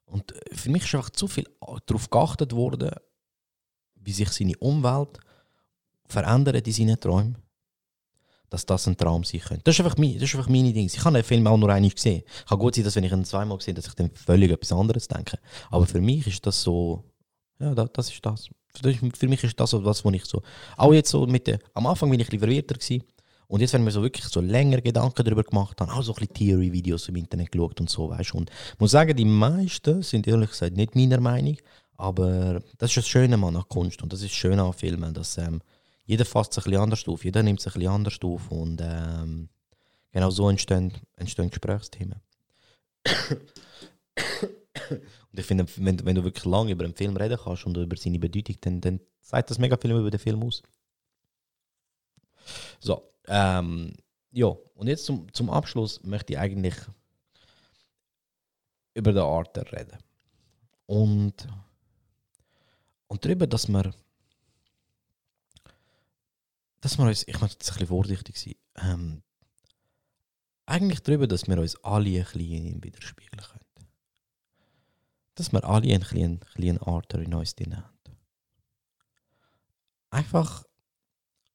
[0.04, 1.48] und für mich ist einfach zu viel
[1.86, 2.90] darauf geachtet worden,
[4.04, 5.18] wie sich seine Umwelt
[6.06, 7.36] verändert in seinen Träumen,
[8.50, 9.62] dass das ein Traum sein könnte.
[9.64, 10.86] Das ist einfach, mein, das ist einfach meine Dinge.
[10.86, 12.22] Ich habe den Film auch nur einmal gesehen.
[12.46, 15.08] Kann gut sein, dass wenn ich ihn zweimal gesehen dass ich dann völlig etwas anderes
[15.08, 15.38] denke.
[15.70, 17.02] Aber für mich ist das so,
[17.58, 18.48] ja, das, das ist das.
[19.18, 20.42] Für mich ist das so was, ich so,
[20.76, 23.04] auch jetzt so mit der, am Anfang bin ich ein bisschen verwirrter gewesen.
[23.52, 26.20] Und jetzt, wenn wir so wirklich so länger Gedanken darüber gemacht haben, auch so ein
[26.20, 28.34] bisschen Theory-Videos im Internet geschaut und so, weißt.
[28.34, 31.58] Und ich muss sagen, die meisten sind ehrlich gesagt nicht meiner Meinung,
[32.02, 35.38] aber das ist das Schöne an Kunst und das ist das Schöne an Filmen, dass
[35.38, 35.62] ähm,
[36.04, 38.80] jeder fasst es ein bisschen anders auf, jeder nimmt es ein bisschen anders auf und
[38.82, 39.48] ähm,
[40.10, 42.20] genau so entstehen, entstehen Gesprächsthemen.
[43.28, 47.96] und ich finde, wenn, wenn du wirklich lange über einen Film reden kannst und über
[47.96, 50.60] seine Bedeutung, dann, dann sagt das mega viel über den Film aus.
[52.80, 53.94] So, ähm,
[54.32, 56.74] ja, und jetzt zum, zum Abschluss möchte ich eigentlich
[58.94, 59.98] über den Arthur reden.
[60.86, 61.46] Und,
[63.12, 63.92] und darüber, dass wir,
[66.80, 69.22] dass wir uns, ich möchte jetzt ein bisschen vorsichtig sein, ähm,
[70.64, 73.88] eigentlich darüber, dass wir uns alle ein bisschen in widerspiegeln können.
[75.34, 77.98] Dass wir alle ein bisschen, bisschen Arthur in uns drin haben.
[80.08, 80.64] Einfach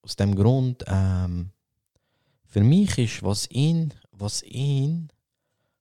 [0.03, 1.53] aus dem Grund, ähm,
[2.45, 5.11] für mich ist, was ihn, was ihn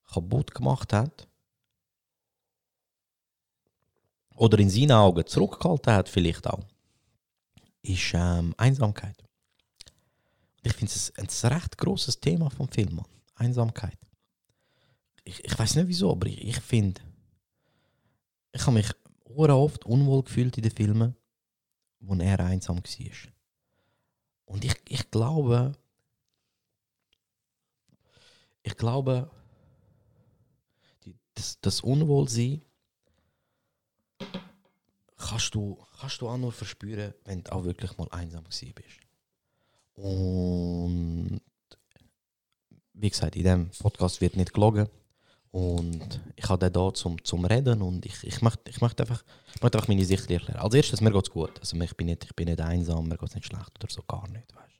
[0.07, 1.29] kaputt gemacht hat,
[4.37, 6.65] oder in seinen Augen zurückgehalten hat, vielleicht auch,
[7.83, 9.17] ist ähm, Einsamkeit.
[10.63, 13.07] Ich finde es ein, ein recht großes Thema vom Film, Mann.
[13.35, 13.99] Einsamkeit.
[15.25, 17.01] Ich, ich weiß nicht wieso, aber ich, ich finde,
[18.53, 18.91] ich habe mich
[19.29, 21.17] oft unwohl gefühlt in den Filmen,
[22.01, 23.33] wo er einsam war.
[24.47, 25.73] Und ich, ich glaube,
[28.63, 29.31] ich glaube,
[31.35, 32.63] das, das Unwohlsein
[35.17, 39.01] kannst du, kannst du auch nur verspüren, wenn du auch wirklich mal einsam gewesen bist.
[39.95, 41.41] Und
[42.93, 44.89] wie gesagt, in diesem Podcast wird nicht gelogen.
[45.51, 49.25] Und ich habe den da zum, zum Reden und ich, ich, möchte, ich, möchte einfach,
[49.55, 50.61] ich einfach meine Sicht erklären.
[50.61, 51.59] Als erstes, mir geht es gut.
[51.61, 54.03] Also ich bin, nicht, ich bin nicht einsam, mir geht es nicht schlecht oder so,
[54.03, 54.55] gar nicht.
[54.55, 54.76] Weißt.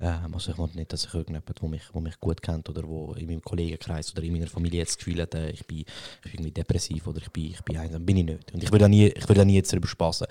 [0.00, 3.12] Ähm, also ich will nicht, dass ich irgendjemand, der mich, mich gut kennt oder wo
[3.14, 5.84] in meinem Kollegenkreis oder in meiner Familie jetzt das Gefühl hat, äh, ich bin, ich
[6.22, 8.04] bin irgendwie depressiv oder ich bin, ich bin einsam.
[8.06, 8.52] Bin ich nicht.
[8.52, 10.26] Und ich will da nie, ich will da nie jetzt darüber spaßen.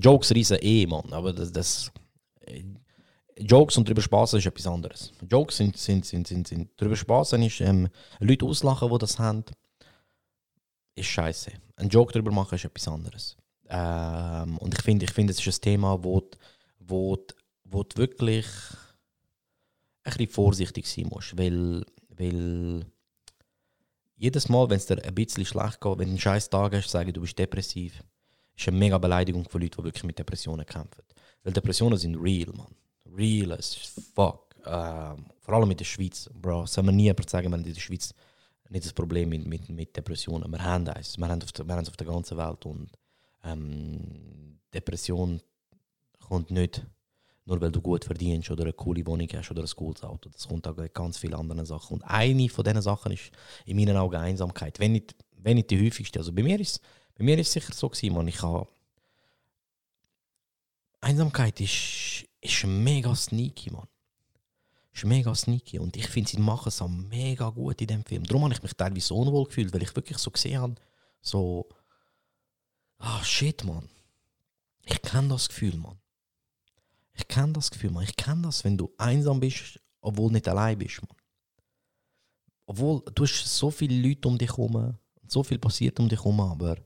[0.00, 1.50] Jokes riesen eh, Mann, aber das...
[1.52, 1.92] das
[2.46, 2.62] äh,
[3.38, 5.10] Jokes und drüber spaßen ist etwas anderes.
[5.28, 7.88] Jokes sind, sind, sind, sind, sind drüber spaßen ist ähm,
[8.20, 9.42] Leute auslachen, die das haben,
[10.94, 11.50] ist scheiße.
[11.76, 13.36] Ein Joke drüber machen ist etwas anderes.
[13.70, 16.22] Ähm, und ich finde, ich find, es ist ein Thema, wo,
[16.78, 17.34] wo, du-
[17.72, 18.46] wo du wirklich
[20.04, 22.84] ein bisschen vorsichtig sein musst, weil, weil
[24.16, 26.90] jedes Mal, wenn es dir ein bisschen schlecht geht, wenn du einen scheiß Tag hast,
[26.90, 28.02] sagen, du bist depressiv,
[28.56, 31.02] ist eine mega Beleidigung für Leute, die wirklich mit Depressionen kämpfen.
[31.42, 32.74] Weil Depressionen sind real, man.
[33.16, 33.74] Real as
[34.14, 34.54] fuck.
[34.64, 36.66] Ähm, vor allem in der Schweiz, Bro.
[36.66, 38.14] Soll man nie jemand sagen, wir haben in der Schweiz
[38.68, 40.50] nicht das Problem mit, mit, mit Depressionen.
[40.50, 41.18] Wir haben es.
[41.18, 42.64] Wir haben es auf, wir haben auf der ganzen Welt.
[42.64, 42.90] Und
[43.44, 45.40] ähm, Depression
[46.20, 46.86] kommt nicht
[47.44, 50.30] nur, weil du gut verdienst oder eine coole Wohnung hast oder ein cooles Auto.
[50.30, 51.94] Das kommt auch ganz vielen anderen Sachen.
[51.94, 53.30] Und eine von diesen Sachen ist
[53.66, 54.78] in meinen Augen Einsamkeit.
[54.78, 56.20] Wenn nicht, wenn nicht die häufigste.
[56.20, 56.80] Also bei mir ist
[57.14, 58.28] bei mir ist es sicher so gewesen, man.
[58.28, 58.68] Ich habe
[61.00, 63.86] Einsamkeit ist, ist mega sneaky, man.
[64.92, 65.78] Ist mega sneaky.
[65.78, 68.24] Und ich finde, sie machen es auch mega gut in dem Film.
[68.24, 70.74] Darum habe ich mich teilweise unwohl gefühlt, weil ich wirklich so gesehen habe,
[71.20, 71.68] so,
[72.98, 73.88] ah shit, man.
[74.84, 75.98] Ich kenne das Gefühl, man.
[77.14, 78.04] Ich kenne das Gefühl, man.
[78.04, 81.16] Ich kenne das, wenn du einsam bist, obwohl nicht allein bist, man.
[82.66, 84.96] Obwohl, du hast so viele Leute um dich herum,
[85.26, 86.76] so viel passiert um dich herum, aber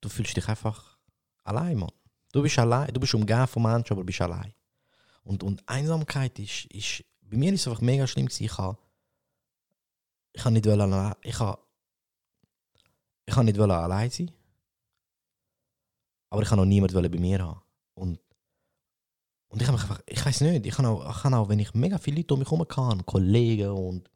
[0.00, 0.98] du fühlst dich einfach
[1.44, 1.90] allein, man.
[2.32, 4.52] Du bist allein, du bist umgeben von Menschen, aber bist allein.
[5.24, 8.44] Und, und Einsamkeit ist, ist, bei mir ist es einfach mega schlimm gewesen.
[8.44, 8.78] Ich habe,
[10.32, 11.60] ich nicht allein- ich habe,
[13.24, 14.30] ich nicht allein sein.
[16.30, 17.60] Aber ich habe noch niemand wollen bei mir haben.
[17.94, 18.20] Und,
[19.56, 21.96] und ich habe mich einfach, ich weiß nicht, ich habe auch, auch, wenn ich mega
[21.96, 24.10] viele Leute um mich herum hatte, Kollegen und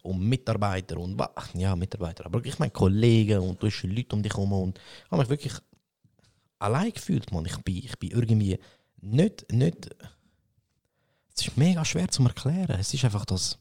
[0.00, 1.20] und Mitarbeiter und
[1.52, 5.10] ja Mitarbeiter, aber ich meine Kollegen und du hast Leute um dich herum und ich
[5.10, 5.52] habe mich wirklich
[6.58, 7.44] allein gefühlt, man.
[7.44, 8.58] Ich bin, ich bin irgendwie
[9.02, 9.90] nicht, nicht.
[11.36, 12.80] Es ist mega schwer zu erklären.
[12.80, 13.58] Es ist einfach das.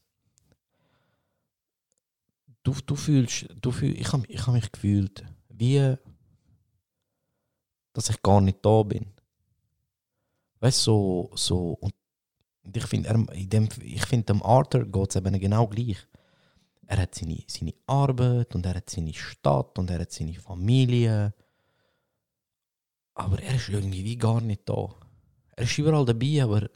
[2.63, 5.97] Du, du fühlst, du fühl, ich habe ich hab mich gefühlt, wie,
[7.91, 9.10] dass ich gar nicht da bin.
[10.61, 11.77] Weißt du, so, so,
[12.61, 15.97] und ich finde, in dem- Arthur geht es eben genau gleich.
[16.85, 21.33] Er hat seine, seine Arbeit und er hat seine Stadt und er hat seine Familie.
[23.15, 24.89] Aber er ist irgendwie wie gar nicht da.
[25.55, 26.69] Er ist überall dabei, aber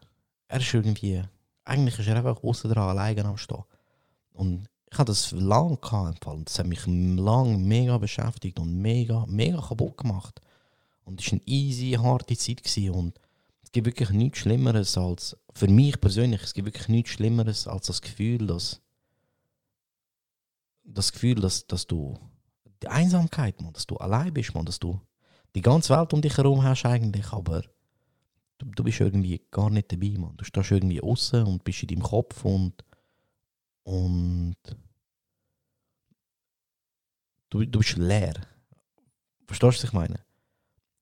[0.47, 1.21] er ist irgendwie.
[1.63, 3.63] Eigentlich ist er einfach außen dran alleine am Stehen.
[4.31, 6.25] Und ich hatte das lange gehabt.
[6.25, 10.41] Und Das hat mich lang mega beschäftigt und mega, mega kaputt gemacht.
[11.03, 12.61] Und es war eine easy, harte Zeit.
[12.89, 13.19] Und
[13.76, 18.01] gibt wirklich nichts Schlimmeres als, für mich persönlich, es gibt wirklich nichts Schlimmeres als das
[18.01, 18.82] Gefühl, dass,
[20.86, 22.17] das Gefühl, dass, dass du,
[22.82, 25.01] die Einsamkeit, man, dass du allein bist, man, dass du
[25.55, 27.63] die ganze Welt um dich herum hast eigentlich, aber
[28.59, 30.38] du, du bist irgendwie gar nicht dabei, man.
[30.38, 32.73] Du stehst irgendwie außen und bist in deinem Kopf und
[33.84, 34.55] und
[37.49, 38.36] du, du bist leer.
[39.45, 40.24] Verstehst du, was ich meine?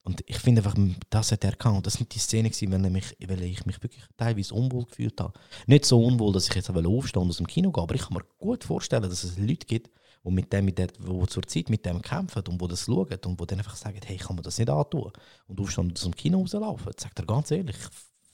[0.03, 0.75] Und ich finde einfach,
[1.09, 1.77] das hat er gehabt.
[1.77, 5.19] Und das sind die Szenen, gewesen, ich mich, weil ich mich wirklich teilweise unwohl gefühlt
[5.21, 5.33] habe.
[5.65, 8.13] Nicht so unwohl, dass ich jetzt aufstehen und aus dem Kino gehe, aber ich kann
[8.13, 9.89] mir gut vorstellen, dass es Leute gibt,
[10.25, 13.17] die mit dem, mit der, wo zur Zeit mit dem kämpfen und wo das schauen
[13.25, 15.11] und wo dann einfach sagen, hey, kann mir das nicht antun.
[15.47, 16.91] Und aufstehen und aus dem Kino rauslaufen.
[16.97, 17.77] Sagt er ganz ehrlich,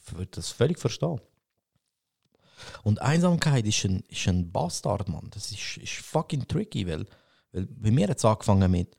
[0.05, 1.21] ich würde das völlig verstehen.
[2.83, 5.29] Und Einsamkeit ist ein, ist ein Bastard, Mann.
[5.31, 7.05] Das ist, ist fucking tricky, weil,
[7.51, 8.95] weil bei mir hat es angefangen mit,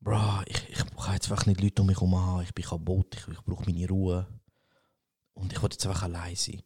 [0.00, 3.28] Bro, ich, ich kann jetzt einfach nicht Leute um mich herum ich bin kaputt, ich,
[3.28, 4.26] ich brauche meine Ruhe.
[5.34, 6.62] Und ich wollte jetzt einfach allein sein.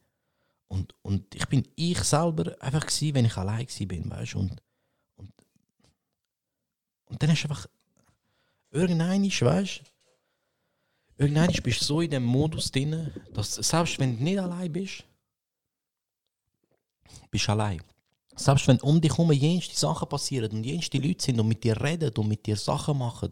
[0.69, 4.39] Und, und ich bin ich selber einfach gewesen, wenn ich allein bin, weißt du?
[4.39, 4.63] Und,
[5.17, 5.33] und,
[7.07, 7.67] und dann hast du einfach
[8.71, 9.85] irgendein, weißt du?
[11.17, 15.05] Irgendein bist du so in dem Modus drin, dass selbst wenn du nicht allein bist,
[17.31, 17.81] bist du allein.
[18.37, 21.81] Selbst wenn um dich herum jenste Sachen passieren und jenste Leute sind und mit dir
[21.81, 23.31] reden und mit dir Sachen machen,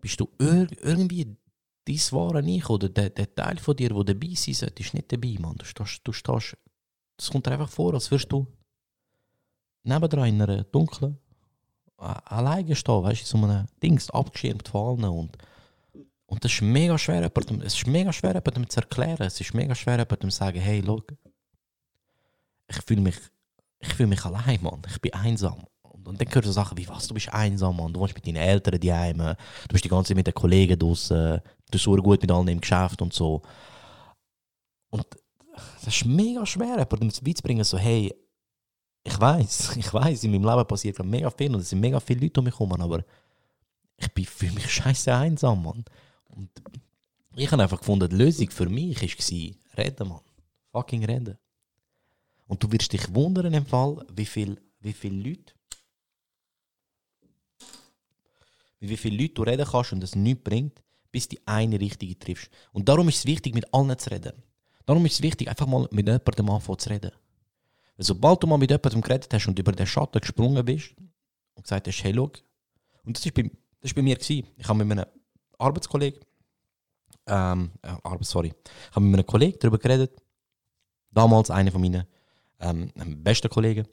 [0.00, 1.36] bist du ir irgendwie
[1.84, 5.12] dein wahre Ich oder der, der Teil von dir, der dabei sein sollte, ist nicht
[5.12, 5.56] dabei, Mann.
[5.56, 6.56] Du stehst, du stehst,
[7.16, 8.46] das kommt dir einfach vor, als würdest du
[9.82, 11.18] nebendran in einer dunklen,
[11.96, 15.38] alleine stehen, weißt du, in so einem Dings, abgeschirmt von allen und
[16.26, 19.26] und das ist mega schwer, jemandem, es ist mega schwer, jemandem zu erklären.
[19.26, 21.00] Es ist mega schwer, jemandem zu sagen, hey, schau,
[22.66, 23.16] ich fühle mich,
[23.86, 24.82] ich fühle mich allein, Mann.
[24.88, 25.64] Ich bin einsam.
[25.82, 27.92] Und, und dann hörst du Sachen wie, was, du bist einsam, Mann.
[27.92, 29.36] Du wohnst mit deinen Eltern daheim, du
[29.70, 32.60] bist die ganze Zeit mit den Kollegen draußen, du bist so gut mit allen im
[32.60, 33.42] Geschäft und so.
[34.90, 35.06] und
[35.84, 38.12] das ist mega schwer, jemandem beizubringen, so, hey,
[39.04, 42.20] ich weiß, ich weiß, in meinem Leben passiert mega viel und es sind mega viele
[42.20, 43.04] Leute um mich herum, aber
[43.96, 45.84] ich für mich scheiße einsam, Mann.
[46.30, 46.50] Und
[47.36, 50.20] ich habe einfach gefunden, die Lösung für mich war, reden, Mann.
[50.72, 51.38] Fucking reden.
[52.46, 55.54] Und du wirst dich wundern im Fall, wie viel, wie viele Leute,
[58.80, 62.18] mit wie viele Leute du reden kannst und das nichts bringt, bis die eine richtige
[62.18, 62.50] triffst.
[62.72, 64.42] Und darum ist es wichtig, mit allen zu reden.
[64.84, 67.12] Darum ist es wichtig, einfach mal mit jemandem anfangen zu reden.
[67.96, 70.94] Weil sobald du mal mit jemandem geredet hast und über den Schatten gesprungen bist
[71.54, 72.30] und gesagt hast, hey, schau,
[73.04, 73.50] und das war bei,
[73.94, 74.16] bei mir.
[74.16, 74.46] Gewesen.
[74.56, 75.06] Ich habe mit einem
[75.58, 76.20] Arbeitskollegen,
[77.26, 80.20] ähm, äh, sorry, ich habe mit einem Kollegen darüber geredet,
[81.10, 82.06] damals einer von meinen
[82.64, 83.86] ähm, besten Kollegen.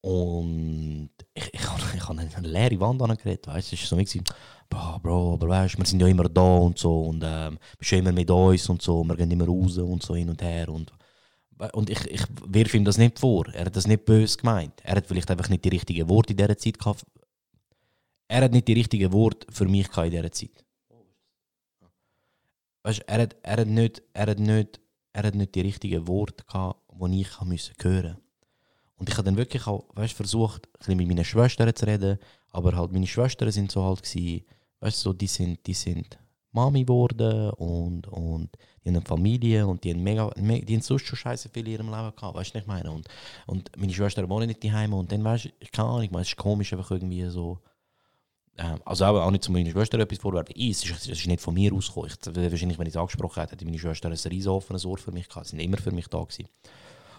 [0.00, 1.60] Und ich, ich,
[1.94, 4.22] ich habe eine leere Wand angeredet, weißt du, es war so wie,
[4.68, 7.90] Bro, Bro, aber weißt du, wir sind ja immer da und so und ähm, bist
[7.90, 10.68] ja immer mit uns und so, wir gehen immer raus und so hin und her
[10.68, 10.92] und
[11.72, 13.46] und ich, ich wirf ihm das nicht vor.
[13.54, 14.74] Er hat das nicht böse gemeint.
[14.82, 17.02] Er hat vielleicht einfach nicht die richtigen Worte in dieser Zeit gehabt.
[18.28, 20.64] Er hat nicht die richtigen Worte für mich in dieser Zeit.
[22.82, 24.80] Weißt, er, hat, er, hat nicht, er, hat nicht,
[25.12, 27.30] er hat nicht die richtigen Worte gehabt, die ich
[27.82, 28.16] hören
[28.96, 32.18] Und ich habe dann wirklich auch weißt, versucht, ein bisschen mit meinen Schwestern zu reden.
[32.50, 34.44] Aber halt meine Schwestern sind so halt gewesen,
[34.80, 36.18] weißt, so, die sind, die sind
[36.56, 38.48] Mami geworden und, und
[38.82, 41.72] die haben eine Familie und die haben, mega, die haben sonst schon scheiße viel in
[41.74, 42.90] ihrem Leben gehabt, weißt du, ich meine?
[42.90, 43.06] Und,
[43.46, 46.72] und meine Schwestern wohnen nicht daheim und dann, weißt du, keine Ahnung, es ist komisch,
[46.72, 47.58] einfach irgendwie so.
[48.58, 50.54] Ähm, also auch, nicht zu meiner Schwester etwas vorwerfen.
[50.56, 52.10] Es, ist, ist nicht von mir ausgekommen.
[52.10, 55.12] Ich, wahrscheinlich, wenn ich es angesprochen hätte, hätte meine Schwester ein riesen offenes Ohr für
[55.12, 55.46] mich gehabt.
[55.46, 56.48] Sie sind immer für mich da gewesen.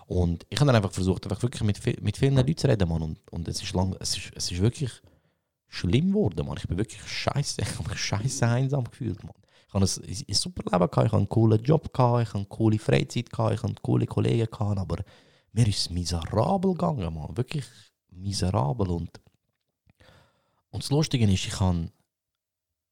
[0.08, 3.02] Und ich habe dann einfach versucht, einfach wirklich mit, mit vielen Leuten zu reden, Mann.
[3.04, 4.92] Und, und es, ist lang, es, ist, es ist wirklich
[5.68, 6.58] schlimm geworden, Mann.
[6.58, 9.34] Ich bin wirklich scheiße, ich habe mich scheiße einsam gefühlt, Mann.
[9.68, 12.40] Ich habe ein, ein super Leben gehabt, ich habe einen coolen Job gehabt, ich habe
[12.40, 15.04] eine coole Freizeit gehabt, ich habe coole Kollegen gehabt, aber
[15.52, 17.36] mir ist es miserabel gegangen, Mann.
[17.36, 17.66] Wirklich
[18.10, 18.90] miserabel.
[18.90, 19.20] Und,
[20.70, 21.92] und das Lustige ist, ich, kann,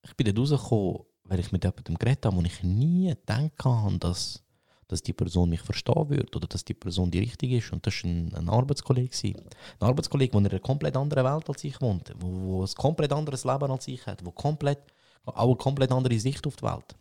[0.03, 3.97] ich bin dort rausgekommen, weil ich mit jemandem geredet habe, und ich nie gedacht habe,
[3.99, 4.44] dass,
[4.87, 7.71] dass die Person mich verstehen würde oder dass die Person die richtige ist.
[7.71, 9.15] Und das war ein, ein Arbeitskollege.
[9.23, 9.35] Ein
[9.79, 13.43] Arbeitskollege, der in einer komplett anderen Welt als ich wohnt, wo, wo ein komplett anderes
[13.43, 14.79] Leben als ich hat, wo komplett
[15.25, 16.95] auch eine komplett andere Sicht auf die Welt.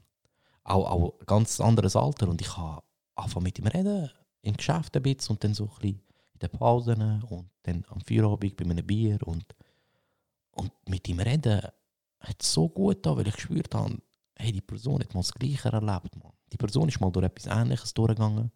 [0.64, 2.28] Auch, auch ein ganz anderes Alter.
[2.28, 2.50] Und ich
[3.14, 4.10] angefangen mit ihm reden,
[4.42, 8.00] im Geschäft ein bisschen und dann so ein bisschen in den Pausen und dann am
[8.00, 9.18] Feierabend bei einem Bier.
[9.26, 9.44] Und,
[10.52, 11.60] und mit ihm reden
[12.20, 13.98] hat es so gut getan, weil ich gespürt habe,
[14.36, 16.16] hey, die Person hat mal das Gleiche erlebt.
[16.16, 16.32] Man.
[16.54, 18.50] Die Person ist mal durch etwas Ähnliches durchgegangen.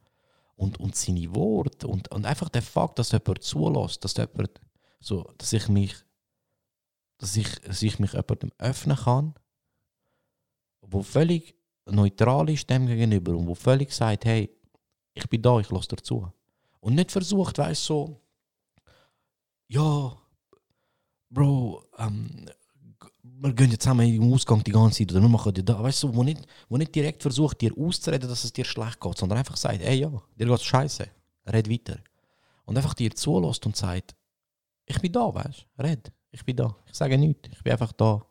[0.55, 4.61] Und, und seine Worte und, und einfach der Fakt, dass jemand zulässt, dass jemand
[4.99, 5.94] so, dass ich mich
[7.18, 9.34] dass ich, dass ich mich jemandem öffnen kann
[10.90, 11.55] wo völlig
[11.86, 14.51] neutral ist dem gegenüber und wo völlig sagt, hey,
[15.14, 16.30] ich bin da, ich lasse dazu.
[16.80, 18.20] Und nicht versucht, weißt so,
[19.68, 20.16] ja,
[21.30, 22.46] Bro, ähm,
[23.22, 26.03] wir gehen jetzt zusammen im Ausgang die ganze Zeit oder wir machen dir da, weißt
[26.03, 29.38] du, wo nicht, wo nicht direkt versucht, dir auszureden, dass es dir schlecht geht, sondern
[29.38, 31.09] einfach sagt, hey ja, dir geht scheiße,
[31.46, 31.99] red weiter.
[32.64, 34.14] Und einfach dir zulässt und sagt,
[34.86, 37.92] ich bin da, weißt du, red, ich bin da, ich sage nichts, ich bin einfach
[37.92, 38.22] da.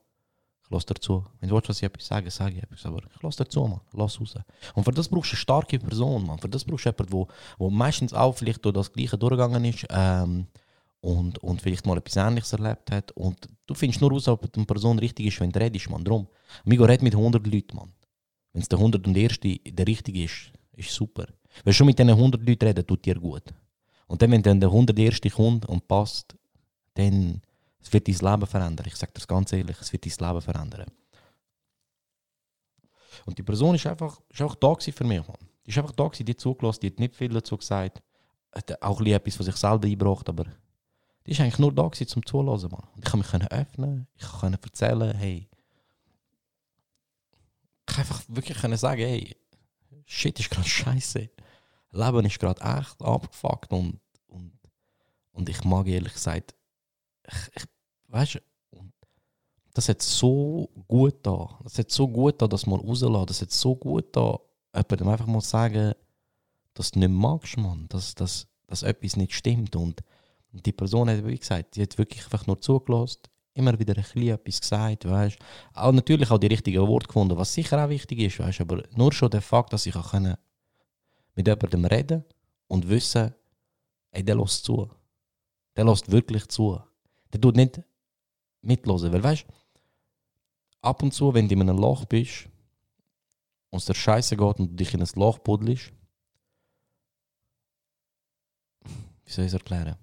[0.64, 1.26] Ich lasse dazu.
[1.40, 2.86] Wenn du willst, was ich etwas sage, sage ich etwas.
[2.86, 3.80] Aber ich lasse dazu, man.
[3.94, 4.36] Lass raus.
[4.76, 6.40] Und für das brauchst du eine starke Person, man.
[6.40, 10.48] Für das brauchst du jemanden, wo meistens auch vielleicht durch das Gleiche durchgegangen ist ähm,
[11.02, 13.12] und, und vielleicht mal etwas Ähnliches erlebt hat.
[13.12, 16.04] Und du findest nur raus, ob eine Person richtig ist, wenn du redest, man.
[16.04, 16.28] Drum.
[16.66, 17.94] Migo redet mit 100 Leuten, man.
[18.54, 19.40] Wenn es der 101.
[19.42, 21.28] der richtige ist, ist super.
[21.64, 23.44] Wenn schon mit diesen 100 Leuten reden, tut dir gut.
[24.08, 25.22] Und dann, wenn dann der 101.
[25.34, 26.36] kommt und passt,
[26.96, 27.42] dann
[27.88, 28.86] es wird dein Leben verändern.
[28.88, 30.92] Ich sage das ganz ehrlich, es wird dein Leben verändern.
[33.26, 35.28] Und die Person ist einfach, ist einfach da für mich.
[35.28, 35.38] Man.
[35.66, 38.02] Die ist einfach da gewesen, die hat zugelassen, die hat nicht viel dazu gesagt.
[38.54, 40.46] Hat auch etwas von sich selber eingebracht, aber
[41.28, 42.72] die ist eigentlich nur da gewesen, zum Zulassen.
[42.72, 42.82] Man.
[42.96, 45.50] Und ich kann mich öffnen, ich kann erzählen, hey,
[47.82, 49.36] ich kann einfach wirklich können sagen, hey,
[50.06, 51.30] shit ist gerade scheiße.
[51.92, 54.54] Leben ist gerade echt abgefuckt und, und,
[55.34, 56.56] und ich mag ehrlich gesagt,
[57.28, 57.64] ich, ich
[58.08, 58.40] weißt du,
[59.74, 61.60] das hat so gut da.
[61.64, 63.26] Das hat so gut da, dass man rauslassen.
[63.26, 64.40] Das hat so gut da,
[64.74, 65.94] jemandem einfach mal sagen,
[66.74, 67.88] dass du nicht magst, man.
[67.90, 69.76] Dass, dass, dass etwas nicht stimmt.
[69.76, 70.02] Und,
[70.54, 73.22] und die Person hat, wie gesagt, die hat wirklich einfach nur zugelassen,
[73.54, 75.38] immer wieder ein bisschen etwas gesagt, weißt
[75.74, 79.12] Auch natürlich auch die richtigen Worte gefunden, was sicher auch wichtig ist, weißt Aber nur
[79.12, 80.38] schon der Fakt, dass ich auch können
[81.36, 82.24] mit jemandem reden
[82.68, 83.34] und wissen,
[84.12, 84.90] ey, der lässt zu.
[85.76, 86.80] Der lässt wirklich zu.
[87.32, 87.82] Der tut nicht
[88.62, 89.12] mitlosen.
[89.12, 89.46] Weil weißt
[90.82, 92.50] ab und zu, wenn du in einem Loch bist
[93.70, 95.92] und es dir scheiße geht und du dich in ein Loch buddelst,
[99.26, 99.98] wie soll ich es erklären?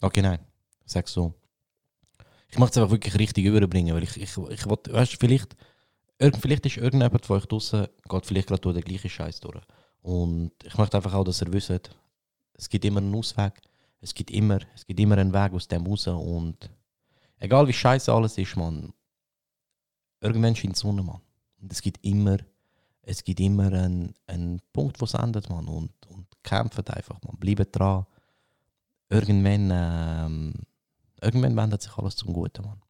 [0.00, 0.38] Okay, nein,
[0.84, 1.34] sag so.
[2.50, 5.56] Ich möchte es einfach wirklich richtig überbringen, weil ich, ich, ich wollte, weißt du, vielleicht,
[6.40, 9.62] vielleicht ist irgendjemand von euch draußen, geht vielleicht gerade durch den gleichen Scheiß durch.
[10.00, 11.90] Und ich möchte einfach auch, dass ihr wisst,
[12.54, 13.60] es gibt immer einen Ausweg,
[14.00, 16.70] es gibt immer, es gibt immer einen Weg aus dem raus und
[17.38, 18.92] egal wie scheiße alles ist, man,
[20.20, 21.20] irgendwann scheint die Sonne, man.
[21.60, 22.38] Und es gibt immer,
[23.02, 25.66] es gibt immer einen, einen Punkt, wo es endet, man.
[25.66, 27.36] Und, und kämpft einfach, man.
[27.38, 28.06] Bleibt dran.
[29.10, 30.54] Irgendwann, ähm,
[31.20, 32.80] irgendwann wendet sich alles zum Guten, man.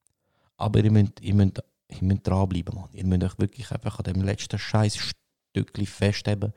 [0.56, 2.88] Aber ihr müsst, ihr müsst, ihr müsst dranbleiben, man.
[2.92, 6.52] Ihr müsst euch wirklich einfach an dem letzten scheiß Stückchen festhalten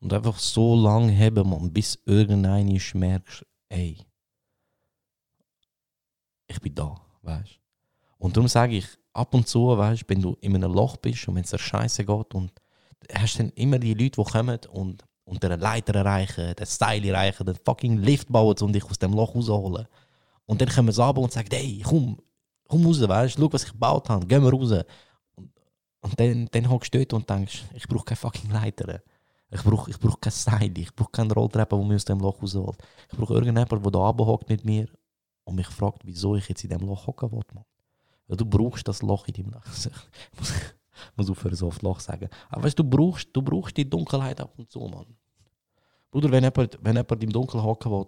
[0.00, 3.98] und einfach so lange haben, man, bis irgendeiner merkst, ey,
[6.48, 7.60] ich bin da, weißt
[8.18, 11.36] Und darum sage ich, ab und zu, weißt wenn du in einem Loch bist und
[11.36, 12.52] wenn es dir scheiße geht und
[13.12, 17.44] hast dann immer die Leute, die kommen und, und den Leiter erreichen, den Style erreichen,
[17.44, 19.86] den fucking Lift bauen und dich aus dem Loch rausholen.
[20.46, 22.18] Und dann kommen sie ab und sagen, hey, komm,
[22.68, 24.84] komm raus, weißt schau, was ich gebaut habe, gehen wir raus.
[25.34, 25.50] Und,
[26.00, 29.02] und dann, dann hockst du dort und denkst, ich brauche keine fucking Leiter.
[29.50, 32.40] Ich brauche ich brauch kein Seil, ich brauche keinen Rolltreppe, der mich aus dem Loch
[32.40, 32.78] rausholt.
[33.10, 34.88] Ich brauche irgendjemanden, der da runterhockt mit mir
[35.44, 37.42] und mich fragt, wieso ich jetzt in dem Loch hocken will.
[38.28, 39.64] Weil du brauchst das Loch in deinem Loch.
[41.16, 42.28] Muss, muss aufhören, so oft Loch sagen.
[42.48, 45.06] Aber weißt, du brauchst, du brauchst die Dunkelheit ab und zu, Mann.
[46.10, 48.06] Bruder, wenn jemand, wenn jemand im Dunkeln hocken will,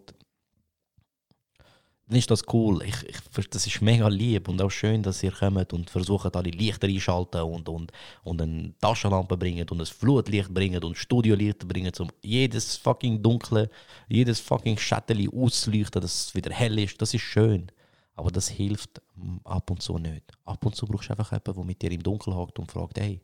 [2.09, 2.83] dann ist das cool.
[2.85, 6.51] Ich, ich, das ist mega lieb und auch schön, dass ihr kommt und versucht, alle
[6.51, 7.93] Lichter einschalten und, und,
[8.25, 13.69] und eine Taschenlampe bringen und ein Flutlicht bringen und Studiolicht bringen, um jedes fucking Dunkle,
[14.09, 17.01] jedes fucking Schatten auszuleuchten, dass es wieder hell ist.
[17.03, 17.71] Das ist schön.
[18.19, 19.01] Aber das hilft
[19.45, 20.25] ab und zu nicht.
[20.45, 22.99] Ab und zu brauchst du einfach jemanden, der mit dir im Dunkeln hockt und fragt,
[22.99, 23.21] hey,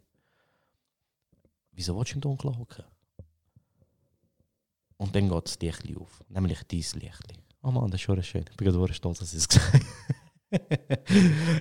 [1.72, 2.84] wieso willst du im Dunkeln hocken?
[4.96, 7.34] Und dann geht das Licht auf, nämlich dein Licht.
[7.64, 8.44] Oh Mann, das ist schon schön.
[8.48, 9.84] Ich bin gerade stolz, dass ich es gesagt habe.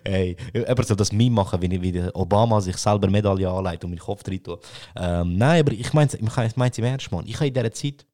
[0.06, 4.00] hey, aber so das Meme machen, wie, wie Obama sich selber Medaille anlegt und meinen
[4.00, 4.60] Kopf drin tut.
[4.96, 7.26] Ähm, nein, aber ich meine ich mein es im Ernst, Mann.
[7.26, 8.06] Ich habe in dieser Zeit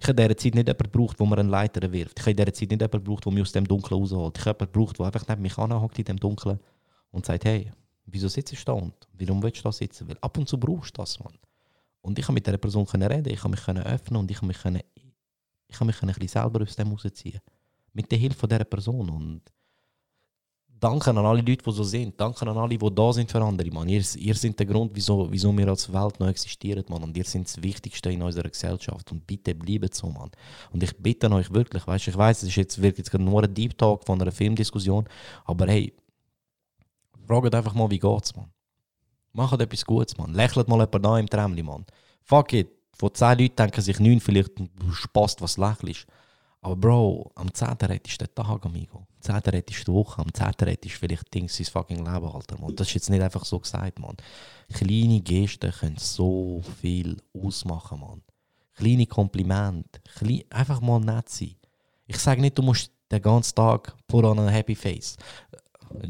[0.00, 2.18] ich habe in dieser Zeit nicht jemanden gebraucht, der mir einen Leiter wirft.
[2.18, 4.38] Ich habe in dieser Zeit nicht jemanden gebraucht, der mich aus dem Dunkeln rausholt.
[4.38, 6.60] Ich habe jemanden gebraucht, der einfach neben mich anhockt in dem Dunkeln
[7.10, 7.70] und sagt, hey,
[8.06, 10.08] wieso sitzt du da und warum willst du da sitzen?
[10.08, 11.38] Weil ab und zu brauchst du das, Mann.
[12.00, 14.58] Und ich habe mit dieser Person reden, ich habe mich öffnen und ich habe mich
[15.72, 17.40] ich kann mich ein bisschen selber aus dem rausziehen.
[17.94, 19.08] Mit der Hilfe dieser Person.
[19.08, 19.40] Und
[20.82, 22.20] danke an alle Leute, die so sind.
[22.20, 23.70] Danke an alle, die da sind für andere.
[23.70, 23.88] Mann.
[23.88, 26.84] Ihr, ihr seid der Grund, wieso, wieso wir als Welt noch existieren.
[26.88, 27.02] Mann.
[27.02, 29.10] Und ihr seid das Wichtigste in unserer Gesellschaft.
[29.12, 30.30] Und bitte bleibt so, Mann.
[30.72, 33.78] Und ich bitte euch wirklich, weißt, ich weiß, es ist jetzt wirklich nur ein Deep
[33.78, 35.04] Talk von einer Filmdiskussion,
[35.44, 35.92] aber hey,
[37.26, 38.50] fragt einfach mal, wie geht's, Mann.
[39.32, 40.34] Macht etwas Gutes, Mann.
[40.34, 41.86] Lächelt mal jemand da im Trämli, Mann.
[42.24, 46.06] Fuck it von 10 Leuten denken sich 9 vielleicht, du spast was lächelst.
[46.64, 47.70] Aber Bro, am 10.
[47.82, 48.98] rettest du den Tag, amigo.
[48.98, 49.34] Am 10.
[49.50, 50.46] rettest du die Woche, am 10.
[50.60, 52.56] rettest du vielleicht Dings sein fucking Leben, Alter.
[52.60, 52.76] Man.
[52.76, 54.16] Das ist jetzt nicht einfach so gesagt, man.
[54.72, 58.22] Kleine Gesten können so viel ausmachen, man.
[58.74, 61.56] Kleine Komplimente, klein, einfach mal nett sein.
[62.06, 65.16] Ich sage nicht, du musst den ganzen Tag put on a happy face.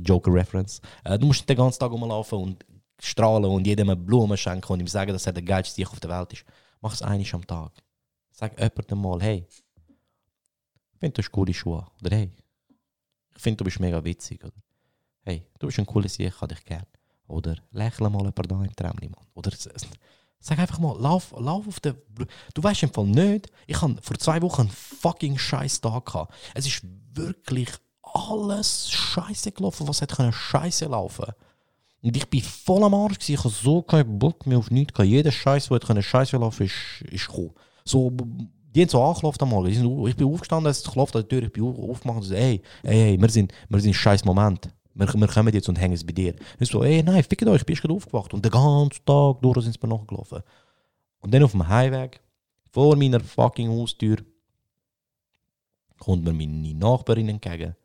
[0.05, 0.83] Joker Reference.
[1.03, 2.65] Äh, du musst den ganzen Tag rumlaufen und
[3.01, 5.99] strahlen und jedem eine Blume schenken und ihm sagen, dass er der geilste Tier auf
[5.99, 6.45] der Welt ist.
[6.83, 7.73] Mach es einiges am Tag.
[8.31, 9.47] Sag jemandem mal, hey,
[11.03, 11.85] ich finde, du hast coole Schuhe.
[12.01, 12.31] Oder hey,
[13.35, 14.45] ich finde, du bist mega witzig.
[14.45, 14.53] Oder
[15.25, 16.87] hey, du bist ein cooler Sieg, ich habe dich gern.
[17.27, 19.27] Oder lächle mal jemand da im Träumchen, Mann.
[19.35, 19.51] Oder
[20.39, 21.97] sag einfach mal, lauf, lauf auf den.
[22.55, 26.35] Du weißt im Fall nicht, ich habe vor zwei Wochen einen fucking scheiß Tag gehabt.
[26.55, 26.83] Es ist
[27.15, 27.71] wirklich
[28.03, 31.37] alles scheiße gelaufen, was hätte scheiße laufen können.
[32.03, 33.29] Und ich bin voll am Arsch.
[33.29, 35.03] Ich hatte so keinen Bock mehr auf nichts.
[35.03, 37.55] Jeder Scheiß, der Scheiße laufen ist, ist gekommen.
[37.85, 38.13] So,
[38.75, 39.69] die haben so angeklopft einmal.
[39.69, 42.97] Ich bin aufgestanden, es klopft an der Tür, ich bin aufgemacht und so, hey, hey,
[42.97, 44.69] hey, wir sind, wir sind scheiß Moment.
[44.95, 46.35] Wir, wir kommen jetzt und hängen es bei dir.
[46.59, 48.33] Ich so, ey, nein, fickt euch, ich bin gerade aufgewacht.
[48.35, 50.43] Und den ganzen Tag durch sind sie mir nachgelaufen.
[51.21, 52.21] Und dann auf dem Highweg,
[52.71, 54.19] vor meiner fucking Haustür,
[55.99, 57.77] kommt mir meine Nachbarin entgegen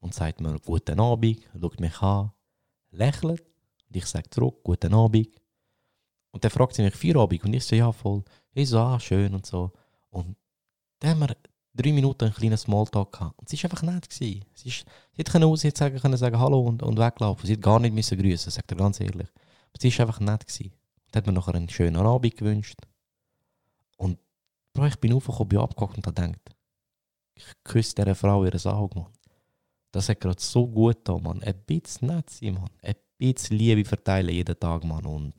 [0.00, 2.32] und sagt mir, guten Abend, schaut mich an
[2.92, 3.40] lächelt
[3.88, 5.28] und ich sage zurück, guten Abend.
[6.30, 7.44] Und dann fragt sie mich, Feierabend?
[7.44, 8.22] Und ich so, ja, voll.
[8.54, 9.72] Ich so, ah, schön und so.
[10.12, 10.36] Und
[11.00, 11.36] dann haben wir
[11.74, 13.38] drei Minuten einen kleinen Smalltalk gehabt.
[13.38, 14.08] Und sie war einfach nett.
[14.08, 14.44] Gewesen.
[14.54, 17.46] Sie, ist, sie hätte können aus, sagen, können sagen Hallo und, und weglaufen.
[17.46, 19.28] Sie hat gar nicht müssen grüßen, sagt er ganz ehrlich.
[19.28, 20.46] Aber sie war einfach nett.
[20.46, 20.72] Gewesen.
[21.06, 22.78] Und hat mir nachher einen schönen Abend gewünscht.
[23.96, 24.18] Und
[24.74, 26.56] Bro, ich bin aufgekommen, bin abgehockt und habe gedacht,
[27.34, 29.12] ich küsse dieser Frau ihre Auge, Mann.
[29.90, 31.42] Das hat gerade so gut da, Mann.
[31.42, 32.70] Ein bisschen nett sein, Mann.
[32.82, 35.04] Ein bisschen Liebe verteilen jeden Tag, Mann.
[35.04, 35.34] Und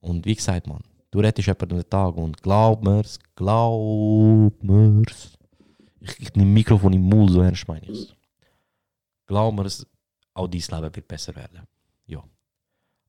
[0.00, 0.82] Und wie gesagt, man,
[1.14, 5.38] du rettest jemanden den Tag und glaub mir's, glaub mir's.
[6.00, 8.12] Ich, ich nehme Mikrofon im Mund, so ernst meine ich's.
[9.26, 9.86] Glaub mir's,
[10.34, 11.60] auch dein Leben wird besser werden.
[12.06, 12.22] Ja.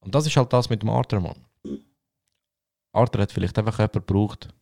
[0.01, 1.45] Und das ist halt das mit dem Arthur, Mann.
[2.91, 4.53] Arthur hat vielleicht einfach jemanden gebraucht,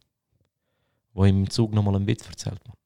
[1.14, 2.78] der ihm im Zug nochmal einen Witz erzählt, Mann.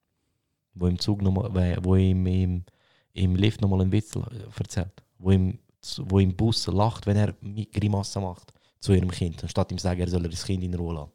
[0.73, 2.65] Wo im Zug nochmal, wo- ihm im,
[3.13, 4.21] im Lift nochmal einen Witz äh,
[4.57, 5.03] erzählt.
[5.19, 5.59] Wo im,
[5.99, 7.33] wo im Bus lacht, wenn er
[7.71, 8.56] Grimassen macht
[8.87, 11.11] zu ihrem Kind, anstatt ihm zu sagen, er soll das Kind in Ruhe lassen.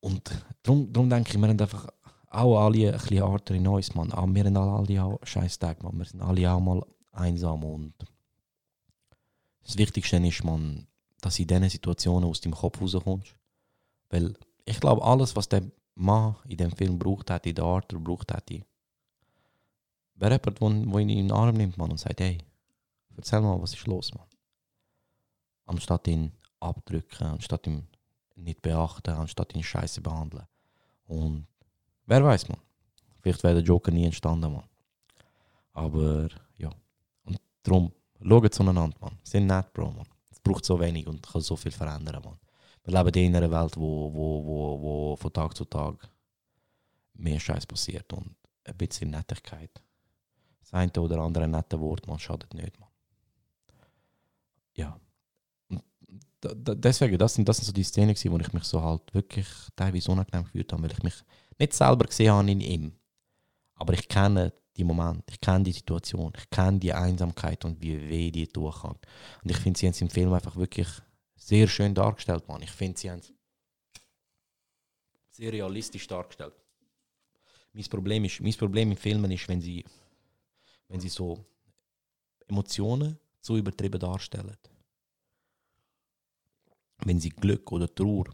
[0.00, 0.30] Und
[0.62, 1.86] darum, darum denke ich, wir haben einfach
[2.30, 4.10] auch alle ein bisschen Arthur in uns, Mann.
[4.12, 5.98] Auch wir haben alle auch scheiß Tag, Mann.
[5.98, 6.82] Wir sind alle auch mal
[7.12, 7.92] einsam und
[9.64, 10.86] das Wichtigste ist, man,
[11.20, 13.34] dass du in diesen Situationen aus deinem Kopf rauskommst.
[14.08, 14.34] Weil
[14.64, 15.62] ich glaube, alles, was der
[15.94, 18.64] Mann in dem Film braucht hätte, der Arthur braucht hätte,
[20.14, 22.38] wäre jemand, der ihn in den Arm nimmt man, und sagt, hey,
[23.14, 24.24] erzähl mal, was ist los, Mann.
[25.68, 27.86] Anstatt ihn abdrücken, anstatt ihn
[28.36, 30.46] nicht beachten, anstatt ihn scheiße behandeln.
[31.06, 31.46] Und
[32.06, 32.58] wer weiß, man.
[33.20, 34.64] Vielleicht wäre der Joker nie entstanden, man.
[35.72, 36.70] Aber ja.
[37.24, 37.92] Und darum,
[38.22, 39.18] schaut zueinander, man.
[39.22, 40.06] Sind nett, Bro, man.
[40.30, 42.38] Es braucht so wenig und kann so viel verändern, man.
[42.84, 46.08] Wir leben in einer Welt, wo, wo, wo, wo von Tag zu Tag
[47.12, 49.70] mehr Scheiß passiert und ein bisschen Nettigkeit.
[50.60, 52.88] Das eine oder andere nette Wort, man schadet nicht, man.
[54.74, 54.98] Ja.
[56.42, 59.46] Deswegen, das sind, das sind so die Szenen, gewesen, wo ich mich so halt wirklich
[59.74, 61.24] teilweise unangenehm gefühlt habe, weil ich mich
[61.58, 62.92] nicht selber gesehen habe in ihm.
[63.74, 68.00] Aber ich kenne die Momente, ich kenne die Situation, ich kenne die Einsamkeit und wie
[68.08, 68.96] weh die kann.
[69.42, 70.88] Und ich finde, sie haben es im Film einfach wirklich
[71.34, 72.62] sehr schön dargestellt, Mann.
[72.62, 73.32] Ich finde, sie haben es
[75.30, 76.54] sehr realistisch dargestellt.
[77.72, 79.84] Mein Problem, ist, mein Problem in Filmen ist, wenn sie,
[80.88, 81.44] wenn sie so
[82.46, 84.56] Emotionen zu übertrieben darstellen.
[87.04, 88.26] Wenn sie Glück oder Trauer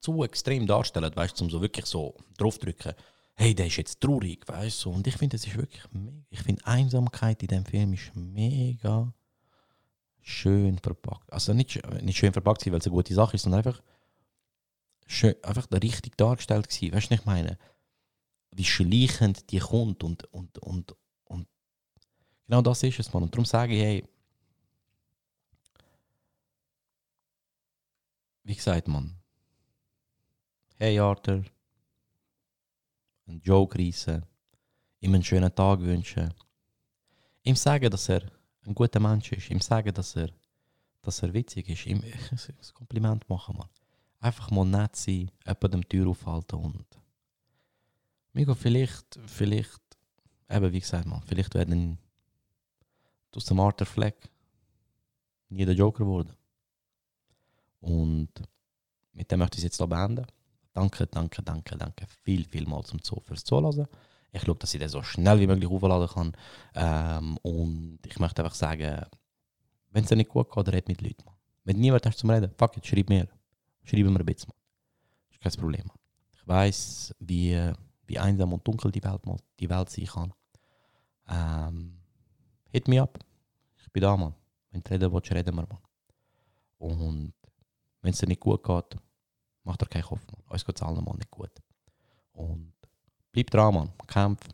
[0.00, 2.94] zu extrem darstellen, weißt um so wirklich so draufdrücken,
[3.34, 4.90] hey, der ist jetzt traurig, weißt du.
[4.90, 5.82] Und ich finde, es ist wirklich,
[6.30, 9.12] ich finde Einsamkeit in dem Film ist mega
[10.20, 11.32] schön verpackt.
[11.32, 13.80] Also nicht, nicht schön verpackt, weil es eine gute Sache ist, sondern einfach
[15.06, 16.94] schön, einfach richtig dargestellt gewesen.
[16.94, 17.58] Weißt du, ich meine?
[18.50, 21.46] Wie schleichend die kommt und, und, und, und
[22.46, 23.22] genau das ist es, Mann.
[23.22, 24.04] Und darum sage ich, hey,
[28.48, 29.14] wie gesagt, Mann,
[30.78, 31.44] hey Arthur,
[33.26, 34.24] einen Joke reissen,
[35.00, 36.32] ihm einen schönen Tag wünschen,
[37.42, 38.22] ihm sagen, dass er
[38.64, 40.30] ein guter Mensch ist, ihm sagen, dass er,
[41.02, 43.68] dass er witzig ist, ihm ein Kompliment machen, Mann.
[44.18, 46.86] Einfach mal nett sein, jemandem die Tür aufhalten und
[48.32, 49.82] Migo, vielleicht, vielleicht,
[50.48, 51.98] eben wie gesagt, man, vielleicht werden
[53.36, 54.30] aus dem Arthur Fleck
[55.50, 56.32] nie der Joker geworden.
[57.80, 58.30] Und
[59.12, 60.26] mit dem möchte ich es jetzt hier beenden.
[60.72, 63.86] Danke, danke, danke, danke viel, viel mal zum Zoo fürs Zuhören.
[64.32, 66.32] Ich schaue, dass ich den so schnell wie möglich aufladen kann.
[66.74, 69.06] Ähm, und ich möchte einfach sagen,
[69.90, 71.24] wenn es dir nicht gut geht, red mit Leuten.
[71.24, 71.34] Man.
[71.64, 73.26] Wenn niemand hast zum Reden, fuck it, schreib mir.
[73.84, 74.50] Schreib mir ein bisschen.
[74.50, 75.30] Man.
[75.30, 75.86] ist kein Problem.
[75.86, 75.96] Man.
[76.34, 77.72] Ich weiß, wie,
[78.06, 79.22] wie einsam und dunkel die Welt,
[79.58, 80.32] die Welt sein kann.
[81.28, 81.98] Ähm,
[82.70, 83.18] hit me up.
[83.82, 84.34] Ich bin da, Mann.
[84.70, 85.78] Wenn du reden willst, reden wir, Mann.
[86.78, 87.32] Und
[88.02, 88.96] wenn es dir nicht gut geht,
[89.64, 90.42] mach dir keinen Kopf, Mann.
[90.48, 91.50] Uns geht es allen mal nicht gut.
[92.32, 92.72] Und
[93.32, 93.92] bleib dran, Mann.
[94.06, 94.48] Kämpf.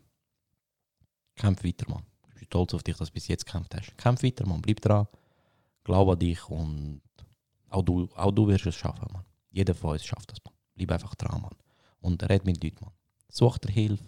[1.35, 2.03] Kämpf weiter, Mann.
[2.29, 3.97] Ich bin stolz auf dich, dass du bis jetzt gekämpft hast.
[3.97, 4.61] Kämpf weiter, Mann.
[4.61, 5.07] Bleib dran.
[5.83, 7.01] Glaub an dich und
[7.69, 9.25] auch du, auch du wirst es schaffen, Mann.
[9.51, 10.53] Jeder von uns schafft das, Mann.
[10.75, 11.55] Bleib einfach dran, Mann.
[11.99, 12.93] Und red mit Leuten, Mann.
[13.29, 14.03] Such dir Hilfe.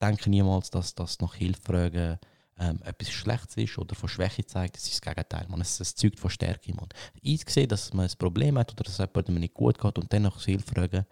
[0.00, 2.18] Denke niemals, dass das nach Hilfe fragen
[2.58, 4.76] ähm, etwas Schlechtes ist oder von Schwäche zeigt.
[4.76, 5.60] Das ist das Gegenteil, man.
[5.60, 6.88] Es, es zeugt von Stärke, Mann.
[7.20, 10.22] Ich sehe, dass man ein Problem hat oder dass jemandem nicht gut geht und dann
[10.22, 11.06] nach Hilfe fragen,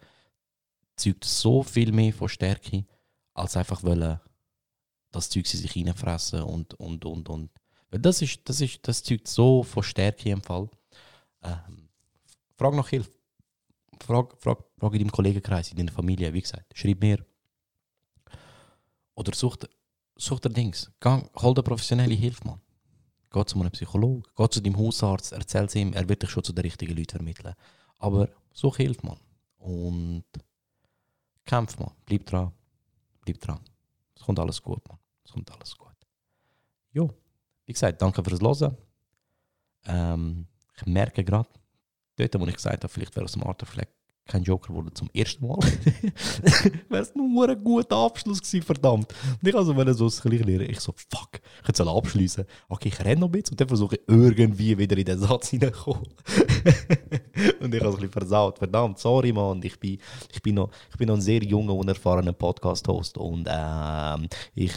[0.95, 2.85] zeugt so viel mehr von Stärke,
[3.33, 4.19] als einfach wollen,
[5.11, 7.51] das Zeug sie sich reinfressen und, und, und, und.
[7.89, 10.69] Weil das ist, das ist, das zeugt so von Stärke im Fall.
[11.43, 11.89] Ähm,
[12.55, 13.11] frag nach Hilfe.
[13.99, 16.71] Frag, frag, frag in deinem Kollegenkreis, in deiner Familie, wie gesagt.
[16.77, 17.25] Schreib mir.
[19.15, 19.57] Oder such,
[20.17, 20.91] such dir Dings.
[20.99, 22.61] Gang, hol dir professionelle Hilfe, Mann.
[23.31, 26.43] Geh zu einem Psychologen, geh zu deinem Hausarzt, erzähl es ihm, er wird dich schon
[26.43, 27.53] zu den richtigen Leuten vermitteln.
[27.97, 29.19] Aber such Hilfe, Mann.
[29.57, 30.25] Und
[31.45, 31.91] kämpf, Mann.
[32.05, 32.51] Bleib dran.
[33.21, 33.59] Bleib dran.
[34.15, 34.99] Es kommt alles gut, Mann.
[35.23, 35.95] Es kommt alles gut.
[36.91, 37.09] Jo,
[37.65, 38.77] wie gesagt, danke fürs Hören.
[39.85, 41.49] Ähm, ich merke gerade,
[42.17, 43.89] dort, wo ich gesagt habe, vielleicht wäre aus dem Arthur Fleck
[44.27, 45.57] kein Joker geworden zum ersten Mal.
[46.89, 49.13] Wäre es nur ein guter Abschluss gewesen, verdammt.
[49.41, 50.69] Und ich also wollte so das gleiche lernen.
[50.69, 52.45] Ich so, fuck, ich könnte es abschließen.
[52.69, 55.49] Okay, ich renne noch ein bisschen und dann versuche ich irgendwie wieder in den Satz
[55.49, 56.03] hineinzukommen.
[57.59, 58.59] und ich habe es ein bisschen versaut.
[58.59, 59.61] Verdammt, sorry, Mann.
[59.63, 59.99] Ich bin,
[60.31, 64.73] ich bin, noch, ich bin noch ein sehr junger, unerfahrener Podcast-Host und ähm, ich,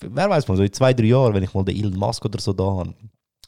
[0.00, 2.40] wer weiß mal, so in zwei, drei Jahren, wenn ich mal den Elon Musk oder
[2.40, 2.94] so da habe,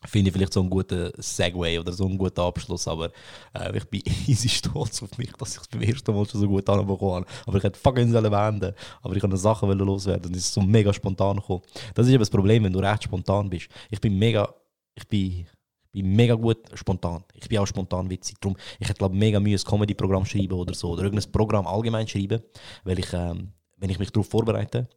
[0.06, 3.10] finde ich vielleicht so einen guten Segway oder so einen guten Abschluss, aber
[3.54, 6.48] äh, ich bin easy stolz auf mich, dass ich es beim ersten Mal schon so
[6.48, 7.26] gut anbekommen habe.
[7.46, 10.60] Aber ich hätte fucking sollen wenden, aber ich wollte Sachen loswerden und es ist so
[10.60, 11.62] mega spontan gekommen.
[11.94, 13.68] Das ist eben das Problem, wenn du recht spontan bist.
[13.90, 14.52] Ich bin mega,
[14.94, 15.46] ich bin,
[15.92, 17.24] ich bin mega gut spontan.
[17.34, 18.36] Ich bin auch spontan witzig.
[18.40, 22.06] Darum, ich hätte glaube mega Mühe, ein Comedy-Programm schreiben oder so, oder irgendein Programm allgemein
[22.06, 22.42] schreiben,
[22.84, 24.88] weil ich, ähm, wenn ich mich darauf vorbereite,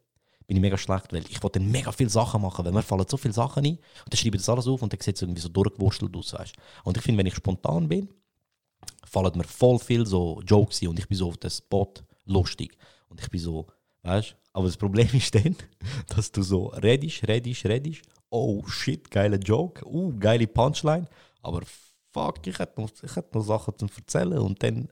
[0.52, 3.16] bin ich mega schlecht, weil ich wollte mega viele Sachen machen, weil mir fallen so
[3.16, 5.40] viele Sachen ein und dann schreibe ich das alles auf und dann sieht es irgendwie
[5.40, 6.54] so durchgewurstelt aus, weißt
[6.84, 8.10] Und ich finde, wenn ich spontan bin,
[9.04, 11.90] fallen mir voll viel so Jokes ein und ich bin so auf den Spot
[12.26, 12.76] lustig
[13.08, 13.66] und ich bin so,
[14.02, 15.56] weißt aber das Problem ist dann,
[16.14, 21.08] dass du so redest, redest, redest, oh shit, geiler Joke, uh, geile Punchline,
[21.40, 21.62] aber
[22.12, 22.90] fuck, ich hätte noch,
[23.32, 24.90] noch Sachen zu erzählen und dann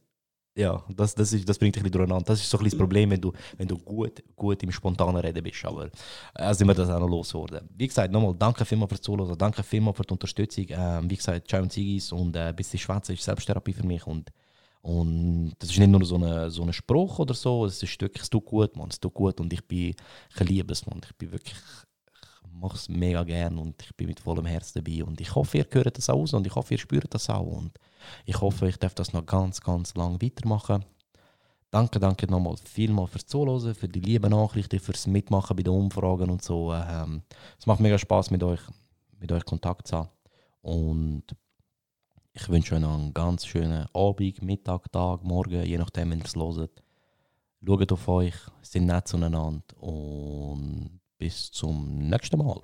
[0.57, 2.25] ja, das, das, ist, das bringt dich ein bisschen durcheinander.
[2.25, 5.17] Das ist so ein bisschen das Problem, wenn du, wenn du gut, gut im spontanen
[5.17, 5.65] Reden bist.
[5.65, 5.91] Aber
[6.35, 7.69] äh, sind wir das auch noch losgeworden.
[7.77, 10.67] Wie gesagt, nochmal, danke vielmals fürs Zuhören, danke vielmals für die Unterstützung.
[10.71, 14.05] Ähm, wie gesagt, Ciao und Zigis und äh, bis die Schwätze ist Selbsttherapie für mich.
[14.07, 14.31] Und,
[14.83, 18.31] und das ist nicht nur so ein so Spruch oder so, es ist wirklich, es
[18.31, 19.95] tut gut, man, es tut gut und ich bin,
[20.35, 21.01] ich liebe es, man.
[21.05, 21.90] Ich bin wirklich, ich
[22.61, 25.03] mache es mega gern und ich bin mit vollem Herz dabei.
[25.05, 27.47] Und ich hoffe, ihr hört das auch aus und ich hoffe, ihr spürt das auch.
[27.47, 27.73] Und
[28.27, 30.85] ich hoffe, ich darf das noch ganz, ganz lang weitermachen.
[31.71, 36.29] Danke, danke nochmal vielmals fürs Zuhören, für die lieben Nachrichten, fürs Mitmachen bei den Umfragen
[36.31, 36.73] und so.
[36.75, 37.23] Ähm,
[37.59, 38.61] es macht mega Spaß mit euch,
[39.19, 40.09] mit euch Kontakt zu haben.
[40.63, 41.25] Und
[42.33, 46.25] ich wünsche euch noch einen ganz schönen Abend, Mittag, Tag, Morgen, je nachdem, wenn ihr
[46.25, 46.83] es hört.
[47.65, 52.61] Schaut auf euch, seid nett zueinander und bis zum nächsten Mal.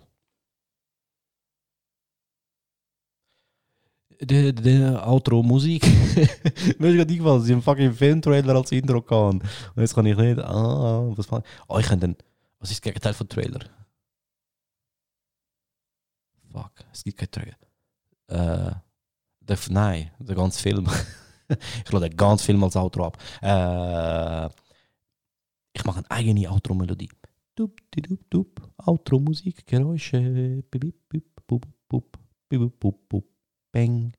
[4.20, 5.84] der, der Outro-Musik.
[6.78, 9.34] Mir ist gerade eingefallen, sie haben fucking Filmtrailer als Intro gehabt.
[9.34, 9.42] Und
[9.76, 10.38] jetzt kann ich nicht.
[10.38, 11.68] Ah, was mache ich?
[11.68, 12.16] Oh, ich kann dann.
[12.58, 13.60] Was ist das Gegenteil von Trailer?
[16.50, 17.56] Fuck, es gibt keinen Trailer.
[18.28, 18.74] Äh,
[19.40, 20.88] der, nein, der ganze Film.
[21.84, 23.18] ich lade den ganzen Film als Outro ab.
[23.42, 24.46] Äh,
[25.74, 27.10] ich mache eine eigene Outro-Melodie.
[27.56, 30.62] Dup, dup, dup, Outro-Musik, Geräusche.
[30.70, 32.18] Bip, bip, bip, bup, bup,
[32.50, 33.24] bip, bup, bup.
[33.72, 34.12] Bang.